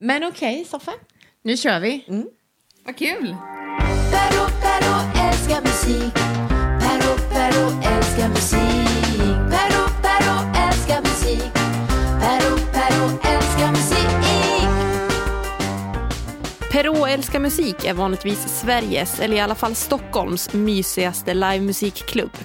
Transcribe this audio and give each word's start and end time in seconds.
Men 0.00 0.24
okej, 0.24 0.54
okay, 0.54 0.64
Soffe. 0.64 0.92
Nu 1.42 1.56
kör 1.56 1.80
vi. 1.80 2.04
Mm. 2.08 2.26
Vad 2.84 2.96
kul. 2.96 3.36
Perro, 4.10 4.46
Perro 4.62 5.26
älskar 5.28 5.60
musik. 5.62 6.14
Perro, 6.80 7.16
Perro 7.32 7.96
älskar 7.96 8.28
musik. 8.28 8.60
Perro, 9.50 9.88
Perro 10.02 10.36
älskar 10.66 11.00
musik. 11.00 11.52
Perro, 12.20 12.56
Perro 12.72 13.18
älskar 13.24 13.70
musik. 13.70 13.96
Perrault 16.76 17.08
älskar 17.08 17.38
musik 17.38 17.84
är 17.84 17.94
vanligtvis 17.94 18.60
Sveriges, 18.60 19.20
eller 19.20 19.36
i 19.36 19.40
alla 19.40 19.54
fall 19.54 19.74
Stockholms, 19.74 20.52
mysigaste 20.52 21.34
livemusikklubb. 21.34 22.36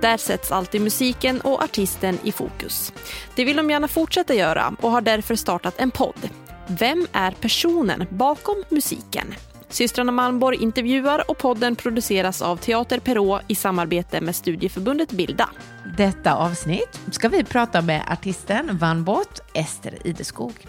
Där 0.00 0.16
sätts 0.16 0.52
alltid 0.52 0.80
musiken 0.80 1.40
och 1.40 1.62
artisten 1.62 2.18
i 2.22 2.32
fokus. 2.32 2.92
Det 3.36 3.44
vill 3.44 3.56
de 3.56 3.70
gärna 3.70 3.88
fortsätta 3.88 4.34
göra 4.34 4.76
och 4.80 4.90
har 4.90 5.00
därför 5.00 5.34
startat 5.34 5.74
en 5.78 5.90
podd. 5.90 6.28
Vem 6.68 7.06
är 7.12 7.30
personen 7.30 8.06
bakom 8.10 8.64
musiken? 8.68 9.34
Systrarna 9.68 10.12
Malmborg 10.12 10.62
intervjuar 10.62 11.30
och 11.30 11.38
podden 11.38 11.76
produceras 11.76 12.42
av 12.42 12.56
Teater 12.56 12.98
Perå 12.98 13.40
i 13.48 13.54
samarbete 13.54 14.20
med 14.20 14.36
studieförbundet 14.36 15.10
Bilda. 15.12 15.50
Detta 15.96 16.34
avsnitt 16.34 17.00
ska 17.10 17.28
vi 17.28 17.44
prata 17.44 17.82
med 17.82 18.02
artisten 18.10 18.78
Vanbot 18.78 19.40
Ester 19.54 20.06
Ideskog. 20.06 20.66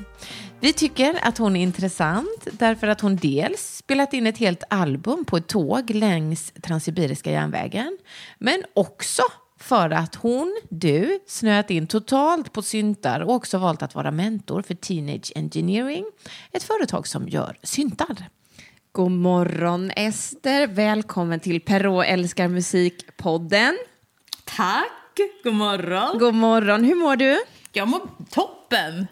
Vi 0.59 0.73
tycker 0.73 1.19
att 1.21 1.37
hon 1.37 1.55
är 1.55 1.63
intressant 1.63 2.47
därför 2.51 2.87
att 2.87 3.01
hon 3.01 3.15
dels 3.15 3.77
spelat 3.77 4.13
in 4.13 4.27
ett 4.27 4.37
helt 4.37 4.63
album 4.69 5.25
på 5.25 5.37
ett 5.37 5.47
tåg 5.47 5.89
längs 5.89 6.53
Transsibiriska 6.61 7.31
järnvägen, 7.31 7.97
men 8.39 8.63
också 8.73 9.23
för 9.65 9.89
att 9.89 10.15
hon, 10.15 10.61
du, 10.69 11.19
snöat 11.27 11.71
in 11.71 11.87
totalt 11.87 12.53
på 12.53 12.61
syntar 12.61 13.19
och 13.19 13.33
också 13.33 13.57
valt 13.57 13.81
att 13.81 13.95
vara 13.95 14.11
mentor 14.11 14.61
för 14.61 14.75
Teenage 14.75 15.31
Engineering, 15.35 16.05
ett 16.51 16.63
företag 16.63 17.07
som 17.07 17.29
gör 17.29 17.57
syntar. 17.63 18.29
God 18.91 19.11
morgon 19.11 19.91
Ester, 19.91 20.67
välkommen 20.67 21.39
till 21.39 21.61
Perrault 21.61 22.07
älskar 22.07 22.47
musik-podden. 22.47 23.77
Tack, 24.43 25.19
god 25.43 25.53
morgon. 25.53 26.19
God 26.19 26.33
morgon, 26.33 26.83
hur 26.83 26.95
mår 26.95 27.15
du? 27.15 27.43
Jag 27.71 27.87
mår 27.87 28.01
toppen. 28.29 29.07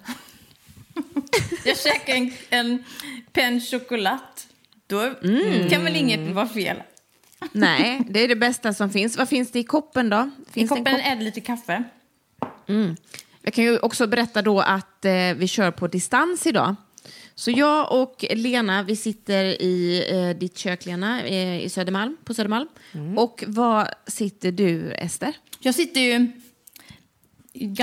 Jag 1.65 1.77
käkade 1.77 2.17
en, 2.17 2.33
en 2.49 2.83
pen 3.31 3.61
choklad. 3.61 4.19
Då 4.87 4.99
mm. 4.99 5.69
kan 5.69 5.83
väl 5.83 5.95
inget 5.95 6.35
vara 6.35 6.47
fel. 6.47 6.77
Nej, 7.51 8.01
det 8.09 8.19
är 8.19 8.27
det 8.27 8.35
bästa 8.35 8.73
som 8.73 8.89
finns. 8.89 9.17
Vad 9.17 9.29
finns 9.29 9.51
det 9.51 9.59
i 9.59 9.63
koppen 9.63 10.09
då? 10.09 10.29
Finns 10.51 10.71
I 10.71 10.75
koppen 10.75 10.95
är 10.95 11.15
det 11.15 11.23
lite 11.23 11.41
kaffe. 11.41 11.83
Mm. 12.67 12.95
Jag 13.41 13.53
kan 13.53 13.63
ju 13.63 13.79
också 13.79 14.07
berätta 14.07 14.41
då 14.41 14.61
att 14.61 15.05
eh, 15.05 15.33
vi 15.35 15.47
kör 15.47 15.71
på 15.71 15.87
distans 15.87 16.47
idag. 16.47 16.75
Så 17.35 17.51
jag 17.51 17.91
och 18.01 18.25
Lena, 18.29 18.83
vi 18.83 18.95
sitter 18.95 19.43
i 19.61 20.05
eh, 20.11 20.39
ditt 20.39 20.57
kök, 20.57 20.85
Lena, 20.85 21.23
eh, 21.23 21.63
i 21.63 21.69
Södermalm, 21.69 22.17
på 22.23 22.33
Södermalm. 22.33 22.67
Mm. 22.91 23.17
Och 23.17 23.43
var 23.47 23.93
sitter 24.07 24.51
du, 24.51 24.91
Ester? 24.91 25.33
Jag 25.59 25.75
sitter 25.75 26.01
ju 26.01 26.31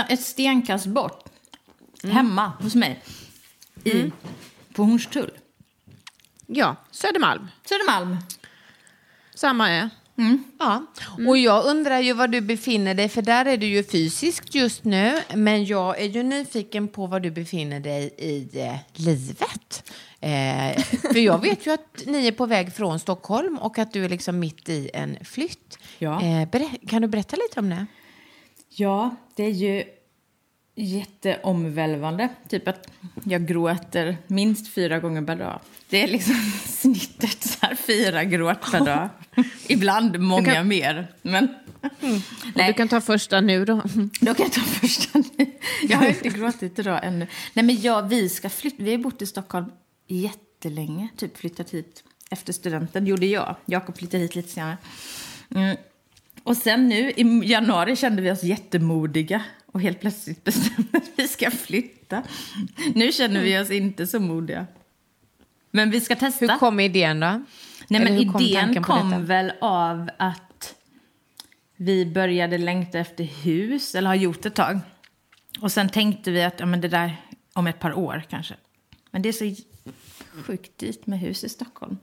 ett 0.09 0.21
stenkast 0.21 0.87
bort, 0.87 1.29
mm. 2.03 2.17
hemma 2.17 2.53
hos 2.61 2.75
mig, 2.75 3.03
i, 3.85 3.91
mm. 3.91 4.13
på 4.73 4.85
Hornstull. 4.85 5.31
Ja, 6.47 6.77
Södermalm. 6.91 7.47
Södermalm. 7.65 8.17
Samma 9.41 9.71
ö. 9.71 9.89
Mm. 10.19 10.45
Ja. 10.59 10.87
Mm. 11.17 11.29
Och 11.29 11.39
jag 11.39 11.65
undrar 11.65 12.01
ju 12.01 12.13
var 12.13 12.29
du 12.29 12.41
befinner 12.41 12.95
dig, 12.95 13.09
för 13.09 13.23
där 13.23 13.47
är 13.47 13.57
du 13.57 13.67
ju 13.67 13.85
fysiskt 13.85 14.55
just 14.55 14.85
nu. 14.85 15.19
Men 15.35 15.65
jag 15.65 16.01
är 16.01 16.07
ju 16.07 16.23
nyfiken 16.23 16.89
på 16.89 17.07
var 17.07 17.21
du 17.21 17.31
befinner 17.31 17.81
dig 17.81 18.15
i 18.19 18.61
eh, 18.61 18.77
livet. 18.95 19.93
Eh, 20.21 20.83
för 21.13 21.19
jag 21.19 21.43
vet 21.43 21.67
ju 21.67 21.73
att 21.73 22.03
ni 22.07 22.27
är 22.27 22.33
på 22.33 22.47
väg 22.47 22.75
från 22.75 22.99
Stockholm 22.99 23.59
och 23.59 23.79
att 23.79 23.93
du 23.93 24.05
är 24.05 24.09
liksom 24.09 24.39
mitt 24.39 24.69
i 24.69 24.91
en 24.95 25.17
flytt. 25.25 25.79
Ja. 25.99 26.23
Eh, 26.23 26.49
kan 26.89 27.03
du 27.03 27.09
berätta 27.09 27.37
lite 27.37 27.61
om 27.61 27.71
det? 27.71 27.87
Ja, 28.69 29.17
det 29.37 29.45
är 29.45 29.51
ju 29.51 29.85
jätteomvälvande. 30.81 32.29
Typ 32.49 32.69
att 32.69 32.91
jag 33.25 33.47
gråter 33.47 34.17
minst 34.27 34.75
fyra 34.75 34.99
gånger 34.99 35.23
per 35.23 35.37
dag. 35.37 35.61
Det 35.89 36.03
är 36.03 36.09
liksom 36.09 36.35
snittet, 36.67 37.43
så 37.43 37.59
här, 37.61 37.75
fyra 37.75 38.25
gråt 38.25 38.71
per 38.71 38.85
dag. 38.85 39.09
Ibland 39.67 40.21
många 40.21 40.55
kan... 40.55 40.69
mer. 40.69 41.15
Men... 41.23 41.49
Mm. 42.01 42.21
Du 42.55 42.73
kan 42.73 42.89
ta 42.89 43.01
första 43.01 43.41
nu 43.41 43.65
då. 43.65 43.75
Då 44.21 44.35
kan 44.35 44.47
jag 44.47 44.53
ta 44.53 44.61
första 44.61 45.19
nu. 45.19 45.47
Jag 45.83 45.99
har 45.99 46.07
inte 46.07 46.29
gråtit 46.29 46.79
idag 46.79 47.01
ännu. 47.03 47.27
Nej 47.55 47.65
men 47.65 47.81
ja, 47.81 48.01
vi 48.01 48.29
ska 48.29 48.49
flytta. 48.49 48.83
Vi 48.83 48.91
har 48.91 48.99
bott 48.99 49.23
i 49.23 49.27
Stockholm 49.27 49.67
jättelänge. 50.07 51.09
Typ 51.17 51.37
flyttat 51.37 51.71
hit 51.71 52.05
efter 52.31 52.53
studenten. 52.53 53.07
gjorde 53.07 53.27
jag. 53.27 53.57
Jakob 53.67 53.99
flyttade 53.99 54.23
hit 54.23 54.35
lite 54.35 54.49
senare. 54.49 54.77
Mm. 55.55 55.77
Och 56.43 56.57
sen 56.57 56.89
nu 56.89 57.11
i 57.11 57.41
januari 57.45 57.97
kände 57.97 58.23
vi 58.23 58.31
oss 58.31 58.43
jättemodiga 58.43 59.43
och 59.73 59.81
helt 59.81 60.01
plötsligt 60.01 60.45
bestämde 60.45 60.99
att 60.99 61.11
vi 61.17 61.29
ska 61.29 61.51
flytta. 61.51 62.23
Nu 62.95 63.13
känner 63.13 63.43
vi 63.43 63.59
oss 63.59 63.71
inte 63.71 64.07
så 64.07 64.21
modiga. 64.21 64.67
Men 65.71 65.91
vi 65.91 66.01
ska 66.01 66.17
testa. 66.17 66.47
Hur 66.47 66.59
kom 66.59 66.81
idén 66.81 67.21
då? 67.21 67.45
Nej, 67.89 68.05
men 68.05 68.19
idén 68.19 68.75
kom, 68.75 68.85
kom 68.85 69.27
väl 69.27 69.53
av 69.61 70.11
att 70.17 70.75
vi 71.77 72.07
började 72.07 72.59
längta 72.59 72.99
efter 72.99 73.25
hus, 73.25 73.95
eller 73.95 74.09
har 74.09 74.15
gjort 74.15 74.47
ett 74.47 74.55
tag. 74.55 74.81
Och 75.61 75.73
sen 75.73 75.89
tänkte 75.89 76.31
vi 76.31 76.43
att 76.43 76.61
ja, 76.61 76.67
men 76.67 76.81
det 76.81 76.89
där 76.89 77.17
om 77.53 77.67
ett 77.67 77.79
par 77.79 77.93
år 77.93 78.23
kanske. 78.29 78.55
Men 79.11 79.23
det 79.23 79.29
är 79.29 79.33
så 79.33 79.63
sjukt 80.33 80.79
dyrt 80.79 81.07
med 81.07 81.19
hus 81.19 81.45
i 81.45 81.49
Stockholm. 81.49 81.99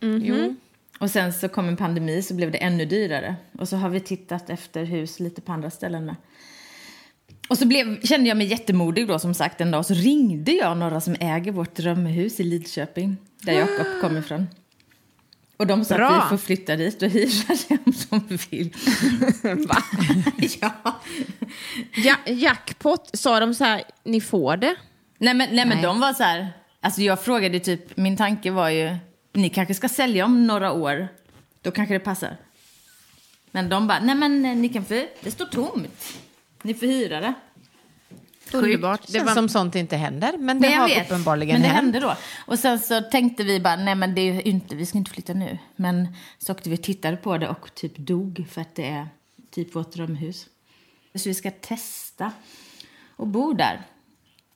Mm 0.00 0.22
-hmm. 0.22 0.24
Jo. 0.24 0.54
Och 0.98 1.10
sen 1.10 1.32
så 1.32 1.48
kom 1.48 1.68
en 1.68 1.76
pandemi 1.76 2.22
så 2.22 2.34
blev 2.34 2.50
det 2.50 2.58
ännu 2.58 2.84
dyrare. 2.84 3.36
Och 3.58 3.68
så 3.68 3.76
har 3.76 3.88
vi 3.88 4.00
tittat 4.00 4.50
efter 4.50 4.84
hus 4.84 5.20
lite 5.20 5.40
på 5.40 5.52
andra 5.52 5.70
ställen 5.70 6.04
med. 6.04 6.16
Och 7.48 7.58
så 7.58 7.66
blev, 7.66 8.00
kände 8.02 8.28
jag 8.28 8.36
mig 8.36 8.46
jättemodig 8.46 9.08
då 9.08 9.18
som 9.18 9.34
sagt 9.34 9.60
en 9.60 9.70
dag. 9.70 9.86
Så 9.86 9.94
ringde 9.94 10.52
jag 10.52 10.76
några 10.76 11.00
som 11.00 11.16
äger 11.20 11.52
vårt 11.52 11.74
drömhus 11.74 12.40
i 12.40 12.42
Lidköping. 12.42 13.16
Där 13.40 13.52
Jakob 13.52 13.86
kommer 14.00 14.20
ifrån. 14.20 14.46
Och 15.56 15.66
de 15.66 15.84
sa 15.84 15.94
Bra. 15.96 16.08
att 16.08 16.24
vi 16.24 16.28
får 16.28 16.44
flytta 16.44 16.76
dit 16.76 17.02
och 17.02 17.08
hyra 17.08 17.56
dem 17.68 17.92
som 17.92 18.20
vi 18.28 18.38
vill. 18.50 18.74
Va? 19.68 19.76
ja. 20.60 21.00
ja. 21.94 22.16
Jackpot, 22.26 23.10
sa 23.12 23.40
de 23.40 23.54
så 23.54 23.64
här, 23.64 23.82
ni 24.04 24.20
får 24.20 24.56
det? 24.56 24.76
Nej 25.18 25.34
men, 25.34 25.56
nej, 25.56 25.66
men 25.66 25.82
de 25.82 26.00
var 26.00 26.12
så 26.12 26.22
här, 26.22 26.52
alltså 26.80 27.02
jag 27.02 27.20
frågade 27.20 27.60
typ, 27.60 27.96
min 27.96 28.16
tanke 28.16 28.50
var 28.50 28.68
ju, 28.68 28.96
ni 29.32 29.48
kanske 29.48 29.74
ska 29.74 29.88
sälja 29.88 30.24
om 30.24 30.46
några 30.46 30.72
år. 30.72 31.08
Då 31.62 31.70
kanske 31.70 31.94
det 31.94 32.00
passar. 32.00 32.36
Men 33.50 33.68
de 33.68 33.86
bara, 33.86 34.00
nej 34.00 34.14
men 34.14 34.42
ni 34.42 34.68
kan 34.68 34.84
få, 34.84 35.04
det 35.20 35.30
står 35.30 35.46
tomt. 35.46 36.18
Ni 36.66 36.74
får 36.74 36.86
hyra 36.86 37.20
det. 37.20 37.34
Underbart. 38.52 39.06
Det 39.06 39.12
känns 39.12 39.26
var... 39.26 39.34
som 39.34 39.48
sånt 39.48 39.74
inte 39.74 39.96
händer, 39.96 40.38
men 40.38 40.60
det 40.60 40.68
men 40.68 40.78
har 40.80 40.88
vet, 40.88 41.06
uppenbarligen 41.06 41.54
men 41.54 41.62
det 41.62 41.68
hänt. 41.68 41.80
hände 41.80 42.00
då. 42.00 42.16
Och 42.46 42.58
sen 42.58 42.78
så 42.78 43.00
tänkte 43.00 43.44
vi 43.44 43.60
bara, 43.60 43.76
nej 43.76 43.94
men 43.94 44.14
det 44.14 44.20
är 44.20 44.46
inte, 44.46 44.76
vi 44.76 44.86
ska 44.86 44.98
inte 44.98 45.10
flytta 45.10 45.32
nu. 45.32 45.58
Men 45.76 46.08
så 46.38 46.52
åkte 46.52 46.70
vi 46.70 46.76
och 46.76 46.82
tittade 46.82 47.16
på 47.16 47.38
det 47.38 47.48
och 47.48 47.74
typ 47.74 47.96
dog 47.96 48.46
för 48.50 48.60
att 48.60 48.74
det 48.74 48.86
är 48.88 49.08
typ 49.50 49.74
vårt 49.74 49.92
drömhus. 49.92 50.46
Så 51.14 51.28
vi 51.28 51.34
ska 51.34 51.50
testa 51.50 52.32
och 53.16 53.26
bo 53.26 53.52
där. 53.52 53.82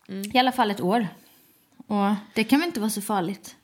Mm. 0.08 0.30
I 0.34 0.38
alla 0.38 0.52
fall 0.52 0.70
ett 0.70 0.80
år. 0.80 1.08
Och 1.86 2.14
det 2.34 2.44
kan 2.44 2.60
väl 2.60 2.66
inte 2.66 2.80
vara 2.80 2.90
så 2.90 3.02
farligt. 3.02 3.56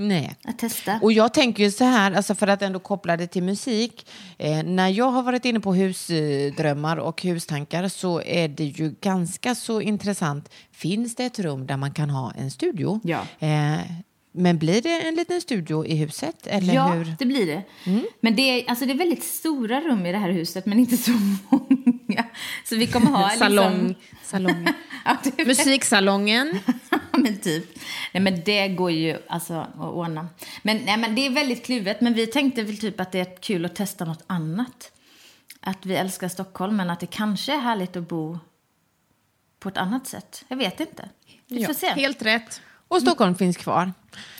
Nej. 0.00 0.36
Att 0.44 0.58
testa. 0.58 0.98
Och 1.02 1.12
jag 1.12 1.34
tänker 1.34 1.62
ju 1.64 1.70
så 1.70 1.84
här, 1.84 2.12
alltså 2.12 2.34
för 2.34 2.46
att 2.46 2.62
ändå 2.62 2.78
koppla 2.78 3.16
det 3.16 3.26
till 3.26 3.42
musik. 3.42 4.06
Eh, 4.38 4.62
när 4.62 4.88
jag 4.88 5.10
har 5.10 5.22
varit 5.22 5.44
inne 5.44 5.60
på 5.60 5.74
husdrömmar 5.74 6.96
och 6.96 7.22
hustankar 7.22 7.88
så 7.88 8.22
är 8.22 8.48
det 8.48 8.64
ju 8.64 8.94
ganska 9.00 9.54
så 9.54 9.80
intressant. 9.80 10.48
Finns 10.72 11.14
det 11.16 11.24
ett 11.24 11.38
rum 11.38 11.66
där 11.66 11.76
man 11.76 11.92
kan 11.92 12.10
ha 12.10 12.32
en 12.32 12.50
studio? 12.50 13.00
Ja. 13.04 13.20
Eh, 13.38 13.80
men 14.32 14.58
blir 14.58 14.82
det 14.82 15.00
en 15.08 15.14
liten 15.14 15.40
studio 15.40 15.86
i 15.86 15.96
huset? 15.96 16.46
Eller 16.46 16.74
ja, 16.74 16.88
hur? 16.88 17.14
det 17.18 17.26
blir 17.26 17.46
det. 17.46 17.62
Mm. 17.84 18.06
Men 18.20 18.36
det 18.36 18.42
är, 18.42 18.70
alltså 18.70 18.86
det 18.86 18.92
är 18.92 18.98
väldigt 18.98 19.24
stora 19.24 19.80
rum 19.80 20.06
i 20.06 20.12
det 20.12 20.18
här 20.18 20.30
huset, 20.30 20.66
men 20.66 20.78
inte 20.78 20.96
så 20.96 21.10
många. 21.50 22.24
Så 22.64 22.76
vi 22.76 22.86
kommer 22.86 23.10
ha... 23.10 23.30
Salong. 23.30 23.88
Liksom... 23.88 24.18
Salong. 24.22 24.68
ja, 25.04 25.16
Musiksalongen. 25.46 26.58
men 27.12 27.38
typ. 27.38 27.78
Nej, 28.12 28.22
men 28.22 28.42
det 28.44 28.68
går 28.68 28.90
ju 28.90 29.18
alltså 29.28 29.54
att 29.54 29.78
ordna. 29.78 30.28
Men, 30.62 30.76
nej, 30.76 30.96
men 30.96 31.14
det 31.14 31.26
är 31.26 31.30
väldigt 31.30 31.64
kluvet. 31.64 32.00
Men 32.00 32.14
vi 32.14 32.26
tänkte 32.26 32.62
väl 32.62 32.78
typ 32.78 33.00
att 33.00 33.12
det 33.12 33.20
är 33.20 33.36
kul 33.42 33.64
att 33.64 33.74
testa 33.74 34.04
något 34.04 34.24
annat. 34.26 34.92
Att 35.60 35.86
vi 35.86 35.96
älskar 35.96 36.28
Stockholm, 36.28 36.76
men 36.76 36.90
att 36.90 37.00
det 37.00 37.06
kanske 37.06 37.54
är 37.54 37.58
härligt 37.58 37.96
att 37.96 38.08
bo 38.08 38.38
på 39.58 39.68
ett 39.68 39.76
annat 39.76 40.06
sätt. 40.06 40.44
Jag 40.48 40.56
vet 40.56 40.80
inte. 40.80 41.08
Vi 41.46 41.64
får 41.64 41.74
ja, 41.74 41.74
se. 41.74 42.00
Helt 42.00 42.22
rätt. 42.22 42.60
Och 42.88 43.00
Stockholm 43.00 43.34
finns 43.34 43.56
kvar. 43.56 43.92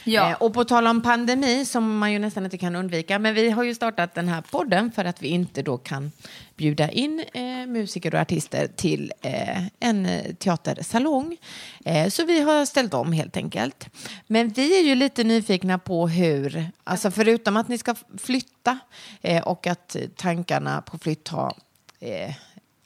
Ja. 0.05 0.31
Eh, 0.31 0.37
och 0.37 0.55
på 0.55 0.65
tal 0.65 0.87
om 0.87 1.03
pandemi, 1.03 1.65
som 1.65 1.99
man 1.99 2.13
ju 2.13 2.19
nästan 2.19 2.45
inte 2.45 2.59
kan 2.59 2.77
undvika, 2.77 3.19
men 3.19 3.35
vi 3.35 3.51
har 3.51 3.65
ju 3.65 3.75
startat 3.75 4.15
den 4.15 4.29
här 4.29 4.41
podden 4.41 4.93
för 4.93 5.05
att 5.05 5.23
vi 5.23 5.29
inte 5.29 5.63
då 5.63 5.79
kan 5.79 6.13
bjuda 6.57 6.91
in 6.91 7.25
eh, 7.33 7.43
musiker 7.67 8.15
och 8.15 8.21
artister 8.21 8.69
till 8.77 9.13
eh, 9.23 9.63
en 9.81 10.07
eh, 10.07 10.35
teatersalong. 10.35 11.37
Eh, 11.85 12.09
så 12.09 12.25
vi 12.25 12.41
har 12.41 12.65
ställt 12.65 12.95
om 12.95 13.13
helt 13.13 13.37
enkelt. 13.37 13.89
Men 14.27 14.49
vi 14.49 14.79
är 14.79 14.83
ju 14.83 14.95
lite 14.95 15.25
nyfikna 15.25 15.79
på 15.79 16.09
hur, 16.09 16.71
alltså 16.85 17.11
förutom 17.11 17.57
att 17.57 17.69
ni 17.69 17.79
ska 17.79 17.95
flytta 18.19 18.79
eh, 19.23 19.43
och 19.43 19.67
att 19.67 19.97
tankarna 20.17 20.83
på 20.83 20.99
flytt 20.99 21.29
har 21.29 21.55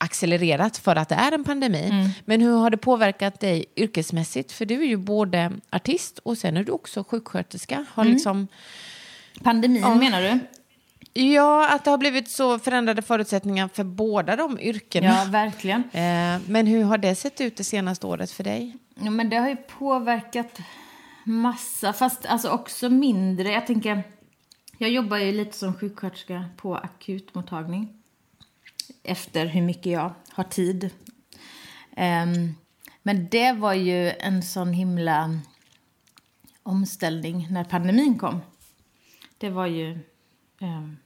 accelererat 0.03 0.77
för 0.77 0.97
att 0.97 1.09
det 1.09 1.15
är 1.15 1.33
en 1.33 1.45
pandemi. 1.45 2.11
Men 2.25 2.41
hur 2.41 2.57
har 2.57 2.71
det 2.71 2.77
påverkat 2.77 3.41
dig 3.41 3.65
yrkesmässigt? 3.77 4.53
För 4.53 4.65
du 4.65 4.75
är 4.83 4.87
ju 4.87 4.97
både 4.97 5.53
artist 5.71 6.19
och 6.19 6.39
sen 6.39 6.57
är 6.57 6.65
du 6.65 6.73
också 6.73 7.05
sjuksköterska. 7.05 7.85
Har 7.91 8.05
liksom, 8.05 8.49
Pandemin 9.43 9.99
menar 9.99 10.23
du? 10.23 10.39
ja, 11.15 11.75
att 11.75 11.85
det 11.85 11.91
har 11.91 11.99
blivit 11.99 12.31
så 12.31 12.59
förändrade 12.59 13.03
förutsättningar 13.03 13.69
för 13.75 13.85
båda 13.85 14.37
de 14.37 14.61
yrkena. 14.61 15.07
Ja, 15.07 15.27
verkligen. 15.31 15.83
Eh, 15.93 16.41
men 16.47 16.67
hur 16.67 16.85
har 16.85 16.99
det 16.99 17.15
sett 17.15 17.41
ut 17.41 17.57
det 17.57 17.65
senaste 17.65 18.07
året 18.07 18.31
för 18.31 18.45
dig? 18.45 18.77
Ja, 18.95 19.11
men 19.11 19.31
det 19.31 19.37
har 19.37 19.49
ju 19.49 19.57
påverkat 19.57 20.59
massa, 21.25 21.93
fast 21.93 22.27
alltså 22.27 22.49
också 22.49 22.89
mindre. 22.89 23.53
Jag 23.53 23.67
tänker, 23.67 24.03
jag 24.79 24.91
jobbar 24.91 25.17
ju 25.17 25.33
lite 25.33 25.57
som 25.57 25.75
sjuksköterska 25.75 26.45
på 26.57 26.77
akutmottagning. 26.77 28.02
Efter 29.03 29.47
hur 29.47 29.63
mycket 29.63 29.93
jag 29.93 30.15
har 30.29 30.45
tid. 30.45 30.91
Um, 31.97 32.55
men 33.03 33.29
det 33.31 33.53
var 33.53 33.75
ju 33.75 34.11
en 34.11 34.43
sån 34.43 34.73
himla 34.73 35.41
omställning 36.63 37.47
när 37.51 37.65
pandemin 37.65 38.19
kom. 38.19 38.41
Det 39.39 39.51
var 39.51 39.67
ju 39.67 39.99
um, 40.61 40.97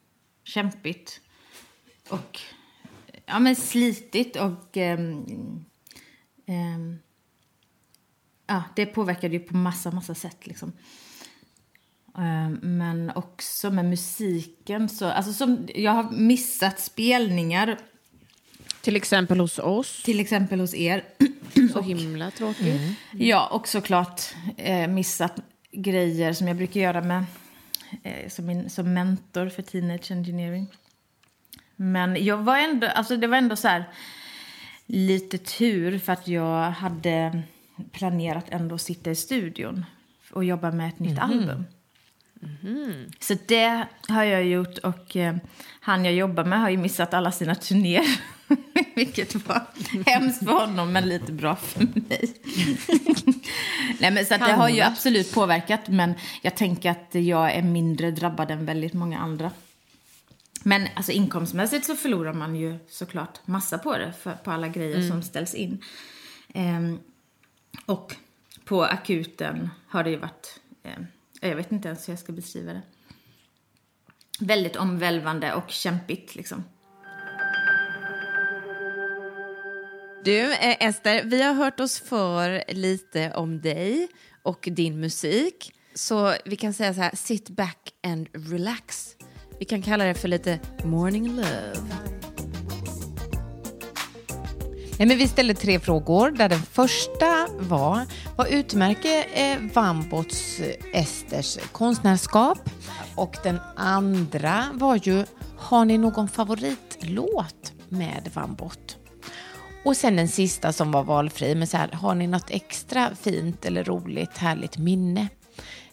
kämpigt 0.45 1.21
och 2.09 2.41
ja, 3.27 3.39
men 3.39 3.57
slitigt 3.57 4.37
och 4.37 4.77
um, 4.77 5.65
ja, 8.47 8.63
det 8.77 8.87
påverkade 8.87 9.35
ju 9.35 9.41
på 9.41 9.57
massa, 9.57 9.91
massa 9.91 10.15
sätt. 10.15 10.47
Liksom. 10.47 10.73
Eh, 12.19 12.49
Men 12.63 13.13
också 13.15 13.71
med 13.71 13.85
musiken. 13.85 14.89
Så, 14.89 15.07
alltså 15.07 15.33
som, 15.33 15.69
jag 15.75 15.93
har 15.93 16.11
missat 16.11 16.81
spelningar, 16.81 17.79
Till 18.81 18.97
exempel 18.97 19.41
hos 19.41 19.59
oss. 19.59 20.03
till 20.03 20.21
exempel 20.21 20.61
hos 20.61 20.75
er. 20.75 21.05
Så 21.73 21.81
himla 21.81 22.31
tråkigt. 22.31 22.81
Ja, 23.13 23.47
och 23.53 23.69
såklart 23.69 24.23
eh, 24.57 24.89
missat 24.89 25.41
grejer 25.73 26.33
som 26.33 26.49
jag 26.49 26.57
brukar 26.57 26.81
göra 26.81 27.01
med 27.03 27.25
eh, 28.03 28.29
som, 28.29 28.47
min, 28.47 28.71
som 28.71 28.95
mentor 28.95 29.49
för 29.49 29.63
Teenage 29.63 30.11
Engineering. 30.11 30.67
Men 31.77 32.25
jag 32.25 32.37
var 32.37 32.59
ändå, 32.59 32.87
alltså 32.87 33.17
det 33.17 33.27
var 33.27 33.37
ändå 33.37 33.57
så 33.57 33.69
här 33.69 33.85
lite 34.87 35.39
tur 35.39 35.99
för 35.99 36.13
att 36.13 36.29
jag 36.29 36.71
hade 36.71 37.43
planerat 37.93 38.45
ändå 38.49 38.75
att 38.75 38.81
sitta 38.83 39.11
i 39.11 39.15
studion 39.15 39.85
och 40.33 40.45
jobba 40.45 40.71
med 40.71 40.89
ett 40.89 40.99
nytt 40.99 41.19
album. 41.19 41.65
Så 43.21 43.35
det 43.47 43.87
har 44.09 44.25
jag 44.25 44.45
gjort 44.45 44.79
och 44.79 45.17
eh, 45.17 45.37
han 45.81 46.05
jag 46.05 46.15
jobbar 46.15 46.45
med 46.45 46.61
har 46.61 46.71
ju 46.71 46.77
missat 46.77 47.15
alla 47.15 47.33
sina 47.33 47.55
turnéer. 47.55 48.21
Vilket 48.95 49.49
var 49.49 49.63
hemskt 50.07 50.45
för 50.45 50.53
honom 50.53 50.93
men 50.93 51.09
lite 51.09 51.33
bra 51.33 51.57
för 51.57 51.81
mig. 51.81 52.35
Nej, 54.01 54.11
men 54.11 54.27
så 54.27 54.37
det 54.37 54.53
har 54.53 54.69
ju 54.69 54.81
absolut 54.81 55.33
påverkat 55.33 55.89
men 55.89 56.15
jag 56.43 56.57
tänker 56.57 56.91
att 56.91 57.15
jag 57.15 57.53
är 57.53 57.63
mindre 57.63 58.11
drabbad 58.11 58.51
än 58.51 58.67
väldigt 58.67 58.93
många 58.93 59.19
andra. 59.19 59.51
Men 60.63 60.89
alltså 60.95 61.13
inkomstmässigt 61.13 61.87
så 61.87 61.97
förlorar 61.97 62.33
man 62.33 62.57
ju 62.57 62.79
såklart 62.89 63.39
massa 63.45 63.79
på 63.79 63.99
det, 63.99 64.13
för, 64.23 64.33
på 64.33 64.51
alla 64.51 64.69
grejer 64.69 65.09
som 65.09 65.23
ställs 65.23 65.55
in. 65.55 65.85
Ehm, 66.55 66.99
och 67.87 68.17
på 68.65 68.85
akuten 68.85 69.71
har 69.89 70.05
det 70.05 70.11
ju 70.11 70.17
varit, 70.17 70.61
ehm, 70.83 71.07
jag 71.47 71.57
vet 71.57 71.73
inte 71.73 71.89
ens 71.89 72.09
hur 72.09 72.13
jag 72.13 72.21
ska 72.21 72.33
beskriva 72.33 72.73
det. 72.73 72.83
Väldigt 74.41 74.77
omvälvande 74.77 75.55
och 75.55 75.71
kämpigt 75.71 76.35
liksom. 76.35 76.65
Du, 80.25 80.53
eh, 80.53 80.87
Ester, 80.87 81.25
vi 81.25 81.43
har 81.43 81.55
hört 81.55 81.81
oss 81.81 82.01
för 82.01 82.65
lite 82.69 83.33
om 83.33 83.61
dig 83.61 84.09
och 84.43 84.69
din 84.73 85.01
musik. 85.01 85.73
Så 85.95 86.35
vi 86.45 86.57
kan 86.57 86.75
säga 86.75 86.95
så 86.95 87.01
här, 87.01 87.17
sit 87.17 87.49
back 87.49 87.93
and 88.03 88.29
relax. 88.33 89.17
Vi 89.59 89.65
kan 89.65 89.83
kalla 89.83 90.05
det 90.05 90.15
för 90.15 90.29
lite 90.29 90.61
morning 90.85 91.37
love. 91.37 92.16
Nej, 94.99 95.09
men 95.09 95.19
vi 95.19 95.29
ställde 95.29 95.55
tre 95.55 95.81
frågor 95.81 96.31
där 96.31 96.49
den 96.49 96.63
första 96.63 97.47
var 97.59 98.07
vad 98.37 98.49
utmärker 98.49 99.25
eh, 99.35 99.59
Vambots 99.75 100.61
eh, 100.61 101.01
Esters 101.01 101.59
konstnärskap? 101.73 102.59
Och 103.15 103.37
den 103.43 103.61
andra 103.77 104.65
var 104.73 105.01
ju 105.03 105.25
har 105.59 105.85
ni 105.85 105.99
någon 105.99 106.29
favoritlåt 106.29 107.73
med 107.89 108.31
Vambot? 108.35 108.97
Och 109.85 109.97
sen 109.97 110.17
den 110.17 110.29
sista 110.29 110.73
som 110.73 110.93
var 110.93 111.03
valfri, 111.03 111.55
men 111.55 111.67
så 111.67 111.77
här, 111.77 111.89
har 111.89 112.15
ni 112.15 112.27
något 112.27 112.51
extra 112.51 113.11
fint 113.21 113.65
eller 113.65 113.85
roligt, 113.85 114.39
härligt 114.39 114.79
minne 114.79 115.29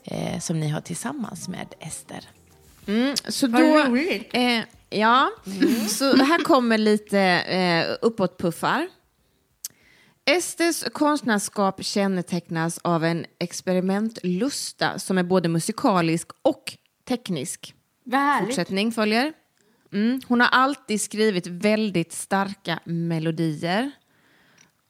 eh, 0.04 0.40
som 0.40 0.60
ni 0.60 0.70
har 0.70 0.82
tillsammans 0.82 1.48
med 1.48 1.68
Ester? 1.80 2.30
Mm, 2.88 3.16
så 3.28 3.48
Vad 3.48 3.62
då, 3.62 3.68
roligt. 3.68 4.30
eh, 4.34 4.60
ja, 4.94 5.32
så 5.90 6.16
här 6.16 6.44
kommer 6.44 6.78
lite 6.78 7.20
eh, 7.20 7.96
uppåtpuffar. 8.02 8.88
Esters 10.26 10.84
konstnärskap 10.84 11.84
kännetecknas 11.84 12.80
av 12.84 13.04
en 13.04 13.26
experimentlusta 13.40 15.00
som 15.00 15.18
är 15.18 15.24
både 15.24 15.50
musikalisk 15.50 16.28
och 16.42 16.78
teknisk. 17.08 17.76
Vad. 18.04 18.40
Fortsättning 18.40 18.92
följer. 18.92 19.34
Mm. 19.94 20.22
Hon 20.28 20.42
har 20.42 20.48
alltid 20.48 21.02
skrivit 21.02 21.48
väldigt 21.48 22.14
starka 22.14 22.80
melodier. 22.86 23.92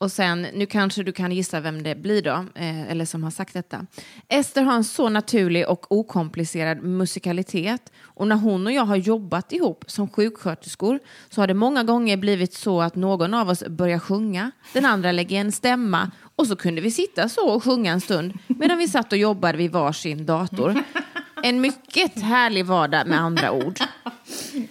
Och 0.03 0.11
sen, 0.11 0.41
nu 0.41 0.65
kanske 0.65 1.03
du 1.03 1.11
kan 1.11 1.31
gissa 1.31 1.59
vem 1.59 1.83
det 1.83 1.95
blir 1.95 2.21
då, 2.21 2.45
eh, 2.55 2.91
eller 2.91 3.05
som 3.05 3.23
har 3.23 3.31
sagt 3.31 3.53
detta. 3.53 3.85
Ester 4.27 4.61
har 4.61 4.73
en 4.73 4.83
så 4.83 5.09
naturlig 5.09 5.67
och 5.67 5.91
okomplicerad 5.91 6.83
musikalitet. 6.83 7.91
Och 8.03 8.27
när 8.27 8.35
hon 8.35 8.67
och 8.67 8.73
jag 8.73 8.85
har 8.85 8.95
jobbat 8.95 9.51
ihop 9.51 9.83
som 9.87 10.09
sjuksköterskor 10.09 10.99
så 11.29 11.41
har 11.41 11.47
det 11.47 11.53
många 11.53 11.83
gånger 11.83 12.17
blivit 12.17 12.53
så 12.53 12.81
att 12.81 12.95
någon 12.95 13.33
av 13.33 13.49
oss 13.49 13.63
börjar 13.67 13.99
sjunga, 13.99 14.51
den 14.73 14.85
andra 14.85 15.11
lägger 15.11 15.39
en 15.39 15.51
stämma 15.51 16.11
och 16.35 16.47
så 16.47 16.55
kunde 16.55 16.81
vi 16.81 16.91
sitta 16.91 17.29
så 17.29 17.49
och 17.49 17.63
sjunga 17.63 17.91
en 17.91 18.01
stund 18.01 18.33
medan 18.47 18.77
vi 18.77 18.87
satt 18.87 19.11
och 19.11 19.17
jobbade 19.17 19.57
vid 19.57 19.71
varsin 19.71 20.25
dator. 20.25 20.83
En 21.45 21.61
mycket 21.61 22.21
härlig 22.21 22.65
vardag 22.65 23.07
med 23.07 23.19
andra 23.19 23.51
ord. 23.51 23.79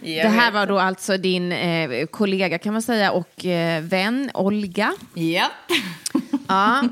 Det 0.00 0.28
här 0.28 0.52
var 0.52 0.66
då 0.66 0.78
alltså 0.78 1.16
din 1.16 1.52
eh, 1.52 2.06
kollega 2.06 2.58
kan 2.58 2.72
man 2.72 2.82
säga 2.82 3.12
och 3.12 3.46
eh, 3.46 3.82
vän 3.82 4.30
Olga. 4.34 4.92
Ja. 5.14 5.50
Ja. 6.48 6.88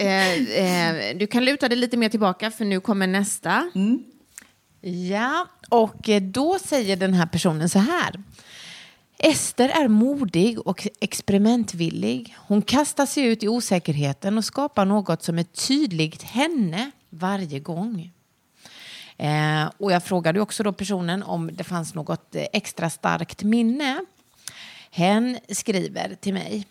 Eh, 0.00 0.32
eh, 0.32 1.16
du 1.16 1.26
kan 1.26 1.44
luta 1.44 1.68
dig 1.68 1.78
lite 1.78 1.96
mer 1.96 2.08
tillbaka 2.08 2.50
för 2.50 2.64
nu 2.64 2.80
kommer 2.80 3.06
nästa. 3.06 3.70
Ja, 4.80 5.46
och 5.68 6.08
eh, 6.08 6.22
då 6.22 6.58
säger 6.58 6.96
den 6.96 7.14
här 7.14 7.26
personen 7.26 7.68
så 7.68 7.78
här. 7.78 8.22
Ester 9.18 9.68
är 9.68 9.88
modig 9.88 10.66
och 10.66 10.86
experimentvillig. 11.00 12.36
Hon 12.38 12.62
kastar 12.62 13.06
sig 13.06 13.24
ut 13.24 13.42
i 13.42 13.48
osäkerheten 13.48 14.38
och 14.38 14.44
skapar 14.44 14.84
något 14.84 15.22
som 15.22 15.38
är 15.38 15.44
tydligt 15.44 16.22
henne 16.22 16.90
varje 17.10 17.60
gång. 17.60 18.12
Eh, 19.18 19.70
och 19.78 19.92
jag 19.92 20.04
frågade 20.04 20.40
också 20.40 20.62
då 20.62 20.72
personen 20.72 21.22
om 21.22 21.50
det 21.52 21.64
fanns 21.64 21.94
något 21.94 22.34
eh, 22.34 22.44
extra 22.52 22.90
starkt 22.90 23.42
minne. 23.42 24.04
Hen 24.90 25.38
skriver 25.48 26.14
till 26.14 26.34
mig. 26.34 26.66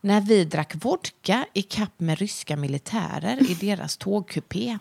När 0.00 0.20
vi 0.20 0.44
drack 0.44 0.74
vodka 0.74 1.46
i 1.52 1.62
kapp 1.62 2.00
med 2.00 2.18
ryska 2.18 2.56
militärer 2.56 3.50
i 3.50 3.54
deras 3.54 3.96
tågkupé. 3.96 4.78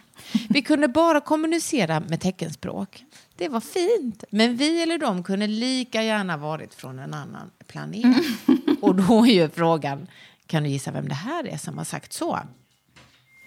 Vi 0.50 0.62
kunde 0.62 0.88
bara 0.88 1.22
kommunicera 1.22 2.00
med 2.00 2.22
teckenspråk. 2.22 3.04
Det 3.36 3.50
var 3.50 3.60
fint, 3.60 4.24
men 4.30 4.58
vi 4.58 4.84
eller 4.84 4.98
de 4.98 5.24
kunde 5.24 5.48
lika 5.48 6.04
gärna 6.04 6.38
varit 6.38 6.74
från 6.74 7.00
en 7.00 7.14
annan 7.14 7.52
planet. 7.68 8.26
Och 8.82 8.96
då 8.96 9.26
är 9.26 9.32
ju 9.32 9.50
frågan, 9.50 10.08
kan 10.48 10.64
du 10.64 10.70
gissa 10.70 10.92
vem 10.92 11.08
det 11.08 11.16
här 11.16 11.48
är 11.48 11.58
som 11.58 11.78
har 11.78 11.86
sagt 11.86 12.14
så? 12.14 12.40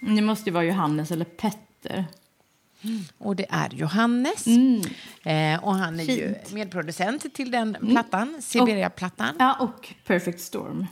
Det 0.01 0.23
måste 0.23 0.51
ju 0.51 0.55
vara 0.55 0.65
Johannes 0.65 1.11
eller 1.11 1.25
Petter. 1.25 2.07
Och 3.19 3.37
det 3.37 3.47
är 3.51 3.69
Johannes. 3.75 4.47
Eh, 5.23 5.65
och 5.65 5.75
han 5.75 6.01
är 6.01 6.05
ju 6.05 6.35
medproducent 6.53 7.35
till 7.35 7.51
den 7.51 7.77
plattan, 7.91 8.43
Siberia-plattan. 8.43 9.37
Ja, 9.39 9.57
och 9.61 9.95
Perfect 10.07 10.41
Storm. 10.41 10.87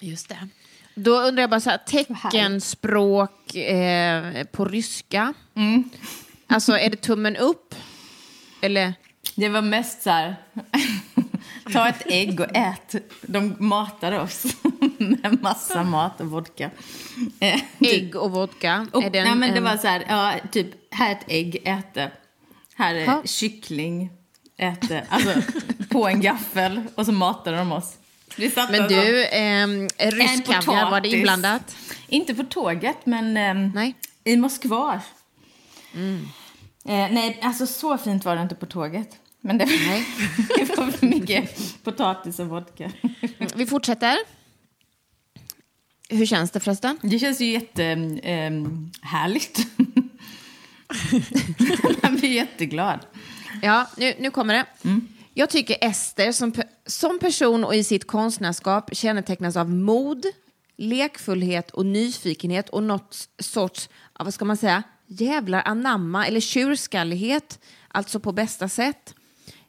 Just 0.00 0.28
det. 0.28 0.48
Då 0.94 1.20
undrar 1.20 1.42
jag 1.42 1.50
bara 1.50 1.60
så 1.60 1.70
här, 1.70 1.78
teckenspråk 1.78 3.54
eh, 3.54 4.44
på 4.44 4.64
ryska. 4.64 5.34
Mm. 5.54 5.90
Alltså, 6.46 6.78
är 6.78 6.90
det 6.90 6.96
tummen 6.96 7.36
upp? 7.36 7.74
Eller? 8.60 8.94
Det 9.34 9.48
var 9.48 9.62
mest 9.62 10.02
så 10.02 10.10
här... 10.10 10.36
Ta 11.72 11.88
ett 11.88 12.02
ägg 12.06 12.40
och 12.40 12.56
ät. 12.56 12.94
De 13.22 13.56
matade 13.58 14.20
oss 14.20 14.46
med 14.98 15.38
massa 15.42 15.82
mat 15.84 16.20
och 16.20 16.26
vodka. 16.26 16.70
Eh, 17.40 17.54
typ. 17.78 17.92
Ägg 17.92 18.16
och 18.16 18.30
vodka? 18.30 18.86
Och, 18.92 19.02
är 19.04 19.10
det 19.10 19.18
en- 19.18 19.24
nej, 19.24 19.34
men 19.36 19.54
det 19.54 19.60
var 19.60 19.76
så 19.76 19.86
här, 19.88 20.04
ja, 20.08 20.34
typ, 20.52 20.66
här 20.90 21.10
är 21.10 21.12
ett 21.16 21.24
ägg, 21.28 21.62
ät 21.64 21.94
det. 21.94 22.10
Här 22.76 22.94
är 22.94 23.04
Ja. 23.04 23.22
kyckling, 23.24 24.10
ät 24.56 24.88
det. 24.88 25.06
Alltså, 25.08 25.32
på 25.88 26.08
en 26.08 26.20
gaffel. 26.20 26.82
Och 26.94 27.06
så 27.06 27.12
matade 27.12 27.56
de 27.56 27.72
oss. 27.72 27.96
Vi 28.36 28.50
satt 28.50 28.70
Men 28.70 28.88
du, 28.88 29.26
ehm, 29.26 29.88
rysk 29.98 30.46
kaviar, 30.46 30.90
var 30.90 31.00
det 31.00 31.08
inblandat? 31.08 31.76
Inte 32.08 32.34
på 32.34 32.42
tåget, 32.44 32.96
men 33.06 33.36
ehm, 33.36 33.72
Nej. 33.74 33.94
i 34.24 34.36
Moskva. 34.36 35.00
Mm. 35.94 36.28
Eh, 36.84 37.12
nej, 37.14 37.38
alltså 37.42 37.66
så 37.66 37.98
fint 37.98 38.24
var 38.24 38.36
det 38.36 38.42
inte 38.42 38.54
på 38.54 38.66
tåget. 38.66 39.08
Men 39.46 39.58
det, 39.58 39.64
var 40.76 40.90
för 40.90 41.06
mycket 41.06 41.84
potatis 41.84 42.38
och 42.38 42.46
vodka. 42.46 42.92
Vi 43.54 43.66
fortsätter. 43.66 44.16
Hur 46.08 46.26
känns 46.26 46.50
det 46.50 46.60
förresten? 46.60 46.98
Det 47.02 47.18
känns 47.18 47.40
ju 47.40 47.52
jättehärligt. 47.52 48.24
ehm, 48.24 48.90
härligt. 49.02 49.66
Jag 52.02 52.12
blir 52.12 52.30
jätteglad. 52.30 53.00
Ja, 53.62 53.90
nu, 53.96 54.14
nu 54.18 54.30
kommer 54.30 54.54
det. 54.54 54.66
Jag 55.34 55.50
tycker 55.50 55.76
Ester 55.80 56.32
som, 56.32 56.54
som 56.86 57.18
person 57.18 57.64
och 57.64 57.74
i 57.74 57.84
sitt 57.84 58.06
konstnärskap 58.06 58.96
kännetecknas 58.96 59.56
av 59.56 59.70
mod, 59.70 60.26
lekfullhet 60.76 61.70
och 61.70 61.86
nyfikenhet 61.86 62.68
och 62.68 62.82
något 62.82 63.28
sorts, 63.38 63.88
vad 64.18 64.34
ska 64.34 64.44
man 64.44 64.56
säga, 64.56 64.82
jävlar 65.06 65.62
anamma 65.64 66.26
eller 66.26 66.40
tjurskallighet, 66.40 67.58
alltså 67.88 68.20
på 68.20 68.32
bästa 68.32 68.68
sätt. 68.68 69.14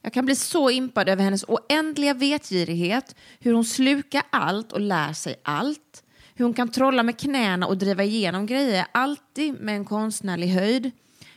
Jag 0.08 0.14
kan 0.14 0.26
bli 0.26 0.36
så 0.36 0.70
impad 0.70 1.10
över 1.10 1.24
hennes 1.24 1.46
oändliga 1.48 2.14
vetgirighet, 2.14 3.16
hur 3.40 3.54
hon 3.54 3.66
slukar 3.66 4.24
allt 4.30 4.72
och 4.72 4.80
lär 4.80 5.14
sig 5.14 5.40
allt. 5.44 6.04
Hur 6.36 6.46
hon 6.46 6.54
kan 6.54 6.72
trolla 6.72 7.04
med 7.04 7.20
knäna 7.20 7.68
och 7.68 7.78
driva 7.78 8.04
igenom 8.04 8.46
grejer, 8.46 8.86
alltid 8.92 9.62
med 9.62 9.76
en 9.76 9.86
konstnärlig 9.86 10.48
höjd. 10.48 10.92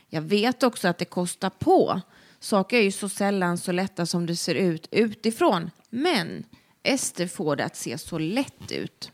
Jag 0.09 0.21
vet 0.21 0.63
också 0.63 0.87
att 0.87 0.97
det 0.97 1.05
kostar 1.05 1.49
på. 1.49 2.01
Saker 2.39 2.77
är 2.77 2.81
ju 2.81 2.91
så 2.91 3.09
sällan 3.09 3.57
så 3.57 3.71
lätta 3.71 4.05
som 4.05 4.25
det 4.25 4.35
ser 4.35 4.55
ut 4.55 4.87
utifrån. 4.91 5.71
Men 5.89 6.43
Ester 6.83 7.27
får 7.27 7.55
det 7.55 7.65
att 7.65 7.75
se 7.75 7.97
så 7.97 8.17
lätt 8.17 8.71
ut. 8.71 9.11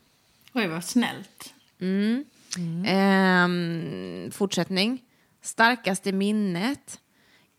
Oj, 0.53 0.67
vad 0.67 0.83
snällt. 0.83 1.53
Ehm, 2.85 4.31
fortsättning. 4.31 5.03
Starkaste 5.41 6.11
minnet. 6.11 6.99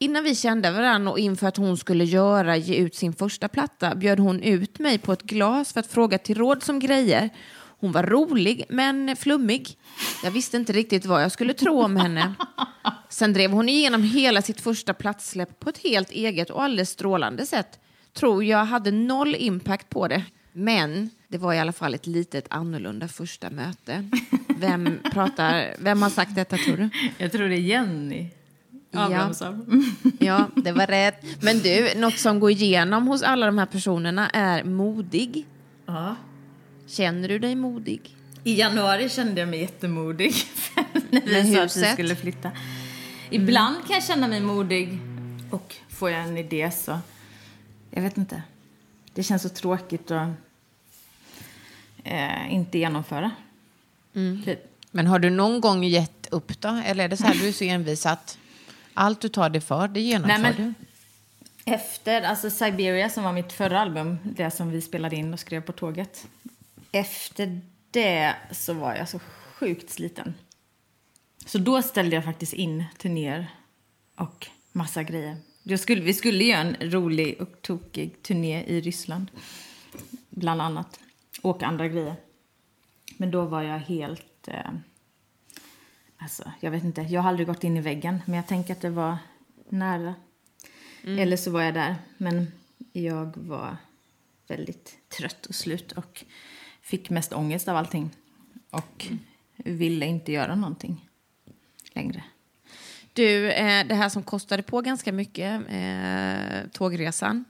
Innan 0.00 0.24
vi 0.24 0.34
kände 0.34 0.70
varandra 0.70 1.10
och 1.10 1.18
inför 1.18 1.46
att 1.46 1.56
hon 1.56 1.76
skulle 1.76 2.04
göra, 2.04 2.56
ge 2.56 2.74
ut 2.74 2.94
sin 2.94 3.12
första 3.12 3.48
platta 3.48 3.94
bjöd 3.94 4.18
hon 4.18 4.42
ut 4.42 4.78
mig 4.78 4.98
på 4.98 5.12
ett 5.12 5.22
glas 5.22 5.72
för 5.72 5.80
att 5.80 5.86
fråga 5.86 6.18
till 6.18 6.38
råd 6.38 6.62
som 6.62 6.78
grejer. 6.78 7.30
Hon 7.80 7.92
var 7.92 8.02
rolig 8.02 8.64
men 8.68 9.16
flummig. 9.16 9.78
Jag 10.24 10.30
visste 10.30 10.56
inte 10.56 10.72
riktigt 10.72 11.06
vad 11.06 11.22
jag 11.22 11.32
skulle 11.32 11.54
tro 11.54 11.82
om 11.82 11.96
henne. 11.96 12.34
Sen 13.08 13.32
drev 13.32 13.50
hon 13.50 13.68
igenom 13.68 14.02
hela 14.02 14.42
sitt 14.42 14.60
första 14.60 14.94
platssläpp 14.94 15.60
på 15.60 15.70
ett 15.70 15.78
helt 15.78 16.10
eget 16.10 16.50
och 16.50 16.62
alldeles 16.62 16.90
strålande 16.90 17.46
sätt. 17.46 17.78
Tror 18.12 18.44
jag 18.44 18.64
hade 18.64 18.90
noll 18.90 19.34
impact 19.34 19.88
på 19.88 20.08
det. 20.08 20.24
Men 20.52 21.10
det 21.28 21.38
var 21.38 21.54
i 21.54 21.58
alla 21.58 21.72
fall 21.72 21.94
ett 21.94 22.06
litet 22.06 22.46
annorlunda 22.50 23.08
första 23.08 23.50
möte. 23.50 24.10
Vem, 24.58 24.98
pratar, 25.12 25.74
vem 25.78 26.02
har 26.02 26.10
sagt 26.10 26.34
detta 26.34 26.56
tror 26.56 26.76
du? 26.76 26.90
Jag 27.18 27.32
tror 27.32 27.48
det 27.48 27.54
är 27.54 27.60
Jenny 27.60 28.30
Abrahamsson. 28.92 29.84
Ja, 30.18 30.48
det 30.54 30.72
var 30.72 30.86
rätt. 30.86 31.42
Men 31.42 31.58
du, 31.58 31.94
något 31.96 32.18
som 32.18 32.40
går 32.40 32.50
igenom 32.50 33.06
hos 33.06 33.22
alla 33.22 33.46
de 33.46 33.58
här 33.58 33.66
personerna 33.66 34.30
är 34.30 34.64
modig. 34.64 35.46
Ja. 35.86 36.16
Känner 36.86 37.28
du 37.28 37.38
dig 37.38 37.54
modig? 37.54 38.16
I 38.44 38.58
januari 38.58 39.08
kände 39.08 39.40
jag 39.40 39.48
mig 39.48 39.60
jättemodig 39.60 40.34
när 41.10 41.42
vi 41.42 41.54
sa 41.54 41.62
att 41.62 41.76
vi 41.76 41.84
skulle 41.84 42.16
flytta. 42.16 42.50
Ibland 43.30 43.76
kan 43.86 43.94
jag 43.94 44.04
känna 44.04 44.28
mig 44.28 44.40
modig 44.40 44.98
och 45.50 45.76
får 45.88 46.10
jag 46.10 46.20
en 46.22 46.36
idé 46.38 46.70
så... 46.70 46.98
Jag 47.90 48.02
vet 48.02 48.16
inte. 48.16 48.42
Det 49.14 49.22
känns 49.22 49.42
så 49.42 49.48
tråkigt 49.48 50.10
att 50.10 50.28
eh, 52.04 52.54
inte 52.54 52.78
genomföra. 52.78 53.30
Typ. 54.44 54.58
Men 54.90 55.06
har 55.06 55.18
du 55.18 55.30
någon 55.30 55.60
gång 55.60 55.84
gett 55.84 56.28
upp 56.30 56.60
då? 56.60 56.80
Eller 56.84 57.04
är 57.04 57.08
det 57.08 57.16
så 57.16 57.24
här, 57.24 57.34
du 57.34 57.48
är 57.48 57.52
så 57.52 57.64
envis 57.64 58.06
att 58.06 58.38
allt 58.98 59.20
du 59.20 59.28
tar 59.28 59.50
dig 59.50 59.60
för, 59.60 59.88
det 59.88 60.00
genomför 60.00 60.38
Nej, 60.38 60.54
men- 60.58 60.74
du? 61.64 61.72
Efter, 61.72 62.22
alltså 62.22 62.50
Siberia 62.50 63.08
som 63.08 63.24
var 63.24 63.32
mitt 63.32 63.52
förra 63.52 63.80
album, 63.80 64.18
det 64.24 64.50
som 64.50 64.70
vi 64.70 64.80
spelade 64.80 65.16
in 65.16 65.32
och 65.32 65.40
skrev 65.40 65.60
på 65.60 65.72
tåget. 65.72 66.26
Efter 66.92 67.60
det 67.90 68.34
så 68.50 68.72
var 68.72 68.94
jag 68.94 69.08
så 69.08 69.18
sjukt 69.18 69.90
sliten. 69.90 70.34
Så 71.46 71.58
då 71.58 71.82
ställde 71.82 72.16
jag 72.16 72.24
faktiskt 72.24 72.52
in 72.52 72.84
turnéer 72.98 73.46
och 74.16 74.46
massa 74.72 75.02
grejer. 75.02 75.36
Jag 75.62 75.80
skulle, 75.80 76.02
vi 76.02 76.14
skulle 76.14 76.44
göra 76.44 76.60
en 76.60 76.76
rolig 76.80 77.40
och 77.40 77.62
tokig 77.62 78.22
turné 78.22 78.64
i 78.64 78.80
Ryssland, 78.80 79.30
bland 80.30 80.62
annat. 80.62 81.00
Och 81.42 81.62
andra 81.62 81.88
grejer. 81.88 82.16
Men 83.16 83.30
då 83.30 83.44
var 83.44 83.62
jag 83.62 83.78
helt... 83.78 84.48
Eh, 84.48 84.70
alltså, 86.18 86.52
jag 86.60 86.70
vet 86.70 86.84
inte, 86.84 87.00
jag 87.02 87.22
har 87.22 87.28
aldrig 87.28 87.46
gått 87.46 87.64
in 87.64 87.76
i 87.76 87.80
väggen, 87.80 88.22
men 88.26 88.34
jag 88.34 88.46
tänker 88.46 88.72
att 88.72 88.80
det 88.80 88.90
var 88.90 89.18
nära. 89.68 90.14
Eller 91.18 91.36
så 91.36 91.50
var 91.50 91.62
jag 91.62 91.74
där. 91.74 91.96
Men 92.16 92.52
jag 92.92 93.36
var 93.36 93.76
väldigt 94.48 94.98
trött 95.08 95.46
och 95.46 95.54
slut 95.54 95.92
och 95.92 96.24
fick 96.80 97.10
mest 97.10 97.32
ångest 97.32 97.68
av 97.68 97.76
allting. 97.76 98.10
Och 98.70 99.06
ville 99.56 100.06
inte 100.06 100.32
göra 100.32 100.54
någonting 100.54 101.08
längre. 101.92 102.24
Du, 103.12 103.50
eh, 103.50 103.86
det 103.86 103.94
här 103.94 104.08
som 104.08 104.22
kostade 104.22 104.62
på 104.62 104.80
ganska 104.80 105.12
mycket, 105.12 105.62
eh, 105.68 106.70
tågresan. 106.72 107.44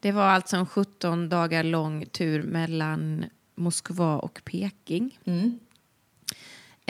Det 0.00 0.12
var 0.12 0.24
alltså 0.24 0.56
en 0.56 0.66
17 0.66 1.28
dagar 1.28 1.64
lång 1.64 2.06
tur 2.06 2.42
mellan 2.42 3.24
Moskva 3.54 4.18
och 4.18 4.40
Peking. 4.44 5.18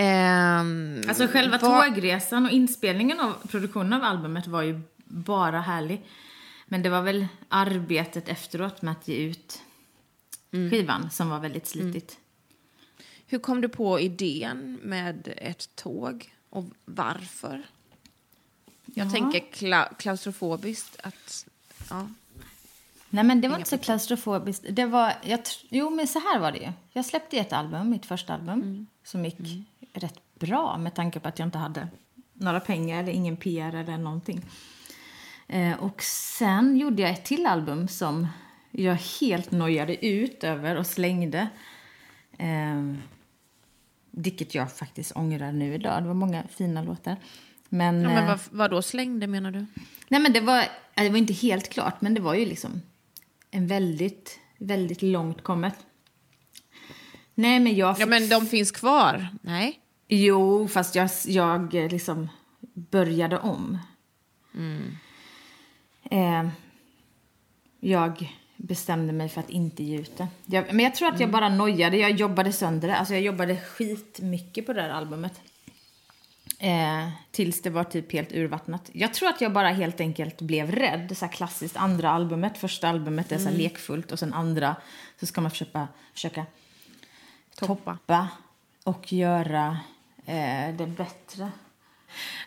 Ehm, 0.00 1.02
Alltså 1.08 1.26
själva 1.26 1.58
vad- 1.58 1.84
tågresan 1.90 2.44
och 2.46 2.50
inspelningen 2.52 3.20
av 3.20 3.32
produktionen 3.48 3.92
av 3.92 4.02
albumet 4.04 4.46
var 4.46 4.62
ju 4.62 4.80
bara 5.04 5.60
härlig. 5.60 6.02
Men 6.66 6.82
det 6.82 6.88
var 6.90 7.02
väl 7.02 7.26
arbetet 7.48 8.28
efteråt 8.28 8.82
med 8.82 8.92
att 8.92 9.08
ge 9.08 9.16
ut 9.16 9.60
skivan 10.50 11.10
som 11.10 11.28
var 11.30 11.38
väldigt 11.40 11.66
slitigt. 11.66 12.18
Hur 13.26 13.38
kom 13.38 13.60
du 13.60 13.68
på 13.68 14.00
idén 14.00 14.78
med 14.82 15.32
ett 15.36 15.76
tåg 15.76 16.34
och 16.50 16.64
varför? 16.84 17.62
Jag 18.84 19.06
Ja. 19.06 19.10
tänker 19.10 19.40
kla- 19.40 19.94
klaustrofobiskt 19.98 20.96
att... 21.02 21.46
Ja. 21.90 22.08
Nej 23.10 23.24
men 23.24 23.40
det 23.40 23.48
var 23.48 23.56
inte 23.58 23.70
så 23.70 23.78
klaustrofobiskt. 23.78 24.64
Det 24.70 24.86
var, 24.86 25.12
jag, 25.22 25.40
jo 25.68 25.90
men 25.90 26.06
så 26.06 26.18
här 26.18 26.38
var 26.38 26.52
det 26.52 26.58
ju. 26.58 26.72
Jag 26.92 27.04
släppte 27.04 27.36
ett 27.38 27.52
album, 27.52 27.90
mitt 27.90 28.06
första 28.06 28.34
album, 28.34 28.86
som 29.08 29.24
gick 29.24 29.66
rätt 29.92 30.20
bra 30.34 30.78
med 30.78 30.94
tanke 30.94 31.20
på 31.20 31.28
att 31.28 31.38
jag 31.38 31.46
inte 31.46 31.58
hade 31.58 31.88
några 32.32 32.60
pengar 32.60 33.02
eller 33.02 33.12
ingen 33.12 33.36
PR 33.36 33.74
eller 33.74 33.98
någonting. 33.98 34.44
Eh, 35.46 35.78
och 35.78 36.02
sen 36.02 36.76
gjorde 36.76 37.02
jag 37.02 37.10
ett 37.10 37.24
till 37.24 37.46
album 37.46 37.88
som 37.88 38.28
jag 38.70 38.94
helt 39.20 39.50
nojade 39.50 40.06
ut 40.06 40.44
över 40.44 40.76
och 40.76 40.86
slängde. 40.86 41.48
Eh, 42.38 42.94
vilket 44.10 44.54
jag 44.54 44.72
faktiskt 44.72 45.16
ångrar 45.16 45.52
nu 45.52 45.74
idag. 45.74 46.02
Det 46.02 46.06
var 46.06 46.14
många 46.14 46.42
fina 46.48 46.82
låtar. 46.82 47.16
Men, 47.68 48.02
Ja, 48.02 48.08
men 48.08 48.24
eh, 48.24 48.28
vad, 48.28 48.40
vad 48.50 48.70
då 48.70 48.82
slängde 48.82 49.26
menar 49.26 49.50
du? 49.50 49.66
Nej, 50.08 50.20
men 50.20 50.32
det 50.32 50.40
var, 50.40 50.64
ja, 50.94 51.02
det 51.02 51.10
var 51.10 51.18
inte 51.18 51.32
helt 51.32 51.68
klart, 51.68 52.00
men 52.00 52.14
det 52.14 52.20
var 52.20 52.34
ju 52.34 52.46
liksom 52.46 52.82
en 53.50 53.66
väldigt, 53.66 54.38
väldigt 54.58 55.02
långt 55.02 55.42
kommet. 55.42 55.74
Nej, 57.38 57.60
men 57.60 57.76
jag... 57.76 57.96
Ja, 57.98 58.06
men 58.06 58.28
de 58.28 58.46
finns 58.46 58.70
kvar? 58.70 59.28
Nej. 59.42 59.80
Jo, 60.08 60.68
fast 60.68 60.94
jag, 60.94 61.10
jag 61.26 61.74
eh, 61.74 61.88
liksom 61.88 62.28
började 62.74 63.38
om. 63.38 63.78
Eh, 66.10 66.48
jag 67.80 68.32
bestämde 68.56 69.12
mig 69.12 69.28
för 69.28 69.40
att 69.40 69.50
inte 69.50 69.82
ge 69.82 69.98
ut 69.98 70.16
det. 70.16 70.28
Jag, 70.46 70.64
men 70.74 70.84
jag 70.84 70.94
tror 70.94 71.08
att 71.08 71.20
jag 71.20 71.30
bara 71.30 71.48
nojade. 71.48 71.96
Jag 71.96 72.10
jobbade 72.10 72.52
sönder 72.52 72.88
det. 72.88 72.96
Alltså 72.96 73.14
jag 73.14 73.22
jobbade 73.22 73.56
skitmycket 73.56 74.66
på 74.66 74.72
det 74.72 74.82
här 74.82 74.90
albumet. 74.90 75.40
Eh, 76.58 77.08
tills 77.30 77.62
det 77.62 77.70
var 77.70 77.84
typ 77.84 78.12
helt 78.12 78.32
urvattnat. 78.32 78.90
Jag 78.92 79.14
tror 79.14 79.28
att 79.28 79.40
jag 79.40 79.52
bara 79.52 79.68
helt 79.68 80.00
enkelt 80.00 80.40
blev 80.40 80.72
rädd. 80.72 81.16
Så 81.16 81.24
här 81.24 81.32
klassiskt 81.32 81.76
andra 81.76 82.10
albumet. 82.10 82.58
Första 82.58 82.88
albumet 82.88 83.32
är 83.32 83.38
så 83.38 83.48
här 83.48 83.56
lekfullt 83.56 84.12
och 84.12 84.18
sen 84.18 84.34
andra 84.34 84.76
så 85.20 85.26
ska 85.26 85.40
man 85.40 85.50
försöka, 85.50 85.88
försöka 86.12 86.46
toppa 87.66 88.28
och 88.84 89.12
göra 89.12 89.78
eh, 90.26 90.74
det 90.76 90.86
bättre. 90.86 91.50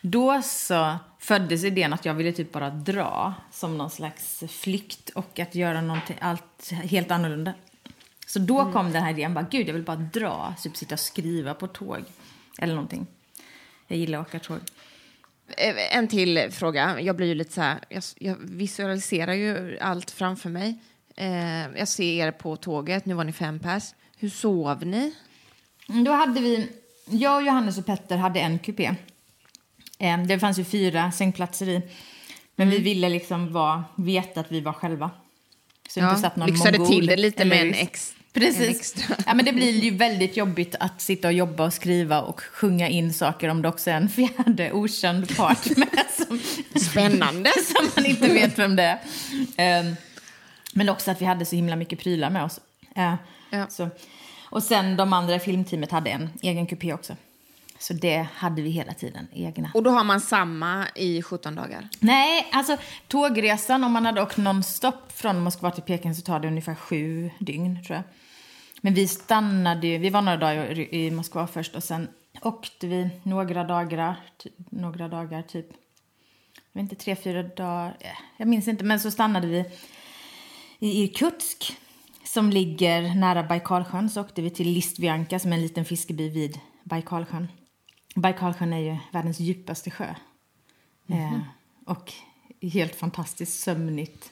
Då 0.01 0.41
så 0.41 0.97
föddes 1.19 1.63
idén 1.63 1.93
att 1.93 2.05
jag 2.05 2.13
ville 2.13 2.31
typ 2.31 2.51
bara 2.51 2.69
dra 2.69 3.33
som 3.51 3.77
någon 3.77 3.89
slags 3.89 4.43
flykt 4.49 5.09
och 5.09 5.39
att 5.39 5.55
göra 5.55 5.81
någonting 5.81 6.17
allt 6.21 6.71
helt 6.71 7.11
annorlunda. 7.11 7.53
Så 8.27 8.39
då 8.39 8.71
kom 8.71 8.91
den 8.91 9.03
här 9.03 9.11
idén, 9.11 9.33
bara, 9.33 9.47
gud 9.51 9.69
jag 9.69 9.73
vill 9.73 9.83
bara 9.83 9.95
dra, 9.95 10.55
typ 10.63 10.77
sitta 10.77 10.95
och 10.95 10.99
skriva 10.99 11.53
på 11.53 11.67
tåg 11.67 12.03
eller 12.57 12.73
någonting. 12.73 13.07
Jag 13.87 13.97
gillar 13.97 14.19
att 14.19 14.27
åka 14.27 14.39
tåg. 14.39 14.59
Eh, 15.47 15.97
En 15.97 16.07
till 16.07 16.51
fråga. 16.51 17.01
Jag 17.01 17.15
blir 17.15 17.27
ju 17.27 17.35
lite 17.35 17.53
så 17.53 17.61
här, 17.61 17.79
jag, 17.89 18.03
jag 18.19 18.35
visualiserar 18.39 19.33
ju 19.33 19.79
allt 19.79 20.11
framför 20.11 20.49
mig. 20.49 20.79
Eh, 21.15 21.77
jag 21.77 21.87
ser 21.87 22.27
er 22.27 22.31
på 22.31 22.55
tåget, 22.55 23.05
nu 23.05 23.13
var 23.13 23.23
ni 23.23 23.31
fem 23.31 23.59
pers. 23.59 23.83
Hur 24.21 24.29
sov 24.29 24.85
ni? 24.85 25.13
Mm, 25.89 26.03
Då 26.03 26.11
hade 26.11 26.41
vi, 26.41 26.69
jag, 27.09 27.45
Johannes 27.45 27.77
och 27.77 27.85
Petter 27.85 28.17
hade 28.17 28.39
en 28.39 28.59
kupé. 28.59 28.95
Eh, 29.99 30.23
Det 30.23 30.39
fanns 30.39 30.59
ju 30.59 30.63
fyra 30.63 31.11
sängplatser 31.11 31.69
i. 31.69 31.81
Men 32.55 32.69
vi 32.69 32.77
ville 32.77 33.09
liksom 33.09 33.53
vara, 33.53 33.83
veta 33.97 34.39
att 34.39 34.51
vi 34.51 34.61
var 34.61 34.73
själva. 34.73 35.11
Så 35.89 35.99
Ja, 35.99 36.09
inte 36.09 36.21
satt 36.21 36.35
någon 36.35 36.49
lyxade 36.49 36.77
mongol 36.77 36.95
till 36.95 37.05
det 37.07 37.15
lite 37.17 37.45
med 37.45 37.61
en 37.61 37.73
ex- 37.73 38.13
Precis. 38.33 38.59
en 38.61 38.69
extra. 38.69 39.15
Ja, 39.25 39.33
men 39.33 39.45
det 39.45 39.53
blir 39.53 39.71
ju 39.83 39.91
väldigt 39.91 40.37
jobbigt 40.37 40.75
att 40.79 41.01
sitta 41.01 41.27
och 41.27 41.33
jobba 41.33 41.65
och 41.65 41.73
skriva 41.73 42.21
och 42.21 42.41
sjunga 42.41 42.89
in 42.89 43.13
saker 43.13 43.49
om 43.49 43.61
det 43.61 43.67
också 43.69 43.89
är 43.89 43.95
en 43.95 44.09
fjärde 44.09 44.71
okänd 44.71 45.37
part 45.37 45.65
med 45.77 46.05
som, 46.17 46.39
Spännande. 46.79 47.51
som 47.75 47.87
man 47.95 48.05
inte 48.05 48.27
vet 48.33 48.59
vem 48.59 48.75
det 48.75 48.83
är. 48.83 48.99
Ehm, 49.57 49.95
men 50.73 50.89
också 50.89 51.11
att 51.11 51.21
vi 51.21 51.25
hade 51.25 51.45
så 51.45 51.55
himla 51.55 51.75
mycket 51.75 51.99
prylar 51.99 52.29
med 52.29 52.43
oss. 52.43 52.59
Eh, 52.95 53.13
Ja. 53.49 53.67
så. 53.69 53.89
Och 54.49 54.63
sen 54.63 54.97
de 54.97 55.13
andra 55.13 55.39
filmteamet 55.39 55.91
hade 55.91 56.09
en 56.09 56.29
egen 56.41 56.67
kupé 56.67 56.93
också. 56.93 57.15
Så 57.79 57.93
det 57.93 58.27
hade 58.33 58.61
vi 58.61 58.69
hela 58.69 58.93
tiden, 58.93 59.27
egna. 59.33 59.71
Och 59.73 59.83
då 59.83 59.89
har 59.89 60.03
man 60.03 60.21
samma 60.21 60.87
i 60.95 61.21
17 61.21 61.55
dagar? 61.55 61.89
Nej, 61.99 62.47
alltså 62.51 62.77
tågresan, 63.07 63.83
om 63.83 63.91
man 63.91 64.05
hade 64.05 64.21
åkt 64.21 64.37
non-stop 64.37 64.97
från 65.13 65.39
Moskva 65.39 65.71
till 65.71 65.83
Peking 65.83 66.15
så 66.15 66.21
tar 66.21 66.39
det 66.39 66.47
ungefär 66.47 66.75
sju 66.75 67.31
dygn 67.39 67.83
tror 67.83 67.95
jag. 67.95 68.03
Men 68.81 68.93
vi 68.93 69.07
stannade 69.07 69.87
ju, 69.87 69.97
vi 69.97 70.09
var 70.09 70.21
några 70.21 70.37
dagar 70.37 70.79
i 70.93 71.11
Moskva 71.11 71.47
först 71.47 71.75
och 71.75 71.83
sen 71.83 72.07
åkte 72.41 72.87
vi 72.87 73.09
några 73.23 73.63
dagar, 73.63 74.15
några 74.69 75.07
dagar 75.07 75.41
typ, 75.41 75.67
jag 76.71 76.81
vet 76.81 76.91
inte, 76.91 77.03
tre, 77.03 77.15
fyra 77.15 77.43
dagar, 77.43 77.97
jag 78.37 78.47
minns 78.47 78.67
inte, 78.67 78.83
men 78.83 78.99
så 78.99 79.11
stannade 79.11 79.47
vi 79.47 79.65
i 80.79 81.03
Irkutsk 81.03 81.77
som 82.33 82.49
ligger 82.49 83.15
nära 83.15 83.43
Baikalsjön. 83.43 84.09
Så 84.09 84.21
åkte 84.21 84.41
vi 84.41 84.49
till 84.49 84.67
Listvianka 84.69 85.39
som 85.39 85.51
är 85.51 85.55
en 85.55 85.61
liten 85.61 85.85
fiskeby 85.85 86.29
vid 86.29 86.59
Baikalsjön. 86.83 87.47
Baikalsjön 88.15 88.73
är 88.73 88.79
ju 88.79 88.97
världens 89.11 89.39
djupaste 89.39 89.91
sjö. 89.91 90.15
Eh, 91.07 91.39
och 91.85 92.13
helt 92.61 92.95
fantastiskt 92.95 93.59
sömnigt 93.59 94.31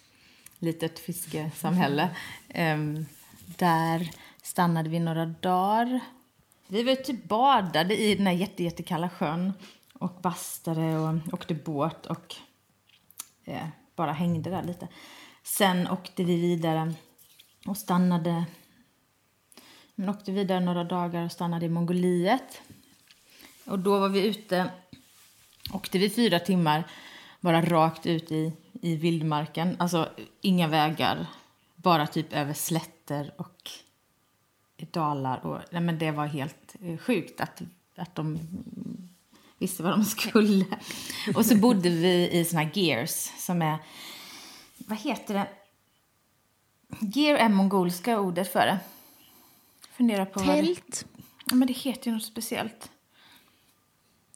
litet 0.59 0.99
fiskesamhälle. 0.99 2.09
Ehm, 2.49 3.05
där 3.45 4.11
stannade 4.41 4.89
vi 4.89 4.99
några 4.99 5.25
dagar. 5.25 5.99
Vi 6.67 6.83
var 6.83 6.95
typ 6.95 7.23
badade 7.23 7.97
i 8.01 8.15
den 8.15 8.27
här 8.27 8.33
jätte, 8.33 8.63
jättekalla 8.63 9.09
sjön 9.09 9.53
och 9.93 10.21
bastade 10.21 10.97
och 10.97 11.33
åkte 11.33 11.53
båt 11.53 12.05
och 12.05 12.35
eh, 13.45 13.67
bara 13.95 14.11
hängde 14.11 14.49
där 14.49 14.63
lite. 14.63 14.87
Sen 15.43 15.87
åkte 15.87 16.23
vi 16.23 16.41
vidare 16.41 16.93
och 17.65 17.77
stannade 17.77 18.45
men 19.99 20.09
åkte 20.09 20.31
vidare 20.31 20.59
några 20.59 20.83
dagar 20.83 21.25
och 21.25 21.31
stannade 21.31 21.65
i 21.65 21.69
Mongoliet. 21.69 22.61
Och 23.65 23.79
då 23.79 23.99
var 23.99 24.09
vi 24.09 24.27
ute, 24.27 24.71
åkte 25.73 25.99
vi 25.99 26.09
fyra 26.09 26.39
timmar 26.39 26.83
bara 27.39 27.61
rakt 27.61 28.05
ut 28.05 28.31
i, 28.31 28.53
i 28.81 28.95
vildmarken. 28.95 29.75
Alltså 29.79 30.09
inga 30.41 30.67
vägar, 30.67 31.27
bara 31.75 32.07
typ 32.07 32.33
över 32.33 32.53
slätter 32.53 33.33
och 33.37 33.71
dalar. 34.91 35.45
Och, 35.45 35.59
nej, 35.71 35.81
men 35.81 35.99
det 35.99 36.11
var 36.11 36.25
helt 36.25 36.75
eh, 36.81 36.97
sjukt 36.97 37.41
att, 37.41 37.61
att 37.95 38.15
de 38.15 38.39
visste 39.57 39.83
vad 39.83 39.91
de 39.91 40.05
skulle. 40.05 40.65
Och 41.35 41.45
så 41.45 41.55
bodde 41.55 41.89
vi 41.89 42.29
i 42.31 42.45
såna 42.45 42.61
här 42.61 42.71
gears 42.73 43.31
som 43.37 43.61
är, 43.61 43.77
vad 44.77 44.97
heter 44.97 45.33
det? 45.33 45.47
Gear 46.99 47.35
är 47.35 47.49
mongolska 47.49 48.19
ordet 48.19 48.53
för 48.53 48.65
det. 48.65 48.79
Fundera 49.91 50.25
på 50.25 50.39
vad 50.39 50.57
det... 50.57 50.63
Tält? 50.63 51.05
Ja, 51.49 51.55
men 51.55 51.67
det 51.67 51.73
heter 51.73 52.07
ju 52.07 52.13
något 52.13 52.23
speciellt. 52.25 52.91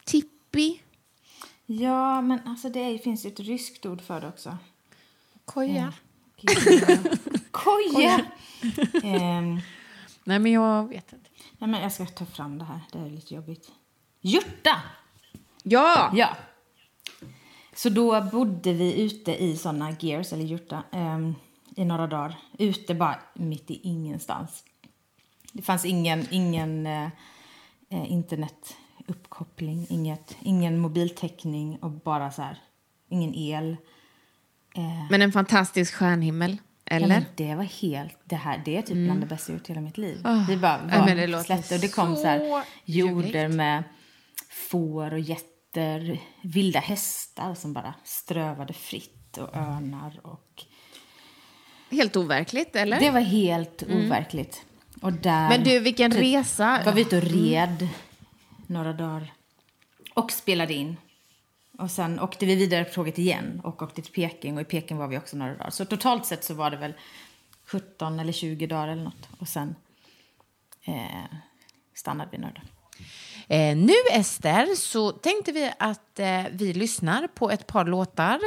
Tippi? 0.04 0.80
Ja, 1.66 2.20
men 2.20 2.40
alltså 2.46 2.68
det 2.68 2.80
är, 2.80 2.98
finns 2.98 3.24
ju 3.24 3.28
ett 3.28 3.40
ryskt 3.40 3.86
ord 3.86 4.00
för 4.00 4.20
det 4.20 4.28
också. 4.28 4.56
Koja? 5.44 5.92
Koja! 7.50 8.20
Ehm, 9.02 9.60
Nej, 10.24 10.38
men 10.38 10.52
jag 10.52 10.88
vet 10.88 11.12
inte. 11.12 11.30
nej, 11.58 11.70
men 11.70 11.82
jag 11.82 11.92
ska 11.92 12.06
ta 12.06 12.26
fram 12.26 12.58
det 12.58 12.64
här. 12.64 12.80
Det 12.92 12.98
är 12.98 13.10
lite 13.10 13.34
jobbigt. 13.34 13.72
Jurta! 14.20 14.82
Ja! 15.62 16.10
Ja. 16.14 16.36
Så 17.74 17.88
då 17.88 18.20
bodde 18.20 18.72
vi 18.72 19.02
ute 19.02 19.34
i 19.44 19.56
såna 19.56 19.96
gears, 20.00 20.32
eller 20.32 20.44
jurta, 20.44 20.82
ehm, 20.92 21.34
i 21.76 21.84
några 21.84 22.06
dagar. 22.06 22.36
Ute 22.58 22.94
bara 22.94 23.18
mitt 23.34 23.70
i 23.70 23.80
ingenstans. 23.82 24.64
Det 25.52 25.62
fanns 25.62 25.84
ingen, 25.84 26.26
ingen 26.30 26.86
eh, 26.86 27.08
eh, 27.90 28.12
internetuppkoppling, 28.12 29.86
inget, 29.90 30.36
ingen 30.42 30.78
mobiltäckning 30.78 31.76
och 31.82 31.90
bara 31.90 32.30
så 32.30 32.42
här, 32.42 32.58
ingen 33.08 33.34
el. 33.34 33.76
Eh, 34.74 35.06
Men 35.10 35.22
en 35.22 35.32
fantastisk 35.32 35.94
stjärnhimmel, 35.94 36.56
Ja, 36.84 36.96
eller? 36.96 37.08
men 37.08 37.24
det 37.36 37.54
var 37.54 37.62
helt, 37.64 38.18
det 38.24 38.36
här, 38.36 38.62
det 38.64 38.76
är 38.76 38.82
typ 38.82 38.96
bland 38.96 39.20
det 39.20 39.26
bästa 39.26 39.52
jag 39.52 39.58
gjort 39.58 39.68
i 39.68 39.72
hela 39.72 39.80
mitt 39.80 39.98
liv. 39.98 40.22
vi 40.48 40.56
bara 40.56 40.80
ja, 40.92 40.98
var 40.98 41.06
men 41.06 41.30
det 41.30 41.44
släppte 41.44 41.74
och 41.74 41.80
det 41.80 41.88
kom 41.88 42.16
så 42.16 42.26
här 42.26 42.64
jorder 42.84 43.48
med 43.48 43.82
får 44.50 45.12
och 45.12 45.20
getter, 45.20 46.20
vilda 46.42 46.80
hästar 46.80 47.54
som 47.54 47.72
bara 47.72 47.94
strövade 48.04 48.72
fritt 48.72 49.38
och 49.38 49.56
örnar 49.56 50.20
och 50.22 50.40
Helt 51.90 52.16
overkligt, 52.16 52.76
eller? 52.76 53.00
det 53.00 53.10
var 53.10 53.20
helt 53.20 53.82
overkligt. 53.82 54.62
Och 55.00 55.12
där 55.12 55.48
Men 55.48 55.64
du, 55.64 55.78
vilken 55.78 56.12
resa. 56.12 56.82
var 56.84 56.92
vi 56.92 57.00
ute 57.00 57.16
och 57.16 57.22
red 57.22 57.88
några 58.66 58.92
dagar 58.92 59.32
och 60.14 60.32
spelade 60.32 60.74
in. 60.74 60.96
Och 61.78 61.90
sen 61.90 62.20
åkte 62.20 62.46
vi 62.46 62.54
vidare 62.54 62.84
på 62.84 62.92
tåget 62.94 63.18
igen 63.18 63.60
och 63.64 63.82
åkte 63.82 64.02
till 64.02 64.12
Peking 64.12 64.54
och 64.56 64.60
i 64.60 64.64
Peking 64.64 64.96
var 64.96 65.08
vi 65.08 65.18
också 65.18 65.36
några 65.36 65.54
dagar. 65.54 65.70
Så 65.70 65.84
totalt 65.84 66.26
sett 66.26 66.44
så 66.44 66.54
var 66.54 66.70
det 66.70 66.76
väl 66.76 66.94
17 67.66 68.20
eller 68.20 68.32
20 68.32 68.66
dagar 68.66 68.88
eller 68.88 69.04
något. 69.04 69.28
Och 69.38 69.48
sen 69.48 69.74
eh, 70.84 71.24
stannade 71.94 72.30
vi 72.32 72.38
några 72.38 72.52
dagar. 72.52 72.73
Eh, 73.48 73.76
nu, 73.76 73.92
Ester, 74.12 74.74
så 74.76 75.10
tänkte 75.10 75.52
vi 75.52 75.72
att 75.78 76.18
eh, 76.18 76.42
vi 76.52 76.72
lyssnar 76.72 77.26
på 77.26 77.50
ett 77.50 77.66
par 77.66 77.84
låtar 77.84 78.40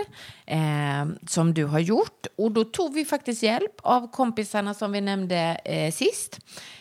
eh, 0.46 1.06
som 1.28 1.54
du 1.54 1.66
har 1.66 1.80
gjort. 1.80 2.28
Och 2.38 2.52
då 2.52 2.64
tog 2.64 2.94
vi 2.94 3.06
faktiskt 3.06 3.44
hjälp 3.44 3.80
av 3.84 4.12
kompisarna 4.12 4.74
som 4.74 4.92
vi 4.92 5.02
nämnde 5.02 5.62
eh, 5.66 5.92
sist. 5.92 6.40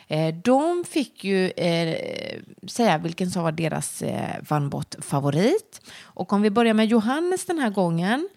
Eh, 0.09 0.35
de 0.35 0.85
fick 0.89 1.25
ju 1.25 1.51
eh, 1.51 1.97
säga 2.69 2.99
vilken 2.99 3.31
som 3.31 3.43
var 3.43 3.53
deras 3.53 4.03
eh, 4.03 4.43
Vanbott-favorit. 4.49 5.81
Och 6.03 6.33
om 6.33 6.43
vi 6.43 6.51
börjar 6.51 6.75
med 6.75 6.87
Johannes 6.87 7.45
den 7.45 7.59
här 7.59 7.71
gången 7.71 8.29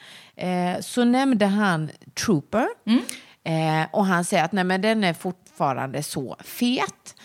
så 0.81 1.03
nämnde 1.03 1.45
han 1.45 1.89
Trooper. 2.25 2.67
Eh, 3.43 3.87
och 3.91 4.05
han 4.05 4.25
säger 4.25 4.43
att 4.43 4.51
nej, 4.51 4.63
men 4.63 4.81
den 4.81 5.03
är 5.03 5.13
fortfarande 5.13 6.03
så 6.03 6.35
fet. 6.43 7.15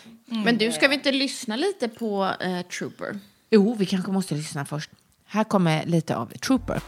Men 0.44 0.58
du, 0.58 0.72
ska 0.72 0.88
vi 0.88 0.94
inte 0.94 1.12
lyssna 1.12 1.56
lite 1.56 1.88
på 1.88 2.34
eh, 2.40 2.60
Trooper? 2.62 3.18
Jo, 3.50 3.74
vi 3.78 3.86
kanske 3.86 4.12
måste 4.12 4.34
lyssna 4.34 4.64
först. 4.64 4.90
Här 5.26 5.44
kommer 5.44 5.86
lite 5.86 6.16
av 6.16 6.26
Trooper. 6.26 6.80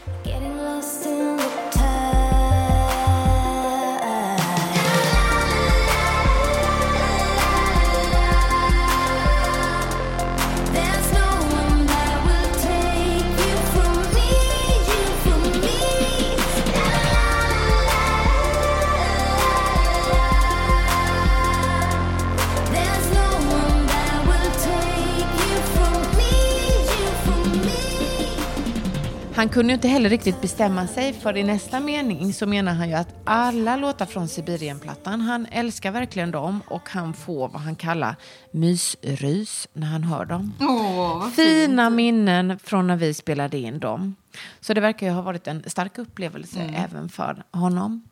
Han 29.37 29.49
kunde 29.49 29.71
ju 29.71 29.73
inte 29.73 29.87
heller 29.87 30.09
riktigt 30.09 30.41
bestämma 30.41 30.87
sig 30.87 31.13
för 31.13 31.37
i 31.37 31.43
nästa 31.43 31.79
mening 31.79 32.33
så 32.33 32.45
menar 32.45 32.73
han 32.73 32.89
ju 32.89 32.95
att 32.95 33.15
alla 33.23 33.77
låtar 33.77 34.05
från 34.05 34.27
Sibirienplattan, 34.27 35.21
han 35.21 35.45
älskar 35.51 35.91
verkligen 35.91 36.31
dem 36.31 36.61
och 36.67 36.89
han 36.89 37.13
får 37.13 37.49
vad 37.49 37.61
han 37.61 37.75
kallar 37.75 38.15
mysrys 38.51 39.67
när 39.73 39.87
han 39.87 40.03
hör 40.03 40.25
dem. 40.25 40.53
Åh, 40.59 41.19
vad 41.19 41.33
Fina 41.33 41.89
minnen 41.89 42.59
från 42.59 42.87
när 42.87 42.95
vi 42.95 43.13
spelade 43.13 43.57
in 43.57 43.79
dem. 43.79 44.15
Så 44.59 44.73
det 44.73 44.81
verkar 44.81 45.07
ju 45.07 45.13
ha 45.13 45.21
varit 45.21 45.47
en 45.47 45.63
stark 45.67 45.97
upplevelse 45.97 46.73
även 46.77 47.09
för 47.09 47.43
honom. 47.51 48.03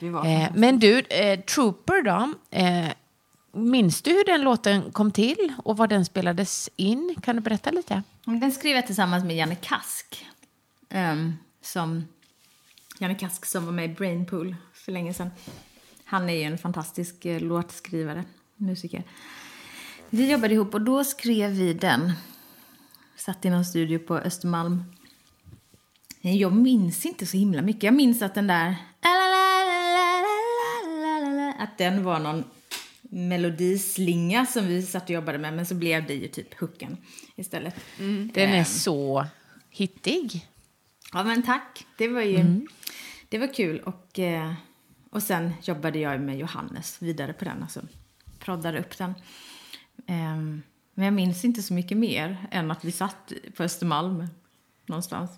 det 0.00 0.10
var 0.10 0.26
Eh, 0.26 0.48
men 0.54 0.78
du, 0.78 0.98
eh, 0.98 1.40
Trooper 1.40 2.02
då? 2.02 2.32
Eh, 2.50 2.88
minns 3.52 4.02
du 4.02 4.10
hur 4.10 4.24
den 4.24 4.42
låten 4.42 4.92
kom 4.92 5.10
till 5.12 5.52
och 5.64 5.76
var 5.76 5.86
den 5.86 6.04
spelades 6.04 6.70
in? 6.76 7.14
Kan 7.22 7.36
du 7.36 7.42
berätta 7.42 7.70
lite? 7.70 8.02
Den 8.24 8.52
skrev 8.52 8.76
jag 8.76 8.86
tillsammans 8.86 9.24
med 9.24 9.36
Janne 9.36 9.54
Kask. 9.54 10.26
Ehm, 10.90 11.34
som, 11.62 12.04
Janne 12.98 13.14
Kask 13.14 13.46
som 13.46 13.64
var 13.64 13.72
med 13.72 13.84
i 13.90 13.94
Brainpool 13.94 14.56
för 14.72 14.92
länge 14.92 15.14
sedan. 15.14 15.30
Han 16.04 16.28
är 16.28 16.34
ju 16.34 16.42
en 16.42 16.58
fantastisk 16.58 17.24
eh, 17.24 17.40
låtskrivare, 17.40 18.24
musiker. 18.56 19.02
Vi 20.10 20.30
jobbade 20.30 20.54
ihop 20.54 20.74
och 20.74 20.80
då 20.80 21.04
skrev 21.04 21.50
vi 21.50 21.72
den. 21.74 22.12
Satt 23.16 23.44
i 23.44 23.50
någon 23.50 23.64
studio 23.64 23.98
på 23.98 24.18
Östermalm. 24.18 24.84
Eh, 26.22 26.36
Jag 26.36 26.52
minns 26.52 27.06
inte 27.06 27.26
så 27.26 27.36
himla 27.36 27.62
mycket. 27.62 27.82
Jag 27.82 27.94
minns 27.94 28.22
att 28.22 28.34
den 28.34 28.46
där... 28.46 28.76
Att 31.58 31.78
den 31.78 32.04
var 32.04 32.18
någon 32.18 32.44
melodislinga 33.02 34.46
som 34.46 34.66
vi 34.66 34.82
satt 34.82 35.02
och 35.04 35.10
jobbade 35.10 35.38
med. 35.38 35.54
Men 35.54 35.66
så 35.66 35.74
blev 35.74 36.06
det 36.06 36.14
ju 36.14 36.28
typ 36.28 36.60
hooken 36.60 36.96
istället. 37.36 37.74
Den 38.34 38.50
är 38.50 38.64
så 38.64 39.26
hittig. 39.70 40.46
Ja, 41.12 41.24
men 41.24 41.42
tack. 41.42 41.86
Det 41.98 42.08
var 42.08 42.20
ju 42.22 42.66
det 43.28 43.38
var 43.38 43.54
kul. 43.54 43.80
Och, 43.80 44.18
eh, 44.18 44.52
och 45.10 45.22
sen 45.22 45.52
jobbade 45.62 45.98
jag 45.98 46.20
med 46.20 46.38
Johannes 46.38 47.02
vidare 47.02 47.32
på 47.32 47.44
den. 47.44 47.62
Alltså 47.62 47.80
proddade 48.38 48.78
upp 48.80 48.98
den. 48.98 49.14
Ehm, 50.06 50.62
men 50.94 51.04
jag 51.04 51.14
minns 51.14 51.44
inte 51.44 51.62
så 51.62 51.74
mycket 51.74 51.96
mer 51.98 52.36
än 52.50 52.70
att 52.70 52.84
vi 52.84 52.92
satt 52.92 53.32
på 53.56 53.62
Östermalm 53.62 54.26
någonstans. 54.86 55.30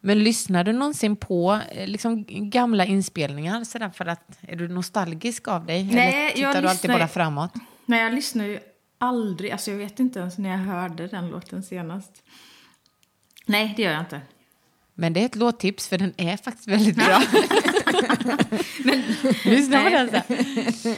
Men 0.00 0.24
lyssnar 0.24 0.64
du 0.64 0.72
någonsin 0.72 1.16
på 1.16 1.60
eh, 1.70 1.86
liksom, 1.88 2.24
gamla 2.28 2.84
inspelningar 2.84 3.64
sådär 3.64 3.90
för 3.90 4.06
att 4.06 4.38
är 4.40 4.56
du 4.56 4.68
nostalgisk 4.68 5.48
av 5.48 5.66
dig? 5.66 5.84
Nej, 5.84 6.08
Eller 6.22 6.28
tittar 6.30 6.42
jag 6.42 6.54
du 6.54 6.68
alltid 6.68 6.72
lyssnar- 6.90 6.98
bara 6.98 7.08
framåt? 7.08 7.52
Nej, 7.86 8.02
jag 8.02 8.14
lyssnar 8.14 8.44
ju 8.44 8.58
aldrig. 8.98 9.50
Alltså 9.50 9.70
jag 9.70 9.78
vet 9.78 10.00
inte 10.00 10.18
ens 10.20 10.38
när 10.38 10.50
jag 10.50 10.58
hörde 10.58 11.06
den 11.06 11.28
låten 11.28 11.62
senast. 11.62 12.22
Nej, 13.46 13.74
det 13.76 13.82
gör 13.82 13.92
jag 13.92 14.00
inte. 14.00 14.20
Men 15.00 15.12
det 15.12 15.20
är 15.20 15.26
ett 15.26 15.36
låttips 15.36 15.88
för 15.88 15.98
den 15.98 16.12
är 16.16 16.36
faktiskt 16.36 16.68
väldigt 16.68 16.96
bra. 16.96 17.22
Lyssna 19.44 19.82
på 19.84 19.88
den 19.90 20.10
sen. 20.10 20.94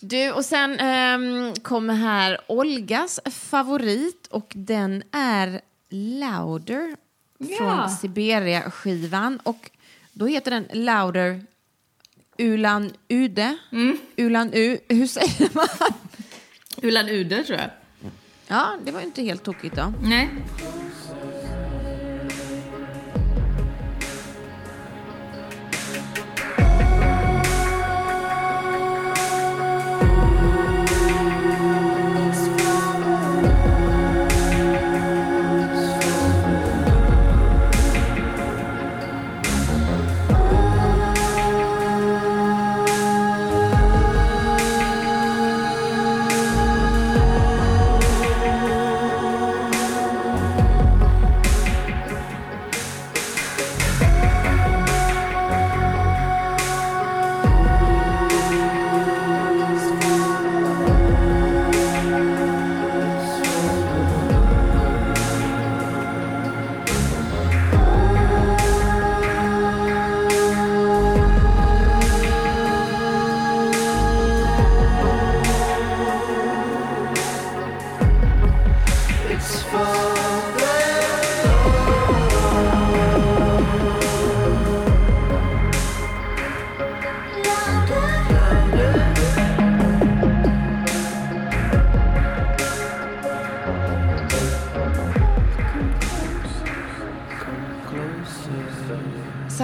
Du, 0.00 0.30
och 0.32 0.44
sen 0.44 0.78
ehm, 0.80 1.54
kommer 1.62 1.94
här 1.94 2.38
Olgas 2.46 3.20
favorit 3.30 4.26
och 4.30 4.52
den 4.54 5.02
är 5.12 5.60
Louder 5.90 6.96
från 7.38 7.66
Ja. 7.68 7.88
Siberia-skivan. 8.00 9.40
Och 9.42 9.70
då 10.12 10.26
heter 10.26 10.50
den 10.50 10.66
Louder 10.72 11.42
Ulan 12.38 12.90
Ude. 13.08 13.56
Ulan 14.16 14.50
U, 14.52 14.78
hur 14.88 15.06
säger 15.06 15.48
man? 15.54 15.66
Ulan 16.82 17.08
Ude, 17.08 17.44
tror 17.44 17.58
jag. 17.58 17.70
Ja, 18.46 18.76
det 18.84 18.92
var 18.92 19.00
inte 19.00 19.22
helt 19.22 19.42
tokigt 19.44 19.76
då. 19.76 19.92
Nej. 20.02 20.28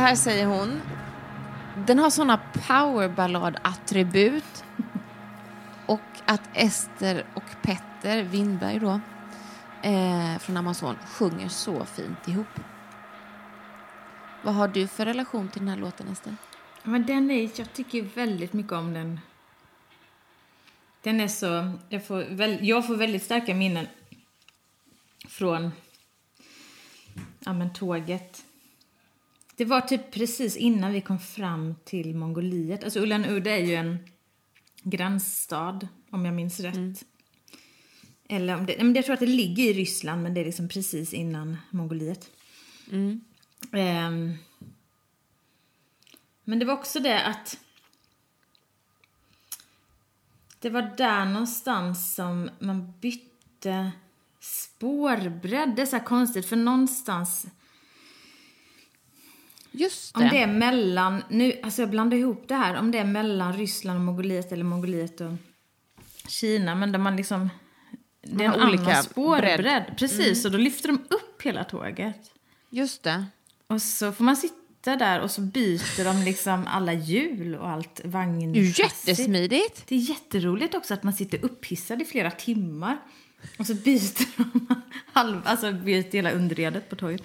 Här 0.07 0.17
säger 0.17 0.47
hon. 0.47 0.81
Den 1.87 1.99
har 1.99 2.11
såna 2.11 2.41
powerballad-attribut. 2.53 4.65
Och 5.87 6.01
att 6.25 6.41
Ester 6.55 7.27
och 7.35 7.63
Petter 7.63 8.23
Winberg 8.23 8.79
då, 8.79 9.01
eh, 9.83 10.39
från 10.39 10.57
Amazon 10.57 10.97
sjunger 11.07 11.49
så 11.49 11.85
fint 11.85 12.29
ihop. 12.29 12.47
Vad 14.43 14.55
har 14.55 14.69
du 14.69 14.87
för 14.87 15.05
relation 15.05 15.49
till 15.49 15.61
den 15.61 15.69
här 15.69 15.77
låten, 15.77 16.09
Ester? 16.09 16.37
Men 16.83 17.07
den 17.07 17.31
är, 17.31 17.51
jag 17.55 17.73
tycker 17.73 18.03
väldigt 18.03 18.53
mycket 18.53 18.73
om 18.73 18.95
den. 18.95 19.21
Den 21.03 21.21
är 21.21 21.29
så, 21.29 21.73
jag 21.89 22.07
får, 22.07 22.35
väl, 22.35 22.69
jag 22.69 22.87
får 22.87 22.97
väldigt 22.97 23.23
starka 23.23 23.55
minnen 23.55 23.87
från 25.29 25.73
ja, 27.39 27.53
men 27.53 27.73
tåget. 27.73 28.46
Det 29.57 29.65
var 29.65 29.81
typ 29.81 30.11
precis 30.11 30.57
innan 30.57 30.93
vi 30.93 31.01
kom 31.01 31.19
fram 31.19 31.75
till 31.85 32.15
Mongoliet. 32.15 32.85
Alltså 32.85 33.01
Ulan 33.01 33.25
Ude 33.25 33.51
är 33.51 33.65
ju 33.65 33.75
en 33.75 33.99
gränsstad, 34.83 35.89
om 36.11 36.25
jag 36.25 36.35
minns 36.35 36.61
rätt. 36.61 37.05
Eller 38.29 38.57
om 38.57 38.67
det, 38.67 38.77
men 38.79 38.95
jag 38.95 39.05
tror 39.05 39.15
att 39.15 39.21
det 39.21 39.27
ligger 39.27 39.65
i 39.65 39.73
Ryssland, 39.73 40.23
men 40.23 40.35
det 40.35 40.41
är 40.41 40.45
liksom 40.45 40.69
precis 40.69 41.15
innan 41.15 41.57
Mongoliet. 41.71 42.31
Ehm, 43.73 44.35
men 46.45 46.59
det 46.59 46.65
var 46.65 46.75
också 46.75 47.01
det 47.01 47.25
att 47.25 47.59
det 50.61 50.71
var 50.71 50.95
där 50.97 51.25
någonstans 51.25 52.15
som 52.15 52.51
man 52.59 52.93
bytte 53.01 53.93
spårbredd. 54.41 55.77
Det 55.77 55.83
är 55.83 55.87
så 55.87 55.97
här 55.97 56.05
konstigt, 56.05 56.47
för 56.47 56.57
någonstans 56.57 57.47
Just 59.77 60.15
det. 60.15 60.21
om 60.21 60.29
det 60.29 60.43
är 60.43 60.47
mellan, 60.47 61.23
nu, 61.29 61.53
alltså 61.63 61.83
jag 61.83 61.91
blandar 61.91 62.17
ihop 62.17 62.45
det 62.49 62.55
här, 62.55 62.77
om 62.77 62.91
det 62.91 62.99
är 62.99 63.05
mellan 63.05 63.53
Ryssland 63.53 63.99
och 63.99 64.05
Mongoliet 64.05 64.53
eller 64.53 64.65
Mongoliet 64.65 65.21
och 65.21 65.33
Kina, 66.29 66.75
men 66.75 66.93
där 66.93 66.99
man 66.99 67.17
liksom, 67.17 67.51
det 68.23 68.45
är 68.45 68.49
en 68.49 68.69
olika 68.69 68.83
annan 68.83 69.03
spårbredd. 69.03 69.61
bredd. 69.61 69.95
Precis, 69.99 70.45
och 70.45 70.51
då 70.51 70.59
lyfter 70.59 70.89
de 70.89 70.95
upp 70.95 71.43
hela 71.43 71.65
tåget. 71.65 72.31
Just 72.71 73.03
det. 73.03 73.25
Och 73.67 73.83
så 73.83 74.13
får 74.13 74.25
man 74.25 74.37
sitta 74.37 74.97
där 74.97 75.21
och 75.21 75.31
så 75.31 75.41
byter 75.41 76.05
de 76.05 76.25
liksom 76.25 76.67
alla 76.67 76.93
hjul 76.93 77.55
och 77.55 77.69
allt 77.69 78.01
Det 78.05 78.19
är 78.19 78.81
jättesmidigt. 78.81 79.83
Det 79.87 79.95
är 79.95 79.99
jätteroligt 79.99 80.75
också 80.75 80.95
att 80.95 81.03
man 81.03 81.13
sitter 81.13 81.45
upphissad 81.45 82.03
i 82.03 82.05
flera 82.05 82.31
timmar. 82.31 82.99
Och 83.59 83.67
så 83.67 83.75
byter 83.75 84.37
de 84.37 84.67
halva, 85.13 85.43
alltså 85.45 85.73
byter 85.73 86.13
hela 86.13 86.31
underredet 86.31 86.91
på 86.91 86.97
tåget. 86.97 87.23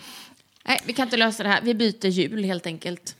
Nej, 0.66 0.80
vi 0.86 0.94
kan 0.94 1.08
inte 1.08 1.18
lösa 1.18 1.44
det 1.44 1.50
här. 1.50 1.62
Vi 1.62 1.74
byter 1.74 2.08
hjul 2.08 2.44
helt 2.44 2.66
enkelt. 2.66 3.16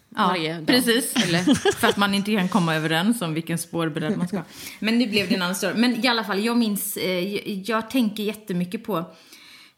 dag. 0.56 0.68
precis. 0.68 1.16
Eller, 1.16 1.40
För 1.76 1.88
att 1.88 1.98
man 1.98 2.14
inte 2.14 2.36
kan 2.36 2.50
komma 2.50 2.76
överens 2.76 3.22
om 3.22 3.34
vilken 3.34 3.58
spårbredd 3.58 4.18
man 4.18 4.28
ska 4.28 4.38
ha. 4.38 4.46
Men 4.80 5.00
nu 5.00 5.08
blev 5.08 5.30
det 5.30 5.36
en 5.36 5.42
annan 5.42 5.56
story. 5.56 5.74
Men 5.74 6.06
i 6.06 6.08
alla 6.08 6.24
fall, 6.24 6.46
jag 6.46 6.58
minns, 6.58 6.98
eh, 6.98 7.36
jag, 7.70 7.90
tänker 7.90 8.24
jättemycket 8.24 8.84
på, 8.84 9.06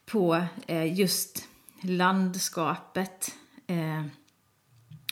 på 0.06 0.44
eh, 0.66 0.98
just 0.98 1.44
landskapet. 1.82 3.34
Eh, 3.66 4.04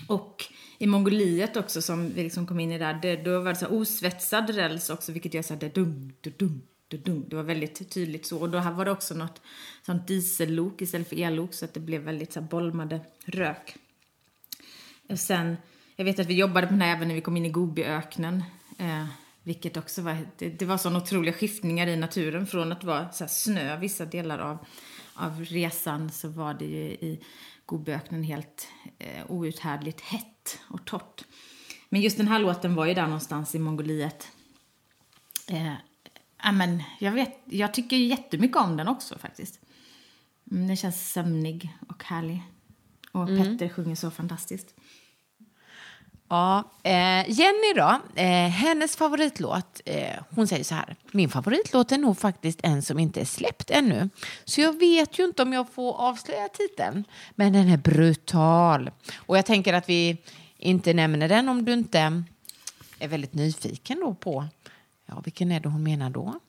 och 0.07 0.45
i 0.79 0.87
Mongoliet 0.87 1.57
också, 1.57 1.83
som 1.83 2.15
vi 2.15 2.23
liksom 2.23 2.47
kom 2.47 2.61
in 2.61 2.73
i 2.73 2.79
där, 2.79 2.99
det, 3.03 3.17
då 3.17 3.41
var 3.41 3.53
det 3.53 3.59
så 3.59 3.67
osvetsad 3.67 4.51
räls 4.51 4.91
också, 4.91 5.12
vilket 5.12 5.35
gör 5.35 5.43
så 5.43 5.55
här, 5.55 5.61
det 5.61 5.75
dum, 5.75 6.12
dum, 6.38 6.62
det. 6.96 7.28
Det 7.28 7.37
var 7.37 7.42
väldigt 7.42 7.90
tydligt 7.90 8.26
så. 8.26 8.38
Och 8.38 8.50
då 8.50 8.59
här 8.59 8.72
var 8.72 8.85
det 8.85 8.90
också 8.90 9.14
något 9.14 9.40
sånt 9.87 10.07
diesellok 10.07 10.83
istället 10.83 11.09
för 11.09 11.16
ellok, 11.16 11.55
så 11.55 11.64
att 11.64 11.74
det 11.74 11.81
blev 11.81 12.02
väldigt 12.02 12.33
så 12.33 12.40
här 12.40 12.48
bolmade 12.48 13.00
rök. 13.24 13.76
Och 15.09 15.18
sen, 15.18 15.57
jag 15.96 16.05
vet 16.05 16.18
att 16.18 16.26
vi 16.26 16.35
jobbade 16.35 16.66
på 16.66 16.72
den 16.72 16.81
här 16.81 16.96
även 16.96 17.09
när 17.09 17.14
vi 17.14 17.20
kom 17.20 17.37
in 17.37 17.46
i 17.46 17.50
Gobiöknen. 17.50 18.44
Eh, 18.78 19.07
vilket 19.42 19.76
också 19.76 20.02
var, 20.02 20.18
det, 20.38 20.48
det 20.48 20.64
var 20.64 20.78
sådana 20.78 20.98
otroliga 20.98 21.33
skiftningar 21.33 21.87
i 21.87 21.96
naturen. 21.96 22.46
Från 22.46 22.72
att 22.72 22.85
vara 22.85 23.12
så 23.12 23.24
här 23.24 23.28
snö 23.28 23.76
vissa 23.76 24.05
delar 24.05 24.38
av, 24.38 24.59
av 25.14 25.44
resan 25.44 26.11
så 26.11 26.28
var 26.28 26.55
det 26.55 26.64
ju 26.64 26.85
i 26.85 27.24
Gobiöknen 27.66 28.22
helt 28.22 28.68
eh, 28.98 29.31
outhärdligt 29.31 30.00
hett 30.00 30.59
och 30.68 30.85
torrt. 30.85 31.24
Men 31.88 32.00
just 32.00 32.16
den 32.16 32.28
här 32.28 32.38
låten 32.38 32.74
var 32.74 32.87
ju 32.87 32.94
där 32.94 33.07
någonstans 33.07 33.55
i 33.55 33.59
Mongoliet. 33.59 34.28
Eh, 35.48 35.72
ja, 36.42 36.52
men 36.52 36.83
jag, 36.98 37.12
vet, 37.12 37.40
jag 37.44 37.74
tycker 37.74 37.96
jättemycket 37.96 38.57
om 38.57 38.76
den 38.76 38.88
också 38.88 39.18
faktiskt. 39.18 39.61
Mm, 40.50 40.66
den 40.66 40.76
känns 40.76 41.12
sömnig 41.12 41.76
och 41.88 42.05
härlig. 42.05 42.42
Och 43.12 43.26
Petter 43.26 43.68
sjunger 43.68 43.94
så 43.94 44.11
fantastiskt. 44.11 44.74
Ja, 46.33 46.64
eh, 46.83 47.31
Jenny 47.31 47.72
då, 47.76 48.00
eh, 48.14 48.48
hennes 48.48 48.96
favoritlåt, 48.96 49.81
eh, 49.85 50.22
hon 50.31 50.48
säger 50.48 50.64
så 50.64 50.74
här. 50.74 50.96
Min 51.11 51.28
favoritlåt 51.28 51.92
är 51.92 51.98
nog 51.98 52.18
faktiskt 52.18 52.61
en 52.62 52.83
som 52.83 52.98
inte 52.98 53.20
är 53.20 53.24
släppt 53.24 53.70
ännu. 53.70 54.09
Så 54.44 54.61
jag 54.61 54.78
vet 54.78 55.18
ju 55.18 55.24
inte 55.24 55.42
om 55.42 55.52
jag 55.52 55.68
får 55.68 55.94
avslöja 55.94 56.48
titeln. 56.48 57.05
Men 57.35 57.52
den 57.52 57.68
är 57.68 57.76
brutal. 57.76 58.90
Och 59.16 59.38
jag 59.38 59.46
tänker 59.46 59.74
att 59.74 59.88
vi 59.88 60.16
inte 60.59 60.94
nämner 60.94 61.28
den 61.28 61.48
om 61.48 61.64
du 61.64 61.72
inte 61.72 62.22
är 62.98 63.09
väldigt 63.09 63.35
nyfiken 63.35 64.00
då 64.00 64.14
på, 64.14 64.44
ja 65.14 65.20
vilken 65.20 65.53
är 65.53 65.61
det 65.61 65.68
hon 65.68 65.83
menar 65.83 66.11
då? 66.11 66.40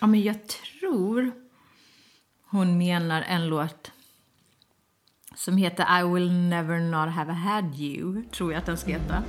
Ja, 0.00 0.06
men 0.06 0.22
jag 0.22 0.36
tror 0.46 1.32
hon 2.44 2.78
menar 2.78 3.22
en 3.22 3.48
låt 3.48 3.92
som 5.36 5.56
heter 5.56 6.00
I 6.00 6.14
will 6.14 6.32
never 6.32 6.80
not 6.80 7.14
have 7.14 7.32
had 7.32 7.74
you, 7.74 8.24
tror 8.24 8.52
jag 8.52 8.58
att 8.58 8.66
den 8.66 8.76
ska 8.76 8.90
heta. 8.90 9.22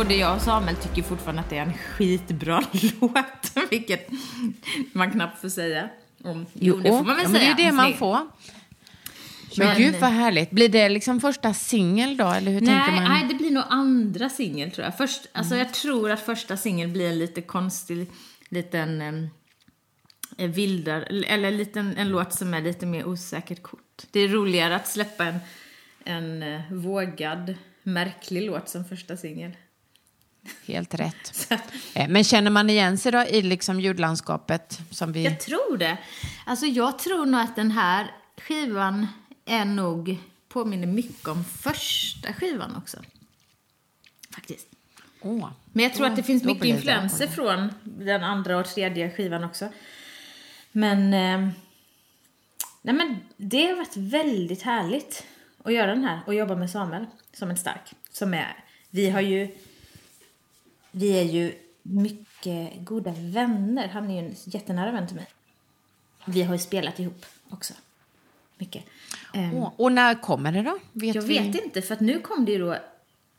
Både 0.00 0.14
jag 0.14 0.34
och 0.36 0.42
Samuel 0.42 0.76
tycker 0.76 1.02
fortfarande 1.02 1.42
att 1.42 1.50
det 1.50 1.58
är 1.58 1.62
en 1.62 1.72
skitbra 1.72 2.62
låt, 3.00 3.70
vilket 3.70 4.08
man 4.92 5.10
knappt 5.10 5.40
får 5.40 5.48
säga. 5.48 5.88
Om, 6.24 6.46
jo, 6.52 6.76
det 6.76 6.88
får 6.88 7.04
man 7.04 7.16
väl 7.16 7.24
ja, 7.24 7.28
men 7.28 7.40
säga. 7.40 7.54
det 7.54 7.62
är 7.62 7.66
det 7.66 7.72
man 7.72 7.84
Snyggt. 7.84 7.98
får. 7.98 8.18
Men, 9.58 9.66
Men- 9.68 9.76
gud 9.76 9.94
vad 10.00 10.10
härligt. 10.10 10.50
Blir 10.50 10.68
det 10.68 10.88
liksom 10.88 11.20
första 11.20 11.54
singel 11.54 12.16
då? 12.16 12.28
Eller 12.28 12.52
hur 12.52 12.58
tänker 12.58 12.74
Nej, 12.74 12.94
man? 12.94 13.04
nej, 13.04 13.26
det 13.28 13.34
blir 13.34 13.50
nog 13.50 13.64
andra 13.68 14.28
singel 14.28 14.70
tror 14.70 14.84
jag. 14.84 14.96
Först, 14.96 15.26
alltså, 15.32 15.56
Jag 15.56 15.74
tror 15.74 16.10
att 16.10 16.20
första 16.20 16.56
singel 16.56 16.88
blir 16.88 17.08
en 17.08 17.18
lite 17.18 17.42
konstig, 17.42 18.10
liten 18.48 19.00
eh, 20.36 20.50
vildare, 20.50 21.02
eller 21.26 21.48
en, 21.48 21.56
liten, 21.56 21.96
en 21.96 22.08
låt 22.08 22.32
som 22.32 22.54
är 22.54 22.60
lite 22.60 22.86
mer 22.86 23.06
osäkert 23.06 23.62
kort. 23.62 24.02
Det 24.10 24.20
är 24.20 24.28
roligare 24.28 24.76
att 24.76 24.88
släppa 24.88 25.24
en, 25.24 25.38
en 26.04 26.42
eh, 26.42 26.60
vågad, 26.72 27.54
märklig 27.82 28.42
låt 28.42 28.68
som 28.68 28.84
första 28.84 29.16
singel. 29.16 29.56
Helt 30.66 30.94
rätt. 30.94 31.52
Eh, 31.94 32.08
Men 32.08 32.24
känner 32.24 32.50
man 32.50 32.70
igen 32.70 32.98
sig 32.98 33.12
då 33.12 33.18
i 33.22 33.42
liksom 33.42 33.80
ljudlandskapet 33.80 34.80
som 34.90 35.12
vi... 35.12 35.24
Jag 35.24 35.40
tror 35.40 35.76
det. 35.76 35.98
Alltså 36.46 36.66
jag 36.66 36.98
tror 36.98 37.26
nog 37.26 37.40
att 37.40 37.56
den 37.56 37.70
här 37.70 38.10
skivan 38.40 39.06
är 39.44 39.64
nog, 39.64 40.18
påminner 40.48 40.86
mycket 40.86 41.28
om 41.28 41.44
första 41.44 42.32
skivan 42.32 42.76
också. 42.76 42.98
Faktiskt. 44.34 44.66
Åh. 45.20 45.48
Men 45.72 45.82
jag 45.82 45.94
tror 45.94 46.06
Åh, 46.06 46.10
att 46.10 46.16
det 46.16 46.22
finns 46.22 46.44
mycket 46.44 46.64
influenser 46.64 47.26
från 47.26 47.72
den 47.82 48.24
andra 48.24 48.58
och 48.58 48.66
tredje 48.66 49.10
skivan 49.10 49.44
också. 49.44 49.68
Men, 50.72 51.14
eh, 51.14 51.52
nej 52.82 52.94
men 52.94 53.16
det 53.36 53.66
har 53.66 53.76
varit 53.76 53.96
väldigt 53.96 54.62
härligt 54.62 55.26
att 55.64 55.72
göra 55.72 55.86
den 55.86 56.04
här 56.04 56.20
och 56.26 56.34
jobba 56.34 56.56
med 56.56 56.70
Samuel 56.70 57.06
som 57.32 57.50
en 57.50 57.56
stark. 57.56 57.92
Som 58.10 58.34
är, 58.34 58.64
vi 58.90 59.10
har 59.10 59.20
ju, 59.20 59.48
vi 60.90 61.18
är 61.18 61.24
ju 61.24 61.54
mycket 61.82 62.72
goda 62.84 63.14
vänner. 63.16 63.88
Han 63.88 64.10
är 64.10 64.22
ju 64.22 64.28
en 64.28 64.34
jättenära 64.44 64.92
vän 64.92 65.06
till 65.06 65.16
mig. 65.16 65.26
Vi 66.24 66.42
har 66.42 66.54
ju 66.54 66.58
spelat 66.58 66.98
ihop 67.00 67.26
också. 67.50 67.74
Mycket. 68.58 68.84
Åh, 69.34 69.72
Och 69.76 69.92
när 69.92 70.22
kommer 70.22 70.52
det 70.52 70.62
då? 70.62 70.78
Vet 70.92 71.14
jag 71.14 71.22
vi? 71.22 71.38
vet 71.38 71.64
inte, 71.64 71.82
för 71.82 71.94
att 71.94 72.00
nu 72.00 72.20
kom 72.20 72.44
det 72.44 72.52
ju 72.52 72.58
då 72.58 72.76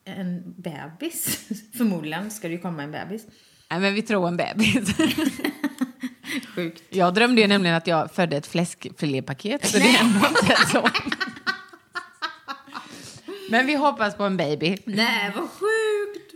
en 0.06 0.44
bebis. 0.58 1.50
Förmodligen 1.78 2.32
ska 2.32 2.48
det 2.48 2.54
ju 2.54 2.60
komma 2.60 2.84
en 2.84 2.92
bebis. 2.92 3.26
Nej, 3.70 3.80
men 3.80 3.94
vi 3.94 4.02
tror 4.02 4.28
en 4.28 4.38
bebis. 4.38 4.96
Sjukt. 6.56 6.84
Jag 6.90 7.14
drömde 7.14 7.42
ju 7.42 7.48
nämligen 7.48 7.76
att 7.76 7.88
jag 7.88 8.12
födde 8.12 8.38
ett 8.38 8.48
fläskfilépaket. 8.48 9.68
Så 9.68 9.78
det 9.78 9.84
är 9.96 10.00
ändå 10.02 10.28
inte 10.28 10.56
så. 10.72 10.90
Men 13.50 13.66
vi 13.68 13.76
hoppas 13.76 14.16
på 14.16 14.24
en 14.24 14.38
baby. 14.38 14.78
Nej, 14.86 15.32
vad 15.36 15.50
sjukt! 15.50 15.81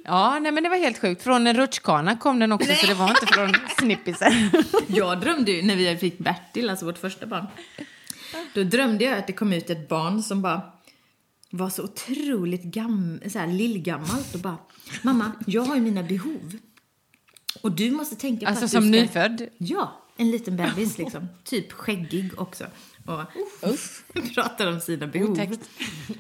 Ja, 0.06 0.40
nej, 0.40 0.52
men 0.52 0.64
det 0.64 0.70
var 0.70 0.78
helt 0.78 0.98
sjukt. 0.98 1.24
Från 1.24 1.48
en 1.48 1.58
rutschkana 1.58 2.18
kom 2.18 2.40
den 2.40 2.52
också, 2.52 2.76
så 2.76 2.88
det 2.88 2.94
var 2.94 3.10
inte 3.10 3.26
från 3.26 3.54
snippisen. 3.80 4.34
Jag 4.88 5.22
drömde 5.22 5.52
ju 5.52 5.62
när 5.62 5.76
vi 5.76 5.98
fick 5.98 6.18
Bertil, 6.18 6.70
alltså 6.70 6.86
vårt 6.86 6.98
första 6.98 7.26
barn. 7.26 7.48
Då 8.54 8.64
drömde 8.64 9.04
jag 9.04 9.18
att 9.18 9.28
det 9.28 9.34
kom 9.34 9.54
ut 9.54 9.70
ett 9.70 9.88
barn 9.90 10.24
som 10.24 10.42
bara 10.42 10.62
var 11.50 11.70
så 11.70 11.84
otroligt 11.84 12.64
gam, 12.64 13.20
så 13.28 13.40
här, 13.40 13.48
lillgammalt 13.48 14.34
och 14.36 14.40
bara 14.40 14.58
Mamma, 15.02 15.32
jag 15.48 15.62
har 15.62 15.76
ju 15.76 15.82
mina 15.82 16.04
behov. 16.04 16.58
Och 17.62 17.72
du 17.72 17.92
måste 17.92 18.16
tänka 18.16 18.46
på 18.46 18.50
Alltså 18.50 18.66
att 18.66 18.72
som 18.72 18.92
du 18.92 18.98
ska... 18.98 19.02
nyfödd? 19.02 19.50
Ja, 19.58 20.02
en 20.18 20.32
liten 20.32 20.58
bebis 20.58 20.98
liksom. 20.98 21.28
Typ 21.44 21.72
skäggig 21.72 22.32
också. 22.42 22.66
Och 23.06 23.22
pratar 24.36 24.68
om 24.68 24.80
sina 24.80 25.08
behov. 25.08 25.32
Otäckt. 25.32 25.70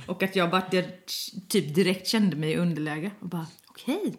Och 0.05 0.23
att 0.23 0.35
jag 0.35 0.49
bara 0.51 0.61
typ 1.49 1.75
direkt 1.75 2.07
kände 2.07 2.35
mig 2.35 2.51
i 2.51 2.55
underläge. 2.57 3.11
Och 3.19 3.29
bara, 3.29 3.45
okej. 3.75 4.13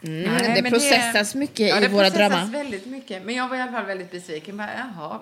Nej, 0.00 0.54
det 0.54 0.62
men 0.62 0.72
processas 0.72 1.34
mycket 1.34 1.68
ja, 1.68 1.78
i 1.78 1.80
det 1.80 1.88
våra 1.88 2.10
processas 2.10 2.30
drömmar. 2.30 2.46
väldigt 2.46 2.86
mycket. 2.86 3.22
Men 3.24 3.34
jag 3.34 3.48
var 3.48 3.56
i 3.56 3.60
alla 3.60 3.72
fall 3.72 3.86
väldigt 3.86 4.10
besviken. 4.10 4.56
Bara, 4.56 4.70
Jaha, 4.74 5.20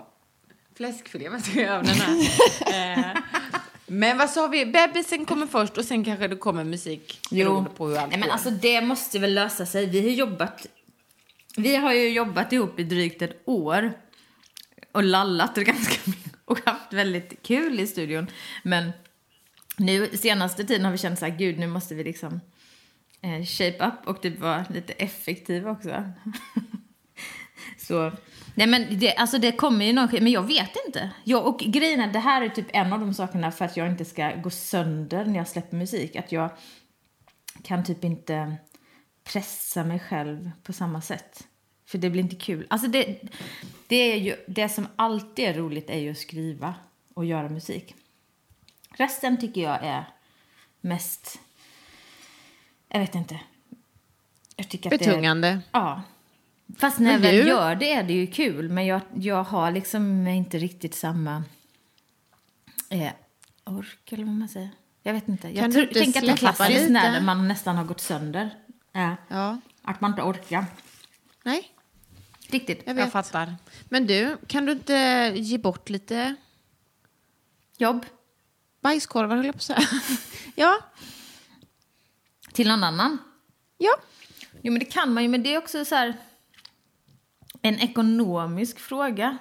fläskfilé, 0.76 1.28
vad 1.28 1.44
ska 1.44 1.52
jag 1.60 1.62
göra 1.66 1.76
av 1.78 1.84
den 1.84 1.94
här? 1.94 2.14
Eh, 3.14 3.16
Men 3.86 4.18
vad 4.18 4.30
sa 4.30 4.46
vi? 4.46 4.66
Bebisen 4.66 5.24
kommer 5.24 5.46
först 5.46 5.78
och 5.78 5.84
sen 5.84 6.04
kanske 6.04 6.28
det 6.28 6.36
kommer 6.36 6.64
musik. 6.64 7.20
beroende 7.30 7.70
på 7.70 7.88
hur 7.88 7.98
allt 7.98 8.10
Nej, 8.10 8.20
men 8.20 8.30
alltså 8.30 8.50
det 8.50 8.80
måste 8.80 9.18
väl 9.18 9.34
lösa 9.34 9.66
sig. 9.66 9.86
Vi 9.86 10.00
har 10.00 10.08
jobbat, 10.08 10.66
vi 11.56 11.76
har 11.76 11.92
ju 11.92 12.08
jobbat 12.08 12.52
ihop 12.52 12.80
i 12.80 12.84
drygt 12.84 13.22
ett 13.22 13.42
år. 13.44 13.92
Och 14.92 15.02
lallat 15.02 15.54
ganska 15.54 16.10
mycket 16.10 16.32
och 16.44 16.58
haft 16.66 16.92
väldigt 16.92 17.42
kul 17.42 17.80
i 17.80 17.86
studion. 17.86 18.26
Men 18.62 18.92
nu 19.76 20.16
senaste 20.16 20.64
tiden 20.64 20.84
har 20.84 20.92
vi 20.92 20.98
känt 20.98 21.18
så 21.18 21.24
här, 21.26 21.36
gud 21.38 21.58
nu 21.58 21.66
måste 21.66 21.94
vi 21.94 22.04
liksom 22.04 22.40
eh, 23.24 23.44
shape 23.44 23.86
up 23.86 24.08
och 24.08 24.22
typ 24.22 24.40
vara 24.40 24.64
lite 24.70 24.92
effektiva 24.92 25.70
också. 25.70 26.04
så, 27.78 28.12
nej 28.54 28.66
men 28.66 28.98
det, 28.98 29.14
alltså 29.14 29.38
det 29.38 29.52
kommer 29.52 29.84
ju 29.84 29.92
någon 29.92 30.08
men 30.12 30.32
jag 30.32 30.42
vet 30.42 30.72
inte. 30.86 31.10
Jag, 31.24 31.46
och 31.46 31.58
grejen 31.58 32.00
är, 32.00 32.12
det 32.12 32.18
här 32.18 32.42
är 32.42 32.48
typ 32.48 32.66
en 32.68 32.92
av 32.92 33.00
de 33.00 33.14
sakerna 33.14 33.52
för 33.52 33.64
att 33.64 33.76
jag 33.76 33.90
inte 33.90 34.04
ska 34.04 34.30
gå 34.30 34.50
sönder 34.50 35.24
när 35.24 35.36
jag 35.36 35.48
släpper 35.48 35.76
musik. 35.76 36.16
Att 36.16 36.32
jag 36.32 36.50
kan 37.62 37.84
typ 37.84 38.04
inte 38.04 38.56
pressa 39.24 39.84
mig 39.84 40.00
själv 40.00 40.50
på 40.62 40.72
samma 40.72 41.00
sätt. 41.00 41.46
För 41.86 41.98
det 41.98 42.10
blir 42.10 42.22
inte 42.22 42.36
kul. 42.36 42.66
Alltså 42.70 42.88
det, 42.88 43.20
det, 43.86 43.96
är 43.96 44.16
ju, 44.16 44.36
det 44.46 44.68
som 44.68 44.86
alltid 44.96 45.44
är 45.44 45.54
roligt 45.54 45.90
är 45.90 45.98
ju 45.98 46.10
att 46.10 46.18
skriva 46.18 46.74
och 47.14 47.24
göra 47.24 47.48
musik. 47.48 47.94
Resten 48.90 49.40
tycker 49.40 49.60
jag 49.60 49.78
är 49.82 50.04
mest... 50.80 51.40
Jag 52.94 53.00
vet 53.00 53.14
inte. 53.14 53.40
Jag 54.56 54.68
tycker 54.68 54.94
att 54.94 54.98
Det 55.00 55.06
Betungande. 55.06 55.60
ja. 55.72 56.02
Fast 56.78 56.98
när 56.98 57.12
jag 57.12 57.18
väl 57.18 57.46
gör 57.46 57.74
det 57.74 57.92
är 57.92 58.02
det 58.02 58.12
ju 58.12 58.26
kul. 58.26 58.68
Men 58.68 58.86
jag, 58.86 59.00
jag 59.14 59.44
har 59.44 59.70
liksom 59.70 60.26
inte 60.26 60.58
riktigt 60.58 60.94
samma 60.94 61.44
eh, 62.88 63.12
ork, 63.64 64.12
eller 64.12 64.24
vad 64.24 64.34
man 64.34 64.48
säger. 64.48 64.70
Jag 65.02 65.12
vet 65.14 65.28
inte. 65.28 65.48
Jag 65.48 65.56
Kan 65.56 65.72
tror, 65.72 65.86
tänker 65.86 66.20
att 66.20 66.26
det 66.26 66.32
är 66.32 66.36
klassiskt 66.36 66.90
när 66.90 67.20
man 67.20 67.48
nästan 67.48 67.76
har 67.76 67.84
gått 67.84 68.00
sönder. 68.00 68.50
Ja. 68.92 69.16
Ja. 69.28 69.60
Att 69.82 70.00
man 70.00 70.10
inte 70.10 70.22
orkar. 70.22 70.64
Nej, 71.44 71.70
Riktigt. 72.48 72.82
jag. 72.86 72.98
Jag 72.98 73.12
fattar. 73.12 73.54
Men 73.88 74.06
du, 74.06 74.36
kan 74.46 74.66
du 74.66 74.72
inte 74.72 75.32
ge 75.36 75.58
bort 75.58 75.88
lite 75.90 76.34
Jobb 77.76 78.06
bajskorvar, 78.80 79.36
höll 79.36 79.46
jag 79.46 79.54
på 79.54 79.58
att 79.58 79.62
säga? 79.62 79.80
ja, 80.54 80.78
till 82.54 82.68
någon 82.68 82.84
annan. 82.84 83.18
ja. 83.78 83.96
Jo, 84.62 84.72
men 84.72 84.78
det 84.78 84.84
kan 84.84 85.12
man 85.12 85.22
ju, 85.22 85.28
men 85.28 85.42
det 85.42 85.54
är 85.54 85.58
också 85.58 85.84
så 85.84 85.94
här 85.94 86.14
en 87.62 87.78
ekonomisk 87.78 88.78
fråga. 88.78 89.38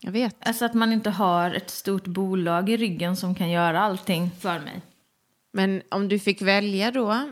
Jag 0.00 0.12
vet. 0.12 0.36
Alltså 0.46 0.64
att 0.64 0.74
man 0.74 0.92
inte 0.92 1.10
har 1.10 1.50
ett 1.50 1.70
stort 1.70 2.06
bolag 2.06 2.68
i 2.70 2.76
ryggen 2.76 3.16
som 3.16 3.34
kan 3.34 3.50
göra 3.50 3.80
allting 3.80 4.30
för 4.40 4.60
mig. 4.60 4.80
Men 5.52 5.82
om 5.90 6.08
du 6.08 6.18
fick 6.18 6.42
välja 6.42 6.90
då, 6.90 7.28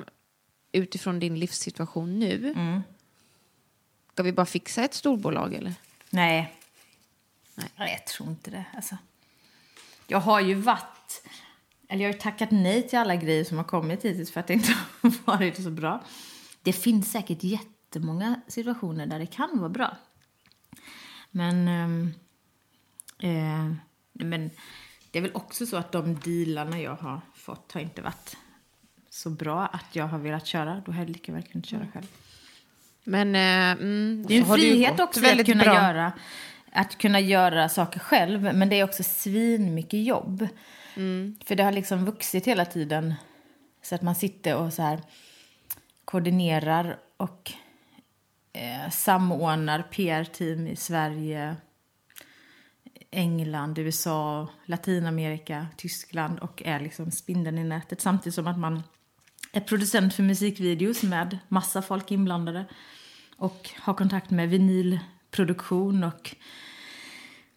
utifrån 0.72 1.20
din 1.20 1.38
livssituation 1.38 2.18
nu, 2.18 2.54
ska 4.12 4.22
vi 4.22 4.32
bara 4.32 4.46
fixa 4.46 4.84
ett 4.84 4.94
storbolag 4.94 5.54
eller? 5.54 5.74
Nej. 6.10 6.54
Nej. 7.54 7.68
Nej, 7.76 7.92
jag 7.92 8.06
tror 8.06 8.28
inte 8.28 8.50
det. 8.50 8.64
Alltså, 8.74 8.96
jag 10.06 10.20
har 10.20 10.40
ju 10.40 10.54
varit... 10.54 11.22
Eller 11.88 12.02
jag 12.02 12.08
har 12.08 12.14
ju 12.14 12.20
tackat 12.20 12.50
nej 12.50 12.88
till 12.88 12.98
alla 12.98 13.16
grejer 13.16 13.44
som 13.44 13.56
har 13.56 13.64
kommit 13.64 14.04
hittills 14.04 14.30
för 14.30 14.40
att 14.40 14.46
det 14.46 14.54
inte 14.54 14.72
har 15.00 15.12
varit 15.38 15.62
så 15.62 15.70
bra. 15.70 16.04
Det 16.62 16.72
finns 16.72 17.12
säkert 17.12 17.44
jättemånga 17.44 18.40
situationer 18.48 19.06
där 19.06 19.18
det 19.18 19.26
kan 19.26 19.58
vara 19.58 19.68
bra. 19.68 19.96
Men... 21.30 21.68
ehm, 21.68 22.14
eh, 23.18 23.72
men 24.12 24.50
det 25.10 25.18
är 25.18 25.22
väl 25.22 25.34
också 25.34 25.66
så 25.66 25.76
att 25.76 25.92
de 25.92 26.14
dealarna 26.14 26.80
jag 26.80 26.96
har 26.96 27.20
fått 27.34 27.72
har 27.72 27.80
inte 27.80 28.02
varit 28.02 28.36
så 29.10 29.30
bra 29.30 29.66
att 29.66 29.96
jag 29.96 30.06
har 30.06 30.18
velat 30.18 30.46
köra. 30.46 30.82
Då 30.86 30.92
hade 30.92 31.02
jag 31.04 31.10
lika 31.10 31.32
väl 31.32 31.42
kunnat 31.42 31.66
köra 31.66 31.86
själv. 31.94 32.06
Men 33.04 33.34
eh, 33.34 33.82
mm, 33.82 34.24
Det 34.28 34.36
är 34.36 34.44
så 34.44 34.54
en 34.54 34.60
ju 34.60 34.66
frihet 34.70 35.00
också 35.00 35.20
att 35.26 35.46
kunna, 35.46 35.64
bra. 35.64 35.74
göra, 35.74 36.12
att 36.72 36.98
kunna 36.98 37.20
göra 37.20 37.68
saker 37.68 38.00
själv, 38.00 38.42
men 38.54 38.68
det 38.68 38.80
är 38.80 38.84
också 38.84 39.02
svin 39.02 39.74
mycket 39.74 40.04
jobb. 40.04 40.48
Mm. 40.98 41.36
För 41.44 41.54
det 41.54 41.62
har 41.62 41.72
liksom 41.72 42.04
vuxit 42.04 42.46
hela 42.46 42.64
tiden. 42.64 43.14
Så 43.82 43.94
att 43.94 44.02
man 44.02 44.14
sitter 44.14 44.56
och 44.56 44.72
så 44.72 44.82
här 44.82 45.00
koordinerar 46.04 46.98
och 47.16 47.52
eh, 48.52 48.90
samordnar 48.90 49.82
PR-team 49.82 50.66
i 50.66 50.76
Sverige, 50.76 51.56
England, 53.10 53.78
USA, 53.78 54.48
Latinamerika, 54.64 55.66
Tyskland 55.76 56.38
och 56.38 56.62
är 56.64 56.80
liksom 56.80 57.10
spindeln 57.10 57.58
i 57.58 57.64
nätet. 57.64 58.00
Samtidigt 58.00 58.34
som 58.34 58.46
att 58.46 58.58
man 58.58 58.82
är 59.52 59.60
producent 59.60 60.14
för 60.14 60.22
musikvideos 60.22 61.02
med 61.02 61.38
massa 61.48 61.82
folk 61.82 62.10
inblandade 62.10 62.64
och 63.36 63.70
har 63.76 63.94
kontakt 63.94 64.30
med 64.30 64.48
vinylproduktion 64.48 66.04
och 66.04 66.36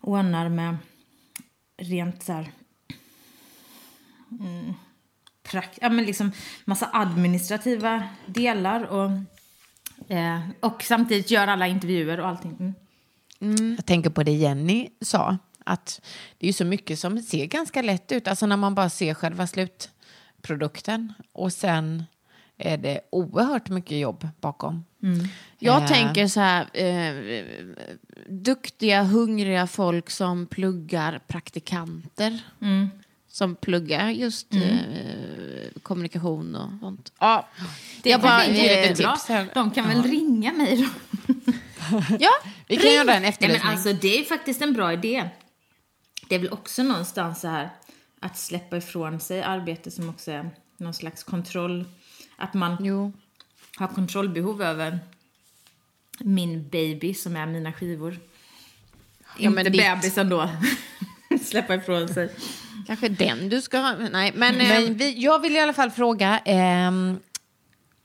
ordnar 0.01 0.49
med 0.49 0.77
rent 1.77 2.23
så 2.23 2.34
här... 2.34 2.51
Mm, 4.39 4.74
prak- 5.44 5.78
ja, 5.82 5.89
men 5.89 6.06
liksom 6.06 6.32
massa 6.65 6.89
administrativa 6.94 8.04
delar 8.26 8.84
och, 8.84 9.12
eh, 10.15 10.39
och 10.60 10.84
samtidigt 10.84 11.32
gör 11.32 11.48
alla 11.48 11.67
intervjuer 11.67 12.20
och 12.20 12.28
allting. 12.28 12.74
Mm. 13.41 13.76
Jag 13.76 13.86
tänker 13.86 14.10
på 14.10 14.24
det 14.24 14.32
Jenny 14.32 14.89
sa, 15.02 15.38
att 15.65 16.02
det 16.38 16.46
är 16.46 16.48
ju 16.48 16.54
så 16.54 16.65
mycket 16.65 17.00
som 17.00 17.20
ser 17.22 17.46
ganska 17.46 17.82
lätt 17.82 18.12
ut. 18.12 18.28
Alltså 18.28 18.46
när 18.46 18.58
man 18.58 18.76
bara 18.76 18.89
ser 18.89 19.13
själva 19.13 19.48
slutprodukten 19.48 21.13
och 21.32 21.54
sen 21.54 22.04
är 22.58 22.78
det 22.78 23.02
oerhört 23.12 23.70
mycket 23.70 23.98
jobb 24.00 24.28
bakom. 24.41 24.86
Jag 25.60 25.82
Eh. 25.82 25.88
tänker 25.88 26.28
så 26.28 26.39
här, 26.39 26.67
eh, 26.74 27.44
duktiga, 28.30 29.04
hungriga 29.04 29.67
folk 29.67 30.10
som 30.10 30.46
pluggar 30.48 31.20
praktikanter. 31.28 32.39
Mm. 32.62 32.89
Som 33.32 33.56
pluggar 33.56 34.10
just 34.10 34.54
eh, 34.54 34.62
kommunikation 35.84 36.56
och 36.56 36.70
sånt. 36.80 37.13
Ja, 37.20 37.48
Det 38.04 38.10
jag 38.10 38.22
bara 38.22 38.46
inte 38.46 38.62
ett 38.70 39.00
är 39.00 39.04
bra. 39.04 39.15
tips. 39.15 39.54
De 39.54 39.72
kan 39.72 39.88
väl 39.88 40.04
ringa 40.04 40.54
mig 40.54 40.78
då? 40.78 40.89
Ja, 42.20 42.30
Vi 42.67 42.78
kan 42.78 42.94
göra 42.94 43.13
en 43.13 43.22
Nej, 43.22 43.30
efterlysning. 43.30 43.62
men 43.65 43.74
alltså, 43.78 43.94
det 43.94 44.20
är 44.20 44.24
faktiskt 44.24 44.62
en 44.62 44.74
bra 44.74 44.94
idé. 44.94 45.30
Det 46.30 46.36
är 46.36 46.39
väl 46.39 46.50
också 46.52 46.84
någonstans 46.84 47.41
så 47.41 47.48
här 47.48 47.70
att 48.20 48.38
släppa 48.38 48.78
ifrån 48.78 49.20
sig 49.20 49.41
arbete 49.44 49.91
som 49.91 50.10
också 50.10 50.32
är 50.32 50.50
någon 50.78 50.94
slags 50.94 51.24
kontroll. 51.24 51.86
Att 52.38 52.54
man 52.54 52.78
jo. 52.86 53.12
har 53.78 53.88
kontrollbehov 53.88 54.62
över 54.62 55.00
min 56.20 56.70
baby 56.70 57.13
som 57.13 57.36
är 57.36 57.46
mina 57.46 57.74
skivor. 57.74 58.20
Ja, 59.38 59.50
men 59.50 59.60
Inte 59.67 59.70
ditt- 59.70 59.82
bebisen 60.02 60.30
då. 60.30 60.50
släppa 61.46 61.76
ifrån 61.76 62.08
sig. 62.10 62.30
Kanske 62.91 63.10
den 63.10 63.49
du 63.49 63.62
ska 63.62 63.77
ha. 63.80 63.95
Nej, 64.12 64.32
men... 64.36 64.62
eh, 64.62 64.67
Men 64.67 64.97
vi, 64.97 65.23
jag 65.23 65.39
vill 65.39 65.56
i 65.56 65.60
alla 65.60 65.73
fall 65.73 65.91
fråga, 65.91 66.39
ehm, 66.45 67.19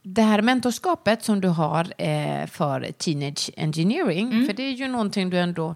det 0.03 0.22
här 0.22 0.42
mentorskapet 0.42 1.25
som 1.25 1.40
du 1.40 1.49
har 1.49 1.92
eh, 1.99 2.46
för 2.46 2.92
Teenage 2.92 3.51
Engineering, 3.57 4.46
för 4.46 4.53
det 4.53 4.62
är 4.62 4.70
ju 4.70 4.88
någonting 4.88 5.31
du 5.31 5.38
ändå 5.38 5.75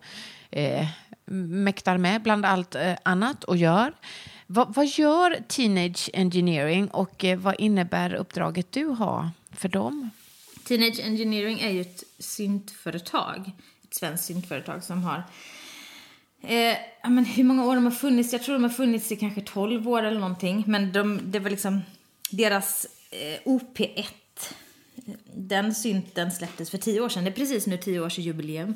eh, 0.50 0.86
mäktar 1.34 1.98
med 1.98 2.22
bland 2.22 2.46
allt 2.46 2.74
eh, 2.74 2.92
annat 3.02 3.44
och 3.44 3.56
gör. 3.56 3.92
Vad, 4.46 4.74
vad 4.74 4.86
gör 4.86 5.38
Teenage 5.48 6.10
Engineering 6.12 6.88
och 6.88 7.24
eh, 7.24 7.38
vad 7.38 7.54
innebär 7.58 8.14
uppdraget 8.14 8.72
du 8.72 8.84
har 8.86 9.30
för 9.52 9.68
dem? 9.68 10.10
Teenage 10.64 11.00
Engineering 11.04 11.60
är 11.60 11.70
ju 11.70 11.80
ett 11.80 12.04
syntföretag. 12.18 13.50
Ett 13.84 13.94
svenskt 13.94 14.24
syntföretag 14.24 14.84
som 14.84 15.02
har... 15.02 15.22
Eh, 16.42 16.76
ja, 17.02 17.08
men 17.08 17.24
hur 17.24 17.44
många 17.44 17.64
år 17.64 17.74
de 17.74 17.84
har 17.84 17.92
funnits? 17.92 18.32
Jag 18.32 18.42
tror 18.42 18.54
de 18.54 18.62
har 18.62 18.70
funnits 18.70 19.12
i 19.12 19.16
kanske 19.16 19.40
12 19.40 19.88
år 19.88 20.02
eller 20.02 20.20
någonting. 20.20 20.64
Men 20.66 20.92
de, 20.92 21.20
det 21.22 21.38
var 21.38 21.50
liksom 21.50 21.80
deras 22.30 22.86
eh, 23.10 23.50
OP1. 23.50 24.04
Den 25.34 25.74
synten 25.74 26.30
släpptes 26.30 26.70
för 26.70 26.78
10 26.78 27.00
år 27.00 27.08
sedan. 27.08 27.24
Det 27.24 27.30
är 27.30 27.34
precis 27.34 27.66
nu 27.66 27.76
10 27.76 28.00
års 28.00 28.18
jubileum 28.18 28.74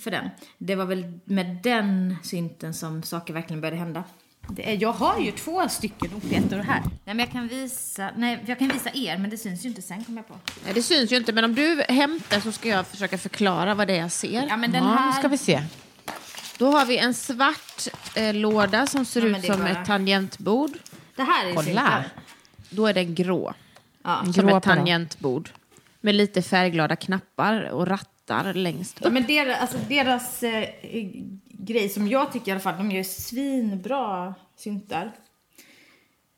för 0.00 0.10
den. 0.10 0.30
Det 0.58 0.74
var 0.74 0.84
väl 0.84 1.18
med 1.24 1.58
den 1.62 2.16
synten 2.22 2.74
som 2.74 3.02
saker 3.02 3.34
verkligen 3.34 3.60
började 3.60 3.76
hända. 3.76 4.04
Det 4.48 4.70
är, 4.70 4.82
jag 4.82 4.92
har 4.92 5.20
ju 5.20 5.32
två 5.32 5.68
stycken 5.68 6.10
OP1 6.10 6.62
här. 6.62 6.80
Nej, 6.82 6.90
men 7.04 7.18
jag 7.18 7.30
kan 7.30 7.48
visa, 7.48 8.10
nej, 8.16 8.44
jag 8.46 8.58
kan 8.58 8.68
visa 8.68 8.90
er, 8.94 9.18
men 9.18 9.30
det 9.30 9.38
syns 9.38 9.64
ju 9.64 9.68
inte 9.68 9.82
sen 9.82 10.04
kommer 10.04 10.18
jag 10.18 10.28
på. 10.28 10.34
nej, 10.64 10.74
det 10.74 10.82
syns 10.82 11.12
ju 11.12 11.16
inte, 11.16 11.32
men 11.32 11.44
om 11.44 11.54
du 11.54 11.84
hämtar 11.88 12.40
så 12.40 12.52
ska 12.52 12.68
jag 12.68 12.86
försöka 12.86 13.18
förklara 13.18 13.74
vad 13.74 13.86
det 13.86 13.92
är 13.92 14.00
jag 14.00 14.12
ser. 14.12 14.46
Ja, 14.48 14.56
men 14.56 14.72
den 14.72 14.84
ja, 14.84 14.90
här... 14.90 15.06
nu 15.06 15.12
ska 15.12 15.28
vi 15.28 15.38
se. 15.38 15.62
Då 16.58 16.66
har 16.70 16.86
vi 16.86 16.98
en 16.98 17.14
svart 17.14 17.88
eh, 18.16 18.34
låda 18.34 18.86
som 18.86 19.04
ser 19.04 19.26
Ja, 19.26 19.38
ut 19.38 19.44
som 19.44 19.58
bara- 19.60 19.68
ett 19.68 19.86
tangentbord. 19.86 20.70
Det 21.16 21.22
här 21.22 21.46
är 21.46 21.54
Kolla. 21.54 22.04
Då 22.70 22.86
är 22.86 22.94
den 22.94 23.14
grå. 23.14 23.54
Ja. 24.02 24.22
Som 24.22 24.32
Grå 24.46 24.56
ett 24.56 24.62
tangentbord. 24.62 25.50
Med 26.00 26.14
lite 26.14 26.42
färgglada 26.42 26.96
knappar 26.96 27.62
och 27.70 27.86
rattar 27.86 28.54
längst 28.54 28.96
Ja, 29.00 29.06
upp. 29.06 29.12
men 29.12 29.26
deras, 29.26 29.60
alltså 29.60 29.78
deras 29.88 30.42
eh, 30.42 30.68
grej 31.48 31.88
som 31.88 32.08
jag 32.08 32.32
tycker 32.32 32.48
i 32.48 32.52
alla 32.52 32.60
fall, 32.60 32.76
de 32.76 32.90
gör 32.90 33.02
svinbra 33.02 34.34
syntar. 34.56 35.12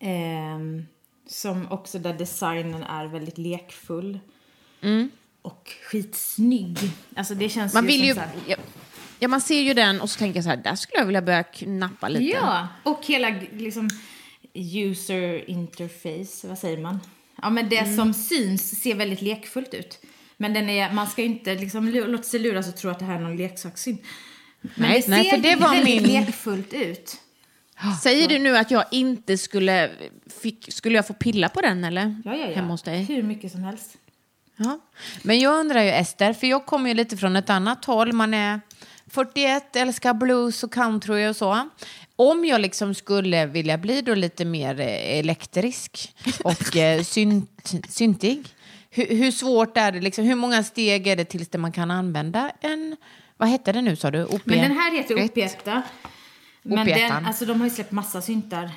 Ehm, 0.00 0.87
som 1.29 1.72
också 1.72 1.98
där 1.98 2.12
designen 2.12 2.83
är 2.83 3.07
väldigt 3.07 3.38
lekfull. 3.38 4.18
Och 5.42 5.70
skitsnygg. 5.90 6.79
Alltså 7.16 7.35
det 7.35 7.48
känns 7.48 7.74
Man 7.74 7.83
ju 7.85 7.88
vill 7.88 7.98
som 8.00 8.07
ju... 8.09 8.14
så 8.14 8.20
här, 8.20 8.59
Ja, 9.18 9.29
man 9.29 9.40
ser 9.40 9.61
ju 9.61 9.74
den 9.74 10.00
och 10.00 10.11
så 10.11 10.18
tänker 10.18 10.37
jag 10.37 10.44
så 10.44 10.50
här, 10.50 10.57
där 10.57 10.74
skulle 10.74 10.98
jag 11.00 11.07
vilja 11.07 11.22
börja 11.22 11.42
knappa 11.42 12.09
lite. 12.09 12.24
Ja, 12.24 12.68
och 12.83 13.07
hela 13.07 13.29
liksom 13.52 13.88
user 14.55 15.50
interface, 15.50 16.48
vad 16.48 16.59
säger 16.59 16.79
man? 16.79 17.00
Ja, 17.42 17.50
men 17.50 17.68
det 17.68 17.79
Mm. 17.79 17.96
som 17.96 18.14
syns 18.14 18.83
ser 18.83 18.94
väldigt 18.94 19.22
lekfullt 19.22 19.74
ut. 19.74 19.98
Men 20.37 20.55
den 20.55 20.68
är, 20.70 20.92
man 20.92 21.07
ska 21.07 21.22
inte 21.22 21.55
liksom 21.55 21.88
låta 21.88 22.22
sig 22.22 22.40
luras 22.40 22.68
och 22.68 22.76
tro 22.76 22.90
att 22.90 22.98
det 22.98 23.05
här 23.05 23.14
är 23.16 23.20
någon 23.20 23.37
leksakssynt. 23.37 24.02
Men 24.61 24.72
Nej, 24.90 25.00
det 25.00 25.09
nej, 25.11 25.31
ser 25.31 25.38
det 25.38 25.55
väldigt 25.57 26.02
min- 26.02 26.12
lekfullt 26.12 26.72
ut. 26.72 27.16
Säger 28.02 28.29
du 28.29 28.38
nu 28.38 28.57
att 28.57 28.70
jag 28.70 28.85
inte 28.90 29.38
skulle... 29.38 29.90
Fick, 30.42 30.72
skulle 30.72 30.96
jag 30.96 31.07
få 31.07 31.14
pilla 31.14 31.48
på 31.48 31.61
den 31.61 31.85
eller? 31.85 32.20
Ja, 32.24 32.37
ja, 32.37 32.46
ja. 32.48 32.55
Hemma 32.57 32.68
hos 32.68 32.83
dig? 32.83 33.02
Hur 33.05 33.22
mycket 33.22 33.52
som 33.52 33.62
helst. 33.62 33.96
Ja. 34.57 34.79
Men 35.22 35.38
jag 35.38 35.59
undrar 35.61 35.83
ju 35.83 35.90
Ester, 35.90 36.33
för 36.33 36.46
jag 36.46 36.66
kommer 36.66 36.88
ju 36.88 36.94
lite 36.94 37.16
från 37.16 37.37
ett 37.37 37.50
annat 37.50 37.85
håll. 37.85 38.12
Man 38.12 38.35
är 38.35 38.61
41, 39.11 39.77
älskar 39.77 40.14
blues 40.14 40.62
och 40.62 40.73
country 40.73 41.27
och 41.29 41.37
så. 41.37 41.69
Om 42.16 42.45
jag 42.45 42.61
liksom 42.61 42.95
skulle 42.95 43.47
vilja 43.47 43.78
bli 43.78 44.03
då 44.03 44.14
lite 44.14 44.45
mer 44.45 44.80
eh, 44.80 45.18
elektrisk 45.18 46.14
och 46.45 46.76
eh, 46.76 47.03
synt, 47.05 47.74
syntig. 47.89 48.49
Hur, 48.91 49.07
hur 49.07 49.30
svårt 49.30 49.76
är 49.76 49.93
det? 49.93 50.01
Liksom, 50.01 50.24
hur 50.24 50.35
många 50.35 50.62
steg 50.62 51.07
är 51.07 51.16
det 51.16 51.24
tills 51.24 51.49
det 51.49 51.59
man 51.59 51.72
kan 51.72 51.91
använda 51.91 52.53
en... 52.61 52.97
Vad 53.37 53.49
hette 53.49 53.72
det 53.72 53.83
nu 53.83 53.97
sa 53.97 54.11
du? 54.11 54.24
OP? 54.24 54.47
Men 54.47 54.59
den 54.59 54.72
här 54.72 54.97
heter 54.97 55.16
Ett. 55.16 55.35
OP1. 55.37 55.83
Men 56.62 56.89
OP1. 56.89 56.95
den, 56.95 57.26
alltså 57.26 57.45
de 57.45 57.61
har 57.61 57.66
ju 57.68 57.74
släppt 57.74 57.93
massa 57.93 58.22
syntar. 58.22 58.70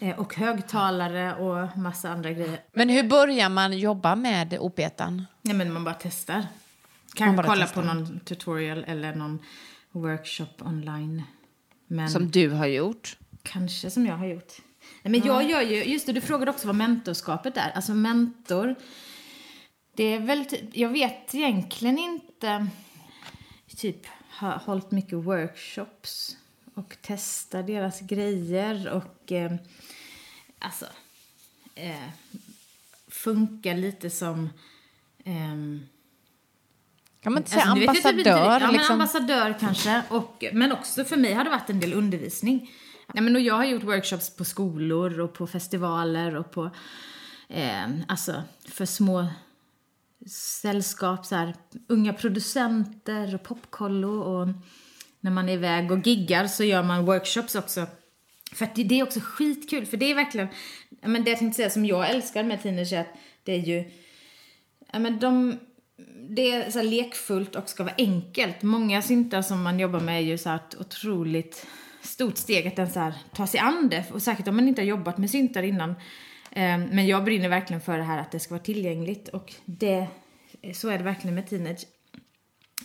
Eh, 0.00 0.18
och 0.18 0.34
högtalare 0.34 1.34
och 1.34 1.78
massa 1.78 2.10
andra 2.10 2.32
grejer. 2.32 2.60
Men 2.72 2.88
hur 2.88 3.02
börjar 3.02 3.48
man 3.48 3.78
jobba 3.78 4.14
med 4.14 4.58
opetan? 4.60 5.26
Nej, 5.42 5.54
men 5.54 5.72
man 5.72 5.84
bara 5.84 5.94
testar. 5.94 6.46
Kanske 7.14 7.42
kolla 7.46 7.66
testar. 7.66 7.82
på 7.82 7.94
någon 7.94 8.20
tutorial 8.20 8.84
eller 8.86 9.14
någon 9.14 9.38
workshop 9.90 10.46
online. 10.58 11.22
Men 11.86 12.10
Som 12.10 12.30
du 12.30 12.50
har 12.50 12.66
gjort. 12.66 13.16
kanske 13.42 13.90
som 13.90 14.06
jag 14.06 14.16
har 14.16 14.26
gjort. 14.26 14.52
Nej, 15.02 15.12
men 15.12 15.22
jag 15.24 15.50
gör 15.50 15.60
ju, 15.60 15.84
just 15.84 16.06
det, 16.06 16.12
du 16.12 16.20
frågade 16.20 16.50
också 16.50 16.66
vad 16.66 16.76
mentorskapet 16.76 17.56
är. 17.56 17.70
Alltså 17.70 17.94
mentor, 17.94 18.74
det 19.96 20.04
är 20.04 20.20
väl 20.20 20.44
jag 20.72 20.88
vet 20.88 21.34
egentligen 21.34 21.98
inte, 21.98 22.66
typ 23.76 24.06
har 24.28 24.52
hållit 24.52 24.90
mycket 24.90 25.18
workshops 25.18 26.36
och 26.74 26.96
testar 27.02 27.62
deras 27.62 28.00
grejer 28.00 28.88
och 28.88 29.32
eh, 29.32 29.52
alltså 30.58 30.86
eh, 31.74 32.08
funkar 33.08 33.74
lite 33.74 34.10
som 34.10 34.50
ehm, 35.24 35.86
Kan 37.22 37.32
man 37.32 37.42
inte 37.42 37.50
säga 37.50 37.62
Alltså, 37.62 37.74
typ 37.74 37.88
ambassadör? 37.88 38.60
Ja, 38.60 38.70
liksom? 38.70 38.92
ambassadör 38.92 39.56
kanske. 39.60 40.02
Och, 40.08 40.44
men 40.52 40.72
också 40.72 41.04
för 41.04 41.16
mig 41.16 41.32
har 41.32 41.44
det 41.44 41.50
varit 41.50 41.70
en 41.70 41.80
del 41.80 41.92
undervisning. 41.92 42.70
Nej, 43.14 43.24
men 43.24 43.36
och 43.36 43.42
jag 43.42 43.54
har 43.54 43.64
gjort 43.64 43.82
workshops 43.82 44.36
på 44.36 44.44
skolor 44.44 45.20
och 45.20 45.32
på 45.32 45.46
festivaler 45.46 46.36
och 46.36 46.50
på, 46.50 46.70
eh, 47.48 47.88
alltså 48.08 48.42
för 48.68 48.86
små 48.86 49.26
sällskap, 50.62 51.26
så 51.26 51.34
här, 51.34 51.54
unga 51.88 52.12
producenter 52.12 53.34
och 53.34 53.42
popkollo 53.42 54.20
och 54.20 54.48
när 55.20 55.30
man 55.30 55.48
är 55.48 55.52
iväg 55.52 55.90
och 55.90 56.06
giggar 56.06 56.46
så 56.46 56.64
gör 56.64 56.82
man 56.82 57.04
workshops 57.04 57.54
också. 57.54 57.86
För 58.52 58.68
det, 58.74 58.84
det 58.84 59.00
är 59.00 59.02
också 59.02 59.20
skitkul, 59.22 59.86
för 59.86 59.96
det 59.96 60.10
är 60.10 60.14
verkligen, 60.14 60.48
ja, 61.00 61.08
men 61.08 61.24
det 61.24 61.30
jag 61.30 61.38
tänkte 61.38 61.56
säga 61.56 61.70
som 61.70 61.86
jag 61.86 62.10
älskar 62.10 62.44
med 62.44 62.62
teenagers 62.62 62.92
är 62.92 63.00
att 63.00 63.14
det 63.44 63.52
är 63.52 63.58
ju, 63.58 63.90
ja 64.92 64.98
men 64.98 65.18
de, 65.18 65.58
det 66.28 66.50
är 66.50 66.70
så 66.70 66.78
här 66.78 66.86
lekfullt 66.86 67.56
och 67.56 67.68
ska 67.68 67.84
vara 67.84 67.94
enkelt. 67.98 68.62
Många 68.62 69.02
syntar 69.02 69.42
som 69.42 69.62
man 69.62 69.80
jobbar 69.80 70.00
med 70.00 70.16
är 70.16 70.24
ju 70.24 70.38
så 70.38 70.48
här 70.48 70.56
ett 70.56 70.80
otroligt 70.80 71.66
stort 72.02 72.36
steg 72.36 72.66
att 72.66 72.78
ens 72.78 72.94
så 72.94 73.00
här 73.00 73.14
ta 73.34 73.46
sig 73.46 73.60
an 73.60 73.88
det. 73.90 74.04
Och 74.12 74.22
säkert 74.22 74.48
om 74.48 74.56
man 74.56 74.68
inte 74.68 74.80
har 74.80 74.86
jobbat 74.86 75.18
med 75.18 75.30
syntar 75.30 75.62
innan. 75.62 75.94
Ehm, 76.50 76.82
men 76.82 77.06
jag 77.06 77.24
brinner 77.24 77.48
verkligen 77.48 77.80
för 77.80 77.98
det 77.98 78.04
här 78.04 78.18
att 78.18 78.32
det 78.32 78.40
ska 78.40 78.54
vara 78.54 78.64
tillgängligt 78.64 79.28
och 79.28 79.54
det, 79.64 80.06
så 80.74 80.88
är 80.88 80.98
det 80.98 81.04
verkligen 81.04 81.34
med 81.34 81.48
teenage. 81.48 81.86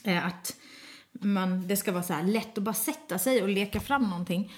Eh, 0.03 0.26
att 0.26 0.55
man, 1.11 1.68
det 1.68 1.76
ska 1.76 1.91
vara 1.91 2.03
så 2.03 2.13
här 2.13 2.24
lätt 2.24 2.57
att 2.57 2.63
bara 2.63 2.74
sätta 2.74 3.20
sig 3.20 3.41
och 3.41 3.49
leka 3.49 3.80
fram 3.80 4.09
någonting. 4.09 4.51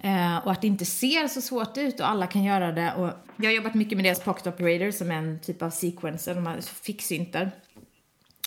Eh, 0.00 0.36
och 0.36 0.52
att 0.52 0.60
det 0.60 0.66
inte 0.66 0.84
ser 0.84 1.28
så 1.28 1.40
svårt 1.40 1.78
ut 1.78 2.00
och 2.00 2.08
alla 2.08 2.26
kan 2.26 2.44
göra 2.44 2.72
det. 2.72 2.92
Och 2.92 3.10
jag 3.36 3.46
har 3.46 3.54
jobbat 3.54 3.74
mycket 3.74 3.96
med 3.98 4.04
deras 4.04 4.20
Pocket 4.20 4.46
Operator 4.46 4.90
som 4.90 5.10
är 5.10 5.14
en 5.14 5.40
typ 5.40 5.62
av 5.62 5.70
sequencer, 5.70 6.34
de 6.34 6.46
här 6.46 6.60
fixsyntar. 6.60 7.50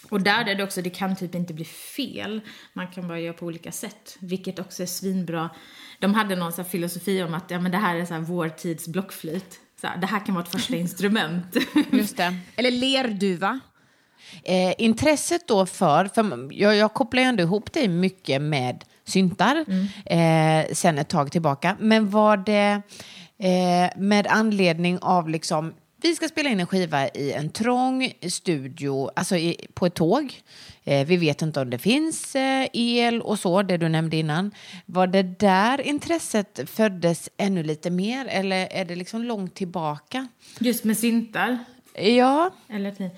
Och 0.10 0.22
där 0.22 0.46
är 0.46 0.56
det 0.56 0.64
också, 0.64 0.82
det 0.82 0.90
kan 0.90 1.16
typ 1.16 1.36
inte 1.36 1.54
bli 1.54 1.66
fel. 1.66 2.42
Man 2.74 2.88
kan 2.88 3.08
bara 3.08 3.20
göra 3.20 3.34
på 3.34 3.46
olika 3.46 3.72
sätt, 3.72 4.18
vilket 4.20 4.60
också 4.60 4.84
är 4.84 4.88
svinbra. 4.88 5.50
De 6.00 6.14
hade 6.14 6.36
någon 6.36 6.54
så 6.54 6.64
filosofi 6.64 7.24
om 7.24 7.34
att 7.34 7.52
ja, 7.52 7.60
men 7.60 7.72
det 7.72 7.78
här 7.78 7.96
är 7.96 8.06
så 8.06 8.14
här 8.14 8.22
vår 8.22 8.50
tids 8.50 8.88
blockflöjt. 8.88 9.60
Så 9.82 9.88
här, 9.88 9.98
det 9.98 10.08
här 10.08 10.26
kan 10.26 10.36
vara 10.36 10.46
ett 10.46 10.52
första 10.52 10.76
instrument. 10.86 11.58
Just 11.92 12.18
det. 12.18 12.36
Eller 12.56 12.72
lerduva. 12.72 13.60
Eh, 14.44 14.74
intresset 14.78 15.48
då 15.48 15.66
för, 15.66 16.06
för 16.06 16.54
jag, 16.54 16.76
jag 16.76 16.94
kopplar 16.94 17.22
ju 17.22 17.28
ändå 17.28 17.44
ihop 17.44 17.74
dig 17.74 17.88
mycket 17.88 18.42
med 18.42 18.84
syntar 19.06 19.66
eh, 20.06 20.74
sen 20.74 20.98
ett 20.98 21.10
tag 21.10 21.32
tillbaka. 21.32 21.78
Men 21.80 22.10
var 22.10 22.38
det 22.38 22.82
eh, 23.40 23.98
med 23.98 24.28
anledning 24.28 25.00
av 25.02 25.30
liksom, 25.30 25.74
vi 26.02 26.16
ska 26.16 26.28
spela 26.28 26.50
in 26.50 26.60
en 26.60 26.68
skiva 26.68 27.08
i 27.08 27.32
en 27.34 27.50
trång 27.50 28.14
studio, 28.30 29.12
alltså 29.16 29.36
i, 29.36 29.68
på 29.74 29.86
ett 29.86 29.94
tåg. 29.96 30.42
Eh, 30.84 31.08
vi 31.08 31.18
vet 31.18 31.42
inte 31.42 31.62
om 31.62 31.70
det 31.70 31.78
finns 31.78 32.36
eh, 32.36 32.68
el 32.74 33.22
och 33.22 33.40
så, 33.40 33.62
det 33.64 33.78
du 33.78 33.90
nämnde 33.90 34.18
innan. 34.18 34.52
Var 34.86 35.08
det 35.08 35.24
där 35.24 35.82
intresset 35.82 36.70
föddes 36.70 37.30
ännu 37.38 37.64
lite 37.64 37.90
mer 37.90 38.26
eller 38.26 38.68
är 38.72 38.86
det 38.86 38.96
liksom 38.96 39.24
långt 39.24 39.56
tillbaka? 39.56 40.28
Just 40.60 40.84
med 40.84 40.98
syntar. 40.98 41.58
Ja, 41.94 42.52
Eller 42.70 42.92
tid. 42.92 43.10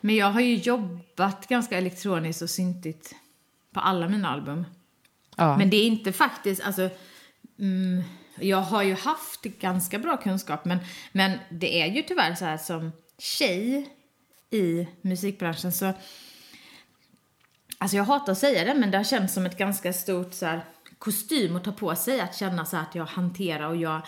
Men 0.00 0.16
jag 0.16 0.26
har 0.30 0.40
ju 0.40 0.54
jobbat 0.54 1.48
ganska 1.48 1.78
elektroniskt 1.78 2.42
och 2.42 2.50
syntigt 2.50 3.14
på 3.74 3.80
alla 3.80 4.08
mina 4.08 4.28
album. 4.28 4.64
ja. 5.36 5.56
Men 5.58 5.70
det 5.70 5.76
är 5.76 5.86
inte 5.86 6.12
faktiskt, 6.12 6.62
alltså, 6.62 6.90
mm, 7.58 8.02
jag 8.40 8.60
har 8.60 8.82
ju 8.82 8.94
haft 8.94 9.42
ganska 9.42 9.98
bra 9.98 10.16
kunskap 10.16 10.64
men, 10.64 10.78
men 11.12 11.38
det 11.50 11.82
är 11.82 11.86
ju 11.86 12.02
tyvärr 12.02 12.34
så 12.34 12.44
här 12.44 12.58
som 12.58 12.92
tjej 13.18 13.88
i 14.50 14.88
musikbranschen 15.00 15.72
så, 15.72 15.92
alltså 17.78 17.96
jag 17.96 18.04
hatar 18.04 18.32
att 18.32 18.38
säga 18.38 18.64
det 18.64 18.80
men 18.80 18.90
det 18.90 18.96
har 18.96 19.04
känts 19.04 19.34
som 19.34 19.46
ett 19.46 19.58
ganska 19.58 19.92
stort 19.92 20.34
så 20.34 20.46
här, 20.46 20.64
kostym 20.98 21.56
att 21.56 21.64
ta 21.64 21.72
på 21.72 21.96
sig 21.96 22.20
att 22.20 22.36
känna 22.36 22.64
så 22.64 22.76
att 22.76 22.94
jag 22.94 23.04
hanterar 23.04 23.68
och 23.68 23.76
jag, 23.76 24.00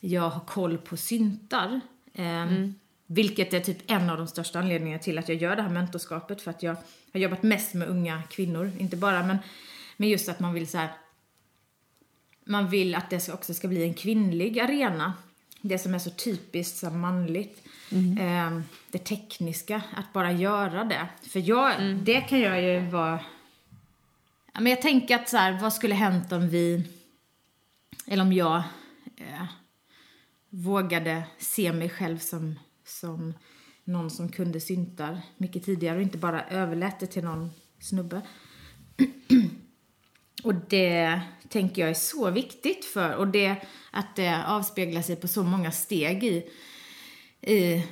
jag 0.00 0.30
har 0.30 0.40
koll 0.40 0.78
på 0.78 0.96
syntar. 0.96 1.80
Ehm, 2.14 2.74
Vilket 3.06 3.54
är 3.54 3.60
typ 3.60 3.90
en 3.90 4.10
av 4.10 4.18
de 4.18 4.26
största 4.26 4.58
anledningarna 4.58 5.02
till 5.02 5.18
att 5.18 5.28
jag 5.28 5.38
gör 5.38 5.56
det 5.56 5.62
här 5.62 5.70
mentorskapet 5.70 6.42
för 6.42 6.50
att 6.50 6.62
jag 6.62 6.76
har 7.12 7.20
jobbat 7.20 7.42
mest 7.42 7.74
med 7.74 7.88
unga 7.88 8.22
kvinnor, 8.30 8.72
inte 8.78 8.96
bara 8.96 9.22
men, 9.22 9.38
men 9.96 10.08
just 10.08 10.28
att 10.28 10.40
man 10.40 10.54
vill 10.54 10.68
så 10.68 10.78
här 10.78 10.90
man 12.48 12.68
vill 12.68 12.94
att 12.94 13.10
det 13.10 13.28
också 13.28 13.54
ska 13.54 13.68
bli 13.68 13.82
en 13.82 13.94
kvinnlig 13.94 14.60
arena. 14.60 15.12
Det 15.60 15.78
som 15.78 15.94
är 15.94 15.98
så 15.98 16.10
typiskt 16.10 16.78
så 16.78 16.90
manligt. 16.90 17.62
Eh, 18.20 18.60
det 18.90 18.98
tekniska, 18.98 19.82
att 19.96 20.12
bara 20.12 20.32
göra 20.32 20.84
det. 20.84 21.08
För 21.22 21.48
jag, 21.48 21.96
det 21.96 22.20
kan 22.20 22.40
jag 22.40 22.62
ju 22.62 22.90
vara... 22.90 23.20
Ja, 24.54 24.60
men 24.60 24.70
jag 24.70 24.82
tänker 24.82 25.14
att 25.14 25.28
så 25.28 25.36
här, 25.36 25.60
vad 25.60 25.72
skulle 25.72 25.94
hänt 25.94 26.32
om 26.32 26.48
vi, 26.48 26.84
eller 28.06 28.22
om 28.22 28.32
jag 28.32 28.62
eh, 29.16 29.44
vågade 30.50 31.22
se 31.38 31.72
mig 31.72 31.90
själv 31.90 32.18
som, 32.18 32.58
som 32.84 33.34
någon 33.84 34.10
som 34.10 34.28
kunde 34.28 34.60
syntar 34.60 35.20
mycket 35.36 35.64
tidigare 35.64 35.96
och 35.96 36.02
inte 36.02 36.18
bara 36.18 36.44
överlät 36.44 37.00
det 37.00 37.06
till 37.06 37.24
någon 37.24 37.50
snubbe. 37.80 38.22
Och 40.42 40.54
det 40.54 41.20
tänker 41.48 41.82
jag 41.82 41.90
är 41.90 41.94
så 41.94 42.30
viktigt 42.30 42.84
för, 42.84 43.14
och 43.14 43.28
det 43.28 43.56
att 43.90 44.16
det 44.16 44.44
avspeglar 44.46 45.02
sig 45.02 45.16
på 45.16 45.28
så 45.28 45.42
många 45.42 45.72
steg 45.72 46.24
i, 46.24 46.50
i 47.40 47.84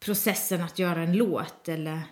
processen 0.00 0.62
att 0.62 0.78
göra 0.78 1.02
en 1.02 1.16
låt 1.16 1.68
eller 1.68 2.02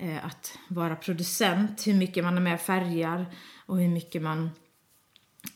eh, 0.00 0.26
att 0.26 0.58
vara 0.68 0.96
producent, 0.96 1.86
hur 1.86 1.94
mycket 1.94 2.24
man 2.24 2.36
är 2.36 2.40
med 2.40 2.54
och 2.54 2.60
färgar 2.60 3.26
och 3.66 3.78
hur 3.78 3.88
mycket 3.88 4.22
man 4.22 4.50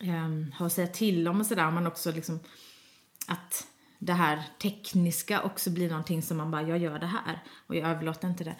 eh, 0.00 0.54
har 0.54 0.66
att 0.66 0.72
säga 0.72 0.86
till 0.86 1.28
om 1.28 1.40
och 1.40 1.46
sådär. 1.46 1.70
Men 1.70 1.86
också 1.86 2.12
liksom 2.12 2.40
att 3.26 3.66
det 3.98 4.12
här 4.12 4.42
tekniska 4.62 5.42
också 5.42 5.70
blir 5.70 5.88
någonting 5.88 6.22
som 6.22 6.36
man 6.36 6.50
bara, 6.50 6.62
jag 6.62 6.78
gör 6.78 6.98
det 6.98 7.06
här 7.06 7.42
och 7.66 7.76
jag 7.76 7.90
överlåter 7.90 8.28
inte 8.28 8.44
det. 8.44 8.56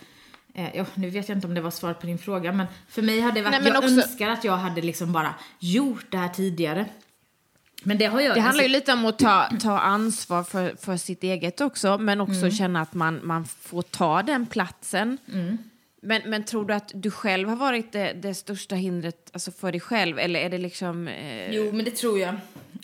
Eh, 0.55 0.77
ja, 0.77 0.87
nu 0.95 1.11
vet 1.11 1.29
jag 1.29 1.39
inte 1.39 1.47
om 1.47 1.55
det 1.55 1.61
var 1.61 1.71
svar 1.71 1.95
på 1.95 2.07
din 2.07 2.19
fråga, 2.19 2.53
men 2.53 2.67
för 2.89 3.03
mig 3.03 3.21
hade 3.21 3.35
det 3.41 3.43
varit, 3.45 3.63
Nej, 3.63 3.73
jag 3.73 3.85
också- 3.85 3.95
önskar 3.95 4.29
att 4.29 4.45
jag 4.45 4.57
hade 4.57 4.83
liksom 4.83 5.13
bara 5.13 5.35
gjort 5.59 6.07
det 6.11 6.19
här 6.19 6.29
tidigare. 6.29 6.87
Men 7.83 7.99
det 7.99 8.05
har 8.07 8.21
jag... 8.21 8.35
Det 8.37 8.41
handlar 8.41 8.49
alltså- 8.49 8.63
ju 8.63 8.69
lite 8.69 8.93
om 8.93 9.05
att 9.07 9.19
ta, 9.19 9.49
ta 9.61 9.79
ansvar 9.79 10.43
för, 10.43 10.77
för 10.81 10.97
sitt 10.97 11.23
eget 11.25 11.61
också, 11.61 11.99
men 11.99 12.21
också 12.21 12.51
känna 12.51 12.81
att 12.81 12.95
man, 12.95 13.21
man 13.27 13.45
får 13.45 13.83
ta 13.83 14.23
den 14.23 14.47
platsen. 14.47 15.19
Men, 16.03 16.23
men 16.27 16.45
tror 16.45 16.65
du 16.65 16.75
att 16.75 16.91
du 16.95 17.11
själv 17.11 17.49
har 17.49 17.57
varit 17.57 17.93
det, 17.93 18.13
det 18.13 18.35
största 18.35 18.75
hindret 18.75 19.31
alltså 19.33 19.51
för 19.53 19.73
dig 19.73 19.81
själv, 19.81 20.19
eller 20.19 20.41
är 20.41 20.51
det 20.51 20.59
liksom... 20.59 21.09
Eh, 21.09 21.51
Jo, 21.55 21.73
men 21.73 21.85
det 21.85 21.91
tror 21.91 22.19
jag. 22.19 22.35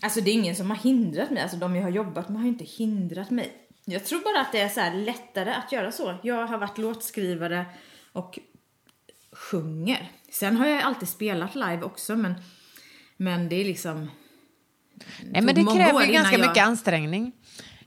Alltså 0.03 0.21
det 0.21 0.31
är 0.31 0.33
ingen 0.35 0.57
som 0.57 0.71
har 0.71 0.77
hindrat 0.77 1.31
mig. 1.31 1.43
Alltså 1.43 1.57
de 1.57 1.77
jag 1.77 1.83
har 1.83 1.91
jobbat 1.91 2.29
med 2.29 2.41
har 2.41 2.49
inte 2.49 2.65
hindrat 2.65 3.31
mig. 3.31 3.53
Jag 3.89 4.05
tror 4.05 4.21
bara 4.21 4.41
att 4.41 4.53
det 4.53 4.61
är 4.61 4.69
så 4.69 4.97
lättare 4.97 5.51
att 5.51 5.73
göra 5.73 5.93
så. 5.93 6.15
Jag 6.23 6.47
har 6.47 6.59
varit 6.59 6.79
låtskrivare 6.79 7.67
och 8.13 8.39
sjunger. 9.33 10.13
Sen 10.31 10.57
har 10.57 10.67
jag 10.67 10.83
alltid 10.83 11.09
spelat 11.09 11.55
live 11.55 11.83
också, 11.83 12.17
men, 12.17 12.35
men 13.17 13.49
det 13.49 13.57
är 13.57 13.65
liksom... 13.65 14.11
Nej, 15.25 15.43
men 15.43 15.55
det 15.55 15.65
kräver 15.77 16.07
ju 16.07 16.13
ganska 16.13 16.39
jag- 16.39 16.49
mycket 16.49 16.67
ansträngning. 16.67 17.33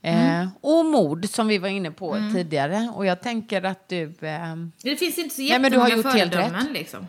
Eh, 0.02 0.48
och 0.62 0.86
mod 0.86 1.30
som 1.30 1.48
vi 1.48 1.58
var 1.58 1.70
inne 1.70 1.92
på 1.92 2.18
tidigare. 2.34 2.92
Och 2.96 3.06
jag 3.06 3.22
tänker 3.22 3.64
att 3.64 3.90
du... 3.90 4.04
Eh, 4.04 4.56
Det 4.84 4.96
finns 4.96 5.18
inte 5.18 5.36
så 5.36 5.42
Nej, 5.42 5.60
men 5.60 5.72
du 5.72 5.78
har 5.78 5.90
jättemånga 5.90 6.18
helt 6.18 6.34
föredömen 6.34 6.74
liksom. 6.74 7.08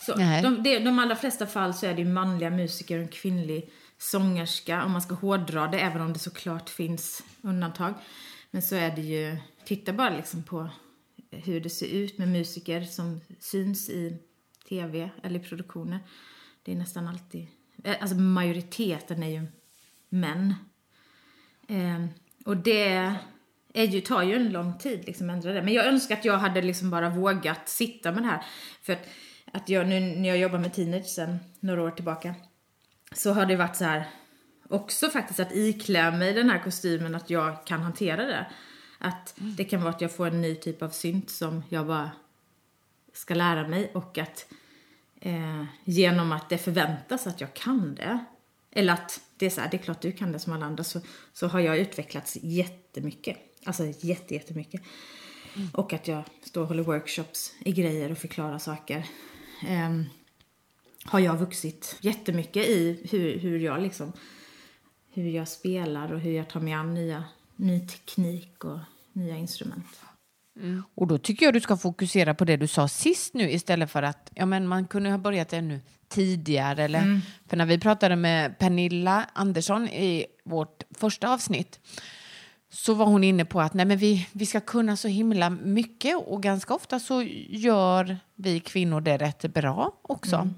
Så, 0.00 0.16
Nej. 0.16 0.42
de, 0.42 0.62
det, 0.62 0.78
de 0.78 0.98
allra 0.98 1.16
flesta 1.16 1.46
fall 1.46 1.74
så 1.74 1.86
är 1.86 1.94
det 1.94 2.04
manliga 2.04 2.50
musiker 2.50 2.96
och 2.96 3.02
en 3.02 3.08
kvinnlig 3.08 3.70
sångerska 4.04 4.84
om 4.84 4.92
man 4.92 5.02
ska 5.02 5.14
hårdra 5.14 5.66
det, 5.66 5.80
även 5.80 6.02
om 6.02 6.12
det 6.12 6.18
såklart 6.18 6.70
finns 6.70 7.22
undantag. 7.42 7.94
Men 8.50 8.62
så 8.62 8.74
är 8.74 8.96
det 8.96 9.02
ju, 9.02 9.36
titta 9.64 9.92
bara 9.92 10.16
liksom 10.16 10.42
på 10.42 10.68
hur 11.30 11.60
det 11.60 11.70
ser 11.70 11.86
ut 11.86 12.18
med 12.18 12.28
musiker 12.28 12.82
som 12.82 13.20
syns 13.40 13.90
i 13.90 14.18
tv 14.68 15.10
eller 15.22 15.40
i 15.40 15.42
produktioner. 15.42 15.98
Det 16.62 16.72
är 16.72 16.76
nästan 16.76 17.08
alltid, 17.08 17.46
eh, 17.84 17.96
alltså 18.00 18.16
majoriteten 18.16 19.22
är 19.22 19.28
ju 19.28 19.46
män. 20.08 20.54
Eh, 21.68 22.06
och 22.44 22.56
det 22.56 23.12
är 23.72 23.84
ju, 23.84 24.00
tar 24.00 24.22
ju 24.22 24.34
en 24.34 24.52
lång 24.52 24.78
tid 24.78 25.04
liksom 25.06 25.30
att 25.30 25.34
ändra 25.34 25.52
det. 25.52 25.62
Men 25.62 25.74
jag 25.74 25.86
önskar 25.86 26.16
att 26.16 26.24
jag 26.24 26.38
hade 26.38 26.62
liksom 26.62 26.90
bara 26.90 27.10
vågat 27.10 27.68
sitta 27.68 28.12
med 28.12 28.22
det 28.22 28.26
här. 28.26 28.42
För 28.82 28.92
att, 28.92 29.08
att 29.52 29.68
jag 29.68 29.88
nu 29.88 30.00
när 30.00 30.28
jag 30.28 30.38
jobbar 30.38 30.58
med 30.58 30.74
teenage 30.74 31.06
sen 31.06 31.38
några 31.60 31.82
år 31.82 31.90
tillbaka 31.90 32.34
så 33.14 33.32
har 33.32 33.46
det 33.46 33.56
varit 33.56 33.76
så 33.76 33.84
här 33.84 34.10
också 34.68 35.10
faktiskt 35.10 35.40
att 35.40 35.52
iklä 35.52 36.10
mig 36.10 36.32
den 36.32 36.50
här 36.50 36.58
kostymen 36.58 37.14
att 37.14 37.30
jag 37.30 37.66
kan 37.66 37.82
hantera 37.82 38.26
det. 38.26 38.46
Att 38.98 39.34
det 39.36 39.64
kan 39.64 39.80
vara 39.82 39.94
att 39.94 40.00
jag 40.00 40.16
får 40.16 40.26
en 40.26 40.40
ny 40.40 40.54
typ 40.54 40.82
av 40.82 40.88
synt 40.88 41.30
som 41.30 41.62
jag 41.68 41.86
bara 41.86 42.10
ska 43.12 43.34
lära 43.34 43.68
mig 43.68 43.90
och 43.94 44.18
att 44.18 44.46
eh, 45.20 45.64
genom 45.84 46.32
att 46.32 46.48
det 46.48 46.58
förväntas 46.58 47.26
att 47.26 47.40
jag 47.40 47.54
kan 47.54 47.94
det 47.94 48.24
eller 48.70 48.92
att 48.92 49.20
det 49.36 49.46
är 49.46 49.50
så 49.50 49.60
här, 49.60 49.68
det 49.70 49.76
är 49.76 49.82
klart 49.82 50.00
du 50.00 50.12
kan 50.12 50.32
det 50.32 50.38
som 50.38 50.52
alla 50.52 50.66
andra 50.66 50.84
så, 50.84 51.00
så 51.32 51.46
har 51.46 51.60
jag 51.60 51.78
utvecklats 51.78 52.38
jättemycket. 52.42 53.36
Alltså 53.64 53.84
jätte, 54.00 54.34
jättemycket. 54.34 54.82
Och 55.72 55.92
att 55.92 56.08
jag 56.08 56.22
står 56.42 56.62
och 56.62 56.68
håller 56.68 56.82
workshops 56.82 57.54
i 57.64 57.72
grejer 57.72 58.12
och 58.12 58.18
förklarar 58.18 58.58
saker. 58.58 59.06
Ehm, 59.66 60.04
har 61.04 61.20
jag 61.20 61.36
vuxit 61.36 61.96
jättemycket 62.00 62.66
i 62.66 63.06
hur, 63.10 63.38
hur 63.38 63.58
jag 63.58 63.82
liksom 63.82 64.12
hur 65.14 65.28
jag 65.28 65.48
spelar 65.48 66.12
och 66.12 66.20
hur 66.20 66.32
jag 66.32 66.48
tar 66.48 66.60
mig 66.60 66.72
an 66.72 66.94
nya, 66.94 67.24
ny 67.56 67.80
teknik 67.80 68.64
och 68.64 68.78
nya 69.12 69.36
instrument. 69.36 69.86
Och 70.94 71.06
då 71.06 71.18
tycker 71.18 71.46
jag 71.46 71.54
du 71.54 71.60
ska 71.60 71.76
fokusera 71.76 72.34
på 72.34 72.44
det 72.44 72.56
du 72.56 72.66
sa 72.66 72.88
sist 72.88 73.34
nu 73.34 73.50
istället 73.50 73.90
för 73.90 74.02
att 74.02 74.30
ja, 74.34 74.46
men 74.46 74.68
man 74.68 74.86
kunde 74.86 75.10
ha 75.10 75.18
börjat 75.18 75.52
ännu 75.52 75.80
tidigare. 76.08 76.84
Eller, 76.84 77.20
För 77.48 77.56
när 77.56 77.66
vi 77.66 77.78
pratade 77.78 78.16
med 78.16 78.58
Pernilla 78.58 79.26
Andersson 79.32 79.88
i 79.88 80.26
vårt 80.44 80.82
första 80.90 81.28
avsnitt 81.28 81.80
så 82.74 82.94
var 82.94 83.06
hon 83.06 83.24
inne 83.24 83.44
på 83.44 83.60
att 83.60 83.74
nej, 83.74 83.86
men 83.86 83.98
vi, 83.98 84.28
vi 84.32 84.46
ska 84.46 84.60
kunna 84.60 84.96
så 84.96 85.08
himla 85.08 85.50
mycket 85.50 86.16
och 86.16 86.42
ganska 86.42 86.74
ofta 86.74 87.00
så 87.00 87.22
gör 87.48 88.18
vi 88.34 88.60
kvinnor 88.60 89.00
det 89.00 89.16
rätt 89.16 89.54
bra 89.54 89.92
också. 90.02 90.48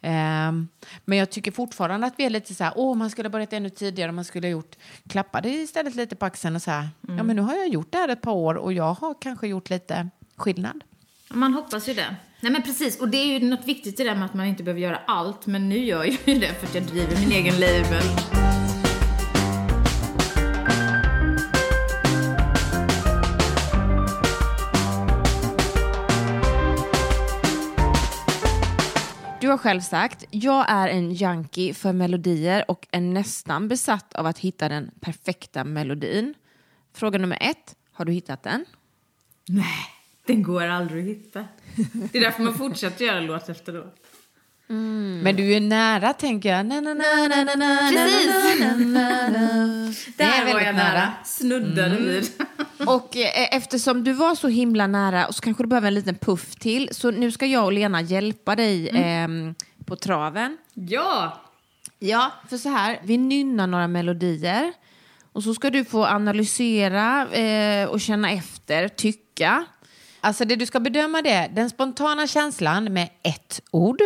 Ehm, 0.00 0.68
men 1.04 1.18
jag 1.18 1.30
tycker 1.30 1.52
fortfarande 1.52 2.06
att 2.06 2.14
vi 2.16 2.24
är 2.24 2.30
lite 2.30 2.54
så 2.54 2.64
här, 2.64 2.72
åh 2.76 2.96
man 2.96 3.10
skulle 3.10 3.28
ha 3.28 3.30
börjat 3.30 3.52
ännu 3.52 3.70
tidigare, 3.70 4.12
man 4.12 4.24
skulle 4.24 4.46
ha 4.46 4.52
gjort, 4.52 4.76
klappade 5.08 5.48
istället 5.48 5.94
lite 5.94 6.16
på 6.16 6.26
axeln 6.26 6.56
och 6.56 6.62
så 6.62 6.70
här, 6.70 6.88
ja 7.00 7.22
men 7.22 7.36
nu 7.36 7.42
har 7.42 7.54
jag 7.54 7.68
gjort 7.68 7.92
det 7.92 7.98
här 7.98 8.08
ett 8.08 8.22
par 8.22 8.32
år 8.32 8.54
och 8.54 8.72
jag 8.72 8.94
har 8.94 9.14
kanske 9.20 9.48
gjort 9.48 9.70
lite 9.70 10.08
skillnad. 10.36 10.84
Man 11.28 11.54
hoppas 11.54 11.88
ju 11.88 11.94
det. 11.94 12.16
Nej 12.40 12.52
men 12.52 12.62
precis, 12.62 13.00
och 13.00 13.08
det 13.08 13.16
är 13.16 13.40
ju 13.40 13.46
något 13.46 13.64
viktigt 13.64 14.00
i 14.00 14.04
det 14.04 14.14
med 14.14 14.24
att 14.24 14.34
man 14.34 14.46
inte 14.46 14.62
behöver 14.62 14.80
göra 14.80 15.00
allt, 15.06 15.46
men 15.46 15.68
nu 15.68 15.78
gör 15.78 16.04
jag 16.04 16.18
ju 16.24 16.38
det 16.38 16.54
för 16.60 16.66
att 16.66 16.74
jag 16.74 16.84
driver 16.84 17.20
min 17.20 17.32
egen 17.32 17.60
label. 17.60 18.63
Du 29.44 29.48
har 29.48 29.58
själv 29.58 29.80
sagt, 29.80 30.24
jag 30.30 30.64
är 30.68 30.88
en 30.88 31.12
junkie 31.12 31.74
för 31.74 31.92
melodier 31.92 32.64
och 32.70 32.86
är 32.90 33.00
nästan 33.00 33.68
besatt 33.68 34.14
av 34.14 34.26
att 34.26 34.38
hitta 34.38 34.68
den 34.68 34.90
perfekta 35.00 35.64
melodin. 35.64 36.34
Fråga 36.94 37.18
nummer 37.18 37.38
ett, 37.40 37.76
har 37.92 38.04
du 38.04 38.12
hittat 38.12 38.42
den? 38.42 38.64
Nej, 39.48 39.86
den 40.26 40.42
går 40.42 40.62
aldrig 40.62 41.04
att 41.04 41.16
hitta. 41.16 41.44
Det 42.12 42.18
är 42.18 42.22
därför 42.22 42.42
man 42.42 42.54
fortsätter 42.54 43.04
göra 43.04 43.20
låt 43.20 43.48
efter 43.48 43.72
låt. 43.72 44.03
Men 44.66 45.36
du 45.36 45.54
är 45.54 45.60
nära 45.60 46.12
tänker 46.12 46.48
jag. 46.48 46.66
Na, 46.66 46.80
na, 46.80 46.94
na, 46.94 47.04
na, 47.28 47.44
na, 47.44 47.54
na, 47.54 47.90
Precis. 47.90 48.60
na, 48.60 48.76
na, 48.76 49.28
na, 49.28 49.92
Där 50.16 50.52
var 50.52 50.60
jag 50.60 50.74
nära. 50.74 51.12
Snuddade 51.24 51.96
vid. 51.96 52.30
Och 52.86 53.16
eh, 53.16 53.56
eftersom 53.56 54.04
du 54.04 54.12
var 54.12 54.34
så 54.34 54.48
himla 54.48 54.86
nära 54.86 55.32
så 55.32 55.42
kanske 55.42 55.62
du 55.62 55.66
behöver 55.66 55.88
en 55.88 55.94
liten 55.94 56.14
puff 56.14 56.54
till. 56.54 56.88
Så 56.92 57.10
nu 57.10 57.30
ska 57.30 57.46
jag 57.46 57.64
och 57.64 57.72
Lena 57.72 58.00
hjälpa 58.00 58.56
dig 58.56 58.90
ehm, 58.92 59.54
på 59.86 59.96
traven. 59.96 60.58
Ja! 60.74 61.40
Ja, 61.98 62.32
för 62.50 62.56
så 62.56 62.68
här, 62.68 63.00
vi 63.04 63.18
nynnar 63.18 63.66
några 63.66 63.88
melodier 63.88 64.72
och 65.32 65.42
så 65.42 65.54
ska 65.54 65.70
du 65.70 65.84
få 65.84 66.04
analysera 66.04 67.28
eh, 67.32 67.88
och 67.88 68.00
känna 68.00 68.30
efter, 68.30 68.88
tycka. 68.88 69.64
Alltså 70.20 70.44
det 70.44 70.56
du 70.56 70.66
ska 70.66 70.80
bedöma 70.80 71.22
det 71.22 71.30
är 71.30 71.48
den 71.48 71.70
spontana 71.70 72.26
känslan 72.26 72.92
med 72.92 73.08
ett 73.22 73.60
ord. 73.70 74.00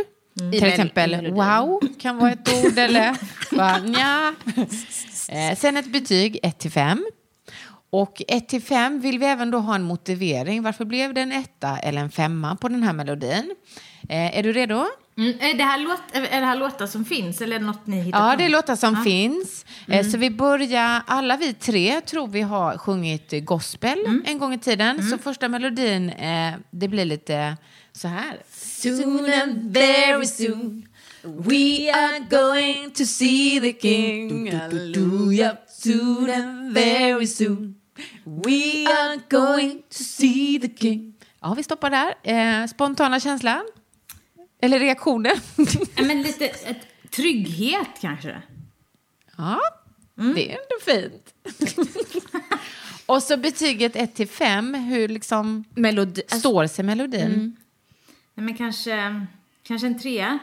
I 0.52 0.58
Till 0.58 0.64
exempel 0.68 1.30
wow 1.32 1.80
kan 1.98 2.16
vara 2.18 2.32
ett 2.32 2.64
ord 2.64 2.78
eller 2.78 3.16
nja. 3.88 4.34
Eh, 5.28 5.56
sen 5.58 5.76
ett 5.76 5.92
betyg 5.92 6.38
1 6.42 6.58
till 6.58 6.70
5. 6.70 7.06
Och 7.90 8.22
1 8.28 8.48
till 8.48 8.62
5 8.62 9.00
vill 9.00 9.18
vi 9.18 9.26
även 9.26 9.50
då 9.50 9.58
ha 9.58 9.74
en 9.74 9.82
motivering. 9.82 10.62
Varför 10.62 10.84
blev 10.84 11.14
det 11.14 11.20
en 11.20 11.32
etta 11.32 11.78
eller 11.78 12.00
en 12.00 12.10
femma 12.10 12.56
på 12.56 12.68
den 12.68 12.82
här 12.82 12.92
melodin? 12.92 13.54
Eh, 14.08 14.38
är 14.38 14.42
du 14.42 14.52
redo? 14.52 14.86
Mm, 15.18 15.34
är, 15.40 15.54
det 15.54 15.64
här 15.64 15.78
låt, 15.78 16.00
är 16.12 16.40
det 16.40 16.46
här 16.46 16.56
låtar 16.56 16.86
som 16.86 17.04
finns 17.04 17.40
eller 17.40 17.58
något 17.58 17.86
ni 17.86 18.00
hittar 18.00 18.26
Ja, 18.26 18.30
på? 18.32 18.38
det 18.38 18.44
är 18.44 18.48
låtar 18.48 18.76
som 18.76 18.96
finns. 19.04 19.64
Eh, 19.88 20.06
Så 20.06 20.18
vi 20.18 20.30
börjar, 20.30 21.02
alla 21.06 21.36
vi 21.36 21.52
tre 21.54 22.00
tror 22.00 22.26
vi 22.28 22.40
har 22.40 22.78
sjungit 22.78 23.32
eh, 23.32 23.40
gospel 23.40 24.22
en 24.26 24.38
gång 24.38 24.54
i 24.54 24.58
tiden. 24.58 25.02
Så 25.02 25.18
första 25.18 25.48
melodin, 25.48 26.10
eh, 26.10 26.52
det 26.70 26.88
blir 26.88 27.04
lite 27.04 27.56
så 27.98 28.08
här. 28.08 28.42
Soon 28.52 29.32
and 29.32 29.72
very 29.72 30.26
soon 30.26 30.88
we 31.22 31.90
are 31.90 32.18
going 32.30 32.90
to 32.90 33.04
see 33.04 33.60
the 33.60 33.72
king. 33.72 34.52
Hallelujah. 34.52 35.56
Soon 35.68 36.30
and 36.30 36.74
very 36.74 37.26
soon 37.26 37.74
we 38.24 38.86
are 38.86 39.20
going 39.30 39.82
to 39.82 40.04
see 40.04 40.58
the 40.60 40.68
king. 40.68 41.14
Ja, 41.40 41.54
vi 41.54 41.62
stoppar 41.62 41.90
där. 41.90 42.14
Eh, 42.22 42.66
spontana 42.66 43.20
känslan? 43.20 43.64
Eller 44.60 44.78
reaktionen? 44.78 45.36
Ja, 45.96 46.04
men 46.04 46.22
lite 46.22 46.46
ett, 46.46 46.86
trygghet 47.10 47.88
kanske? 48.00 48.42
Ja, 49.36 49.60
det 50.14 50.52
är 50.52 50.58
ändå 50.58 50.78
fint. 50.84 51.34
och 53.06 53.22
så 53.22 53.36
betyget 53.36 53.96
1 53.96 54.14
till 54.14 54.28
5, 54.28 54.74
hur 54.74 55.08
liksom 55.08 55.64
Melodi, 55.74 56.22
står 56.28 56.66
sig 56.66 56.84
melodin? 56.84 57.56
Nej, 58.38 58.44
men 58.44 58.54
kanske, 58.54 59.26
kanske 59.62 59.86
en 59.86 59.98
trea? 59.98 60.38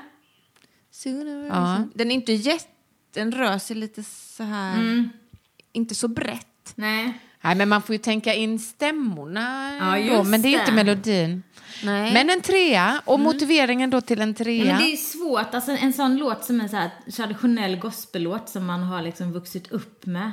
Ja. 1.49 1.83
Den 1.93 2.11
är 2.11 2.15
inte 2.15 2.33
jätte... 2.33 2.67
Den 3.13 3.31
rör 3.31 3.57
sig 3.57 3.75
lite 3.75 4.03
så 4.03 4.43
här... 4.43 5.09
Inte 5.71 5.95
så 5.95 6.07
brett. 6.07 6.73
Nej. 6.75 7.19
Nej, 7.41 7.55
men 7.55 7.69
man 7.69 7.81
får 7.81 7.93
ju 7.93 7.99
tänka 7.99 8.33
in 8.33 8.59
stämmorna 8.59 9.75
Ja, 9.99 10.17
då, 10.17 10.23
men 10.23 10.41
det 10.41 10.47
är 10.47 10.51
det. 10.51 10.59
inte 10.59 10.71
melodin. 10.71 11.43
Nej. 11.83 12.13
Men 12.13 12.29
en 12.29 12.41
trea, 12.41 13.01
och 13.05 13.19
motiveringen 13.19 13.89
då 13.89 14.01
till 14.01 14.21
en 14.21 14.29
Ja, 14.29 14.35
trea. 14.35 14.65
men 14.65 14.77
det 14.77 14.93
är 14.93 14.97
svårt. 14.97 15.53
Alltså, 15.53 15.71
en 15.71 15.93
sån 15.93 16.17
låt 16.17 16.43
som 16.45 16.61
är 16.61 16.67
så 16.67 16.75
här 16.75 16.91
traditionell 17.15 17.75
gospellåt 17.75 18.49
som 18.49 18.65
man 18.65 18.83
har 18.83 19.01
liksom 19.01 19.31
vuxit 19.33 19.71
upp 19.71 20.05
med. 20.05 20.31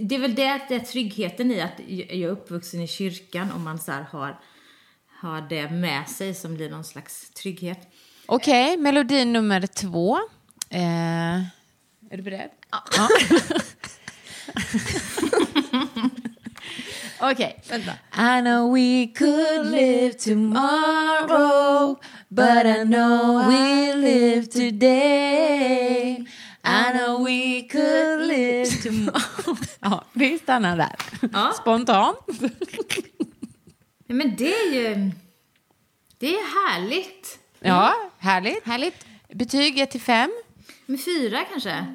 Det 0.00 0.14
är 0.14 0.18
väl 0.18 0.34
det, 0.34 0.60
det 0.68 0.74
är 0.74 0.80
tryggheten 0.80 1.50
i 1.50 1.60
att 1.60 1.80
jag 1.88 2.10
är 2.10 2.28
uppvuxen 2.28 2.80
i 2.80 2.88
kyrkan 2.88 3.52
och 3.52 3.60
man 3.60 3.78
så 3.78 3.92
här 3.92 4.02
har, 4.02 4.40
har 5.20 5.40
det 5.40 5.70
med 5.70 6.08
sig 6.08 6.34
som 6.34 6.54
blir 6.54 6.70
någon 6.70 6.84
slags 6.84 7.30
trygghet. 7.30 7.78
Okej, 8.26 8.76
melodi 8.76 9.24
nummer 9.24 9.66
två. 9.66 10.18
Eh, 10.70 11.36
är 12.10 12.16
du 12.16 12.22
beredd? 12.22 12.50
Ja. 12.70 13.08
Okej. 17.30 17.62
I 18.12 18.40
know 18.40 18.72
we 18.74 19.06
could 19.18 19.66
live 19.70 20.12
tomorrow 20.12 21.96
But 22.28 22.66
I 22.66 22.84
know 22.84 23.48
we 23.48 23.94
live 23.94 24.46
today 24.46 26.26
I 26.64 26.92
know 26.92 27.24
we 27.24 27.62
could 27.62 28.26
live 28.28 28.66
tomorrow 28.82 29.56
Ja, 29.80 30.04
vi 30.12 30.38
stannar 30.38 30.76
där. 30.76 30.96
Ja. 31.32 31.52
Spontant. 31.60 32.18
Men 34.06 34.36
det 34.36 34.54
är 34.54 34.74
ju... 34.74 35.10
Det 36.18 36.26
är 36.26 36.70
härligt. 36.70 37.38
Ja, 37.60 37.94
härligt. 38.18 38.66
Härligt. 38.66 39.06
Betyg 39.32 39.78
1 39.78 39.90
till 39.90 40.00
5. 40.00 40.30
Med 40.86 41.04
fyra 41.04 41.44
kanske? 41.50 41.86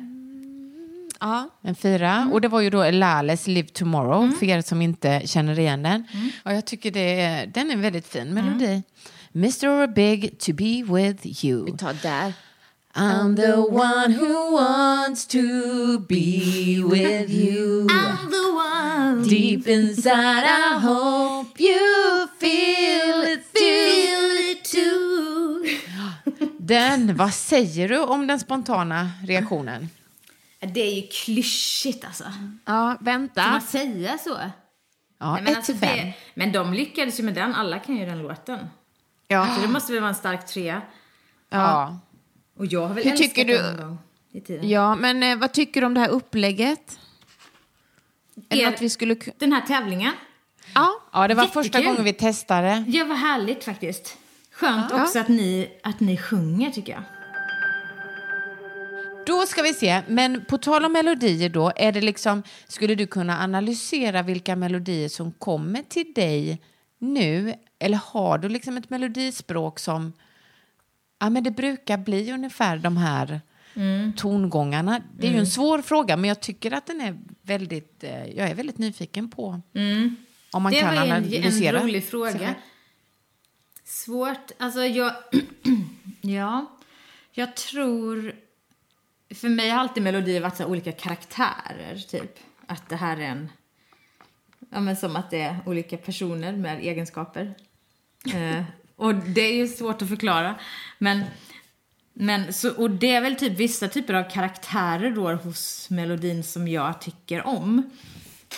Ja. 1.20 1.50
En 1.62 1.76
fyra. 1.76 2.30
Och 2.34 2.42
det 2.42 2.48
var 2.48 2.62
ju 2.62 2.70
då 2.70 2.92
Lales 2.92 3.48
Live 3.48 3.68
Tomorrow, 3.68 4.32
för 4.32 4.46
er 4.46 4.62
som 4.62 4.82
inte 4.82 5.22
känner 5.26 5.60
igen 5.60 5.84
den. 5.84 6.08
Och 6.46 6.54
jag 6.54 6.66
tycker 6.66 6.92
det 6.92 7.22
är, 7.22 7.46
den 7.48 7.70
är 7.70 7.74
en 7.74 7.82
väldigt 7.82 8.08
fin 8.08 8.34
melodi. 8.34 8.84
Mr. 9.36 9.88
Big 9.88 10.40
to 10.40 10.54
be 10.54 10.84
with 10.84 11.46
you. 11.46 11.66
Vi 11.66 11.78
tar 11.78 11.94
där. 11.94 12.34
I'm 12.94 13.36
the 13.36 13.56
one 13.58 14.12
who 14.12 14.54
wants 14.54 15.26
to 15.28 16.00
be 16.00 16.84
with 16.84 17.30
you. 17.30 17.88
the 17.88 18.54
one 18.54 19.24
Deep 19.24 19.68
inside 19.68 20.44
I 20.44 20.78
hope 20.80 21.60
you 21.60 22.28
feel 22.40 23.24
it 23.24 23.54
too. 23.54 24.52
it 24.52 24.64
too. 24.64 25.66
Den, 26.60 27.18
vad 27.18 27.34
säger 27.34 27.90
du 27.90 28.00
om 28.00 28.28
den 28.28 28.40
spontana 28.40 29.10
reaktionen? 29.24 29.90
Det 30.60 30.82
är 30.82 30.96
ju 30.96 31.08
klyschigt 31.08 32.06
alltså. 32.06 32.24
Ja, 32.66 32.98
vänta. 33.00 33.52
man 33.52 33.62
säga 33.62 34.18
så? 34.18 34.38
Ja, 35.20 35.34
Nej, 35.34 35.44
men, 35.44 35.56
alltså, 35.56 35.74
det, 35.74 36.14
men 36.34 36.52
de 36.52 36.74
lyckades 36.74 37.20
ju 37.20 37.24
med 37.24 37.34
den. 37.34 37.56
Alla 37.56 37.80
kan 37.80 37.96
ju 37.98 38.06
den 38.06 38.20
låten. 38.20 38.60
Ja. 39.28 39.56
Så 39.56 39.62
det 39.62 39.68
måste 39.68 39.92
väl 39.94 40.02
vara 40.02 40.10
en 40.10 40.16
stark 40.16 40.46
trea. 40.46 40.82
Ja. 41.50 42.00
Och 42.62 42.68
jag 42.68 42.88
har 42.88 42.94
väl 42.96 43.04
Hur 43.04 43.12
älskat 43.12 43.30
tycker 43.30 43.46
du- 43.46 43.62
någon 43.62 43.78
gång 43.88 43.98
i 44.32 44.42
tiden. 44.42 44.70
ja, 44.70 44.96
men 44.96 45.24
eh, 45.24 45.38
vad 45.38 45.52
tycker 45.52 45.82
du 45.82 45.88
om 45.88 45.94
det 45.94 46.00
här 46.00 46.10
upplägget? 46.10 47.00
Eller 48.50 48.64
Er- 48.64 48.68
att 48.74 48.82
vi 48.82 48.90
skulle... 48.90 49.14
ku- 49.14 49.32
Den 49.38 49.54
här 49.54 49.62
tävlingen. 49.62 50.14
Ja, 50.76 50.92
ja, 51.14 51.28
det 51.28 51.34
var 51.34 51.44
Jättekul. 51.44 51.64
första 51.64 51.82
gången 51.82 52.04
vi 52.04 52.14
testade. 52.14 52.84
Ja, 52.88 53.06
vad 53.06 53.18
härligt 53.18 53.64
faktiskt. 53.64 54.18
Skönt 54.52 54.92
också 54.92 55.20
att 55.20 55.28
ni, 55.28 55.80
att 55.84 56.00
ni 56.00 56.18
sjunger 56.18 56.72
tycker 56.72 56.92
jag. 56.94 57.04
Då 59.26 59.46
ska 59.46 59.62
vi 59.62 59.74
se, 59.74 60.02
men 60.08 60.46
på 60.46 60.58
tal 60.58 60.86
om 60.86 60.94
melodier 60.94 61.50
då, 61.50 61.72
är 61.76 61.92
det 61.92 62.02
liksom, 62.02 62.44
skulle 62.68 62.96
du 62.96 63.08
kunna 63.08 63.44
analysera 63.44 64.22
vilka 64.22 64.56
melodier 64.56 65.10
som 65.10 65.32
kommer 65.32 65.82
till 65.90 66.14
dig 66.14 66.62
nu? 67.00 67.54
Eller 67.80 68.00
har 68.06 68.38
du 68.38 68.50
liksom 68.50 68.78
ett 68.78 68.90
melodispråk 68.90 69.80
som, 69.80 70.14
ja 71.22 71.30
men 71.30 71.44
det 71.44 71.52
brukar 71.52 71.98
bli 71.98 72.32
ungefär 72.32 72.78
de 72.78 72.98
här 72.98 73.42
tongångarna. 74.16 75.02
Det 75.18 75.28
är 75.28 75.32
ju 75.32 75.38
en 75.38 75.48
svår 75.48 75.82
fråga, 75.82 76.18
men 76.18 76.28
jag 76.28 76.40
tycker 76.40 76.72
att 76.72 76.88
den 76.88 77.02
är 77.02 77.18
väldigt, 77.42 78.04
eh, 78.04 78.26
jag 78.26 78.50
är 78.50 78.56
väldigt 78.56 78.78
nyfiken 78.78 79.30
på 79.30 79.62
om 80.52 80.64
man 80.64 80.72
det 80.74 80.80
kan 80.80 80.96
var 80.96 81.04
en, 81.04 81.12
analysera. 81.12 81.78
en 81.78 81.84
rolig 81.84 82.06
fråga. 82.06 82.56
Svårt. 83.84 84.52
Alltså, 84.58 84.80
jag... 84.86 85.14
ja. 86.22 86.78
Jag 87.32 87.56
tror... 87.56 88.36
För 89.36 89.50
mig 89.50 89.70
har 89.70 89.80
alltid 89.80 90.04
melodier 90.04 90.42
varit 90.42 90.58
så 90.58 90.66
olika 90.66 90.92
karaktärer, 90.92 91.96
typ. 92.08 92.40
Att 92.68 92.90
det 92.90 92.96
här 92.96 93.18
är 93.18 93.22
en... 93.22 93.50
Ja, 94.70 94.80
men 94.80 94.96
som 94.96 95.16
att 95.16 95.30
det 95.30 95.42
är 95.42 95.58
olika 95.66 95.98
personer 95.98 96.54
med 96.54 96.80
egenskaper 96.80 97.56
och 99.02 99.16
det 99.16 99.42
är 99.42 99.54
ju 99.54 99.68
svårt 99.68 100.02
att 100.02 100.10
förklara. 100.10 100.56
Men... 100.98 101.24
Men 102.14 102.54
så, 102.54 102.72
och 102.72 102.92
det 102.92 103.12
är 103.12 103.22
väl 103.22 103.36
typ 103.36 103.54
vissa 103.54 103.88
typer 103.88 104.14
av 104.14 104.30
karaktärer 104.30 105.12
då 105.12 105.34
hos 105.34 105.90
melodin 105.90 106.44
som 106.44 106.68
jag 106.68 107.02
tycker 107.02 107.48
om. 107.48 107.92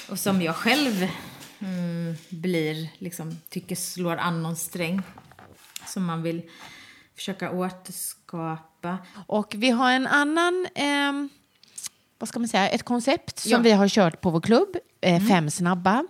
Och 0.10 0.20
som 0.20 0.42
jag 0.42 0.56
själv 0.56 1.08
mm, 1.60 2.16
blir, 2.30 2.90
liksom, 2.98 3.38
tycker 3.50 3.76
slår 3.76 4.18
an 4.18 4.44
någon 4.44 4.56
sträng. 4.56 5.02
Som 5.88 6.06
man 6.06 6.24
vill 6.24 6.42
försöka 7.16 7.52
återskapa. 7.52 8.98
Och 9.28 9.54
vi 9.58 9.70
har 9.70 9.92
en 9.92 10.08
annan, 10.08 10.68
eh 10.76 11.43
vad 12.20 12.30
ska 12.30 12.40
man 12.40 12.48
säga, 12.48 12.70
ett 12.70 12.84
koncept 12.84 13.40
som 13.40 13.52
Ja. 13.52 13.58
vi 13.60 13.72
har 13.72 13.88
kört 13.88 14.22
på 14.22 14.30
vår 14.30 14.42
klubb, 14.42 14.76
eh, 15.02 15.24
Fem 15.28 15.50
snabba. 15.50 16.04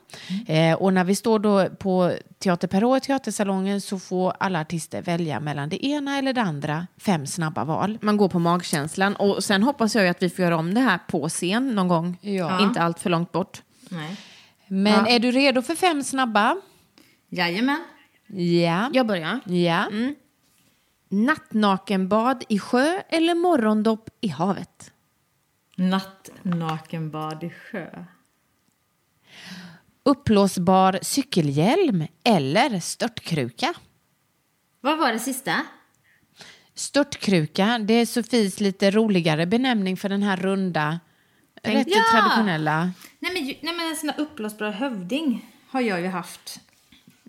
Eh, 0.47 0.74
och 0.76 0.93
när 0.93 1.04
vi 1.04 1.16
står 1.16 1.39
då 1.39 1.70
på 1.70 2.14
Teater 2.39 2.68
Perå 2.68 2.97
i 2.97 2.99
Teatersalongen 2.99 3.82
så 3.82 3.99
får 3.99 4.34
alla 4.39 4.62
artister 4.62 5.01
välja 5.01 5.39
mellan 5.39 5.70
det 5.70 5.86
ena 5.86 6.18
eller 6.18 6.34
det 6.34 6.41
andra, 6.41 6.88
fem 6.97 7.28
snabba 7.28 7.64
val. 7.64 7.97
man 8.01 8.18
går 8.18 8.30
på 8.30 8.39
magkänslan. 8.39 9.16
Och 9.16 9.43
sen 9.43 9.64
hoppas 9.64 9.95
jag 9.95 10.04
ju 10.04 10.10
att 10.10 10.24
vi 10.24 10.30
får 10.30 10.43
göra 10.45 10.58
om 10.58 10.74
det 10.74 10.82
här 10.82 10.99
på 11.08 11.30
scen 11.30 11.76
någon 11.76 11.88
gång. 11.88 12.18
Ja. 12.22 12.62
Inte 12.62 12.82
allt 12.82 12.99
för 12.99 13.10
långt 13.10 13.32
bort. 13.32 13.62
Nej. 13.89 14.18
Men 14.68 14.93
Ja. 14.93 15.08
är 15.08 15.20
du 15.20 15.32
redo 15.32 15.62
för 15.62 15.76
fem 15.76 16.04
snabba? 16.04 16.56
Jajamän. 17.30 17.84
Ja. 18.28 18.89
Jag 18.93 19.08
börjar. 19.08 19.39
Ja. 19.45 19.86
Nattnakenbad 21.10 22.43
i 22.49 22.60
sjö 22.60 23.01
eller 23.10 23.36
morgondopp 23.36 24.10
i 24.22 24.28
havet? 24.28 24.91
Nattnakenbad 25.76 27.43
i 27.43 27.49
sjö. 27.49 28.05
Uppblåsbar 30.03 30.99
cykelhjälm 31.01 32.07
eller 32.24 32.80
störtkruka? 32.80 33.74
Vad 34.82 34.97
var 34.99 35.13
det 35.13 35.19
sista? 35.19 35.61
Störtkruka, 36.76 37.80
det 37.80 37.93
är 37.93 38.05
Sofies 38.05 38.59
lite 38.59 38.91
roligare 38.91 39.45
benämning 39.45 39.97
för 39.97 40.09
den 40.09 40.24
här 40.24 40.38
runda, 40.38 40.99
rätt 41.63 41.88
Ja! 41.89 42.03
traditionella. 42.11 42.91
Nej 43.19 43.34
men, 43.34 43.43
nej, 43.43 43.59
men 43.78 43.89
en 43.89 43.95
sån 43.95 44.09
här 44.09 44.19
uppblåsbar 44.19 44.71
hövding 44.71 45.45
har 45.67 45.82
jag 45.82 46.01
ju 46.01 46.07
haft. 46.07 46.59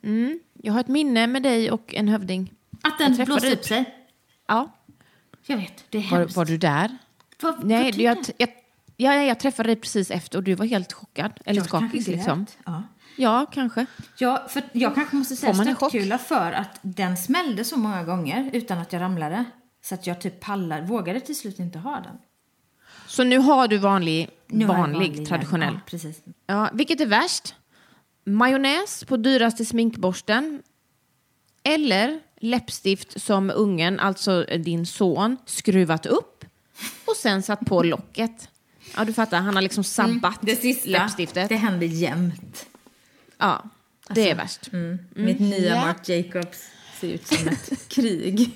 Mm. 0.02 0.40
Jag 0.62 0.72
har 0.72 0.80
ett 0.80 0.88
minne 0.88 1.26
med 1.26 1.42
dig 1.42 1.70
och 1.70 1.94
en 1.94 2.08
hövding. 2.08 2.52
Att 2.82 2.98
den 2.98 3.16
dig. 3.42 3.52
upp 3.52 3.64
sig. 3.64 3.94
Ja. 4.46 4.70
Jag 5.46 5.56
vet, 5.56 5.84
det 5.90 5.98
är 5.98 6.10
Var, 6.10 6.18
hemskt. 6.18 6.36
var 6.36 6.44
du 6.44 6.58
där? 6.58 6.98
Vad- 7.42 7.56
vad 7.56 7.64
Nej, 7.64 7.92
tycker 7.92 8.04
jag, 8.04 8.18
jag, 8.36 8.48
ja, 8.96 9.14
jag 9.14 9.40
träffade 9.40 9.68
dig 9.68 9.76
precis 9.76 10.10
efter 10.10 10.38
och 10.38 10.44
du 10.44 10.54
var 10.54 10.66
helt 10.66 10.92
chockad. 10.92 11.32
Eller 11.44 11.60
Jag 11.60 11.66
skakig 11.66 12.08
liksom. 12.08 12.46
Ja. 12.64 12.82
Ja, 13.16 13.46
kanske. 13.52 13.86
Ja, 14.18 14.46
för 14.48 14.62
jag 14.72 14.94
kanske 14.94 15.16
måste 15.16 15.36
säga 15.36 15.54
störtkula 15.54 16.18
för 16.18 16.52
att 16.52 16.78
den 16.82 17.16
smällde 17.16 17.64
så 17.64 17.76
många 17.76 18.04
gånger 18.04 18.50
utan 18.52 18.78
att 18.78 18.92
jag 18.92 19.00
ramlade. 19.02 19.44
Så 19.82 19.94
att 19.94 20.06
jag 20.06 20.20
typ 20.20 20.40
pallar, 20.40 20.82
vågade 20.82 21.20
till 21.20 21.38
slut 21.38 21.58
inte 21.58 21.78
ha 21.78 22.00
den. 22.00 22.16
Så 23.06 23.24
nu 23.24 23.38
har 23.38 23.68
du 23.68 23.78
vanlig, 23.78 24.30
jag 24.46 24.68
vanlig, 24.68 25.12
igen. 25.12 25.26
traditionell. 25.26 25.74
Ja, 25.74 25.80
precis. 25.86 26.22
Ja, 26.46 26.70
vilket 26.72 27.00
är 27.00 27.06
värst? 27.06 27.54
Majonnäs 28.24 29.04
på 29.04 29.16
dyraste 29.16 29.64
sminkborsten 29.64 30.62
eller 31.62 32.20
läppstift 32.40 33.20
som 33.22 33.50
ungen, 33.54 34.00
alltså 34.00 34.42
din 34.42 34.86
son, 34.86 35.36
skruvat 35.46 36.06
upp 36.06 36.44
och 37.04 37.16
sen 37.16 37.42
satt 37.42 37.60
på 37.60 37.82
locket. 37.82 38.48
Ja, 38.96 39.04
du 39.04 39.12
fattar, 39.12 39.38
han 39.40 39.54
har 39.54 39.62
liksom 39.62 39.84
sabbat 39.84 40.38
Det 40.40 40.56
sista, 40.56 40.88
läppstiftet. 40.90 41.48
det 41.48 41.56
händer 41.56 41.86
jämt. 41.86 42.66
Ja, 43.38 43.62
det 44.08 44.30
är 44.30 44.34
värst. 44.34 44.68
Mitt 45.14 45.40
nya 45.40 45.74
Ja. 45.74 45.80
Marc 45.86 46.08
Jacobs 46.08 46.58
ser 47.00 47.08
ut 47.08 47.26
som 47.26 47.48
ett 47.48 47.88
krig. 47.88 48.50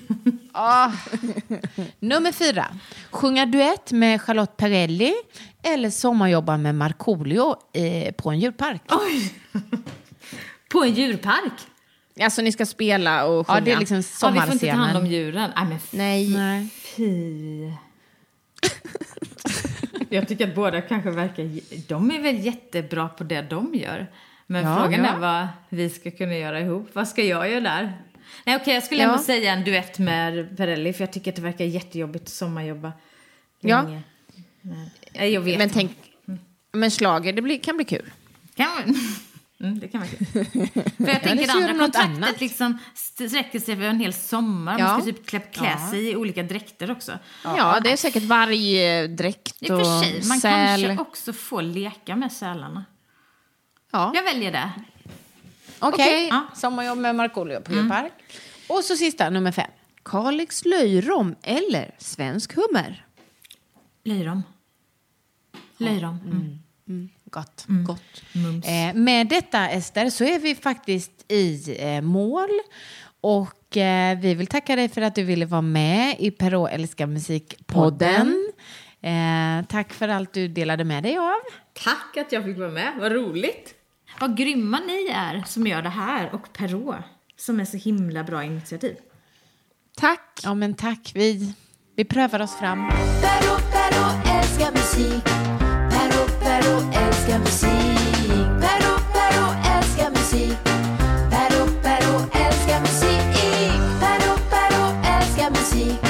Ah. 0.51 0.91
Nummer 1.99 2.31
fyra. 2.31 2.67
Sjunga 3.11 3.45
duett 3.45 3.91
med 3.91 4.21
Charlotte 4.21 4.57
Perrelli 4.57 5.13
eller 5.63 5.89
sommarjobba 5.89 6.57
med 6.57 6.75
Markoolio 6.75 7.55
eh, 7.73 8.11
på 8.13 8.29
en 8.31 8.39
djurpark. 8.39 8.81
Oj! 8.89 9.33
På 10.71 10.83
en 10.83 10.93
djurpark? 10.93 11.53
Alltså 12.21 12.41
ni 12.41 12.51
ska 12.51 12.65
spela 12.65 13.25
och 13.25 13.47
sjunga. 13.47 13.59
Ja, 13.59 13.65
det 13.65 13.71
är 13.71 13.79
liksom 13.79 14.03
Ja, 14.21 14.29
vi 14.29 14.39
får 14.39 14.51
inte 14.53 14.65
ta 14.65 14.71
hand 14.71 14.81
om 14.97 15.03
sommarscenen. 15.03 15.11
djuren. 15.11 15.51
Nej, 15.55 15.65
men 15.67 15.79
Nej. 15.91 16.29
Nej. 16.29 16.69
fy. 16.95 17.71
Jag 20.09 20.27
tycker 20.27 20.47
att 20.47 20.55
båda 20.55 20.81
kanske 20.81 21.09
verkar... 21.11 21.49
De 21.87 22.11
är 22.11 22.21
väl 22.21 22.45
jättebra 22.45 23.09
på 23.09 23.23
det 23.23 23.41
de 23.41 23.75
gör. 23.75 24.07
Men 24.47 24.65
Ja, 24.65 24.75
frågan 24.75 25.03
ja. 25.05 25.13
är 25.13 25.19
vad 25.19 25.47
vi 25.69 25.89
ska 25.89 26.11
kunna 26.11 26.37
göra 26.37 26.59
ihop. 26.59 26.89
Vad 26.93 27.07
ska 27.07 27.23
jag 27.23 27.49
göra 27.49 27.59
där? 27.61 27.93
Nej, 28.45 28.55
okej, 28.55 28.73
jag 28.73 28.83
skulle 28.83 29.01
Ja. 29.03 29.09
ändå 29.11 29.23
säga 29.23 29.53
en 29.53 29.63
duett 29.63 29.99
med 29.99 30.57
Perrelli 30.57 30.93
för 30.93 31.01
jag 31.03 31.13
tycker 31.13 31.31
att 31.31 31.35
det 31.35 31.41
verkar 31.41 31.65
jättejobbigt 31.65 32.23
att 32.23 32.29
sommarjobba 32.29 32.91
Ja. 33.59 33.81
länge. 33.81 34.01
Nej, 35.13 35.33
jag 35.33 35.41
vet 35.41 35.57
Men 35.57 35.69
tänk, 35.69 35.91
men 36.71 36.91
slager, 36.91 37.33
det 37.33 37.41
blir, 37.41 37.59
kan 37.59 37.75
bli 37.75 37.85
kul. 37.85 38.11
Kan 38.55 38.67
man? 38.75 38.95
Mm, 39.63 39.79
det 39.79 39.87
kan 39.87 40.01
vara 40.01 40.09
kul. 40.09 40.27
För 40.97 41.07
jag 41.07 41.23
tänker 41.23 41.45
gör 41.45 41.69
andra 41.69 41.79
kontraktet 41.79 42.41
liksom 42.41 42.77
sträcker 42.93 43.59
sig 43.59 43.73
över 43.73 43.87
en 43.87 43.99
hel 43.99 44.13
sommar. 44.13 44.79
Ja. 44.79 44.87
Man 44.87 45.01
ska 45.01 45.11
typ 45.11 45.25
klä, 45.25 45.39
klä 45.39 45.77
sig 45.89 46.09
i 46.09 46.15
olika 46.15 46.43
dräkter 46.43 46.91
också. 46.91 47.19
Ja, 47.43 47.79
det 47.83 47.91
är 47.91 47.97
säkert 47.97 48.23
vargdräkt 48.23 49.69
och 49.69 49.85
sig, 49.85 50.23
man 50.27 50.39
säl. 50.39 50.85
kanske 50.85 51.01
också 51.01 51.33
får 51.33 51.61
leka 51.61 52.15
med 52.15 52.31
sälarna. 52.31 52.85
Ja. 53.91 54.11
Jag 54.15 54.23
väljer 54.23 54.51
det. 54.51 54.71
Okej, 55.79 56.05
Okej. 56.05 56.27
ja. 56.27 56.47
sommarjobb 56.55 56.97
med 56.97 57.15
Markoolio 57.15 57.61
på 57.61 57.73
djurpark. 57.73 58.13
Och 58.67 58.83
så 58.83 58.95
sista, 58.95 59.29
nummer 59.29 59.51
fem. 59.51 59.71
Kalix 60.03 60.65
löjrom 60.65 61.35
eller 61.41 61.95
svensk 61.97 62.55
hummer? 62.55 63.05
Löjrom. 64.03 64.43
Löjrom. 65.77 66.19
Mm. 66.87 67.09
Gott. 67.31 67.65
Gott. 67.67 68.01
Eh, 68.65 68.93
med 68.93 69.27
detta, 69.27 69.69
Ester, 69.69 70.09
så 70.09 70.23
är 70.23 70.39
vi 70.39 70.55
faktiskt 70.55 71.31
i 71.31 71.75
eh, 71.79 72.01
mål. 72.01 72.49
Och 73.21 73.77
eh, 73.77 74.19
vi 74.19 74.33
vill 74.33 74.47
tacka 74.47 74.75
dig 74.75 74.89
för 74.89 75.01
att 75.01 75.15
du 75.15 75.23
ville 75.23 75.45
vara 75.45 75.61
med 75.61 76.15
i 76.19 76.31
Perå 76.31 76.67
älskar 76.67 77.07
musik-podden. 77.07 78.51
Eh, 79.01 79.65
tack 79.65 79.93
för 79.93 80.07
allt 80.07 80.33
du 80.33 80.47
delade 80.47 80.83
med 80.83 81.03
dig 81.03 81.17
av. 81.17 81.39
Tack 81.73 82.17
att 82.17 82.31
jag 82.31 82.43
fick 82.43 82.57
vara 82.57 82.69
med. 82.71 82.93
Vad 82.99 83.11
roligt. 83.11 83.73
Vad 84.19 84.37
grymma 84.37 84.79
ni 84.79 85.07
är 85.13 85.43
som 85.47 85.67
gör 85.67 85.81
det 85.81 85.89
här. 85.89 86.33
Och 86.33 86.53
Perå 86.53 86.95
som 87.37 87.59
är 87.59 87.65
så 87.65 87.77
himla 87.77 88.23
bra 88.23 88.43
initiativ. 88.43 88.95
Tack. 89.97 90.39
Ja, 90.43 90.53
men 90.53 90.73
tack. 90.73 91.11
Vi, 91.15 91.53
vi 91.95 92.05
prövar 92.05 92.39
oss 92.39 92.55
fram. 92.55 92.89
Perro, 92.89 93.57
Perro 93.71 94.37
älskar 94.37 94.71
musik 94.71 95.38
älskar 97.29 97.39
musik. 97.39 97.99
Perro, 98.61 98.99
Perro 99.13 99.47
älskar 99.77 100.09
musik. 100.09 100.57
Perro, 101.29 101.67
Perro 101.83 102.19
älskar 102.33 102.81
musik. 102.81 103.21
Perro, 103.99 104.37
Perro 104.49 104.85
älskar 105.03 105.49
musik. 105.49 106.01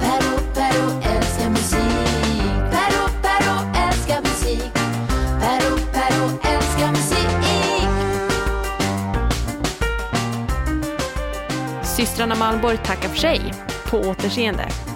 Perro, 0.00 0.38
Perro 0.54 0.90
älskar 1.02 1.50
musik. 1.50 2.32
Perro, 2.70 3.08
Perro 3.22 3.56
älskar 3.86 4.20
musik. 4.22 4.72
Perro, 5.40 5.78
Perro 5.92 6.38
älskar 6.42 6.90
musik. 6.90 7.28
Systrarna 11.82 12.34
Malmborg 12.34 12.76
tackar 12.76 13.08
för 13.08 13.18
sig. 13.18 13.54
På 13.90 13.98
återseende. 13.98 14.89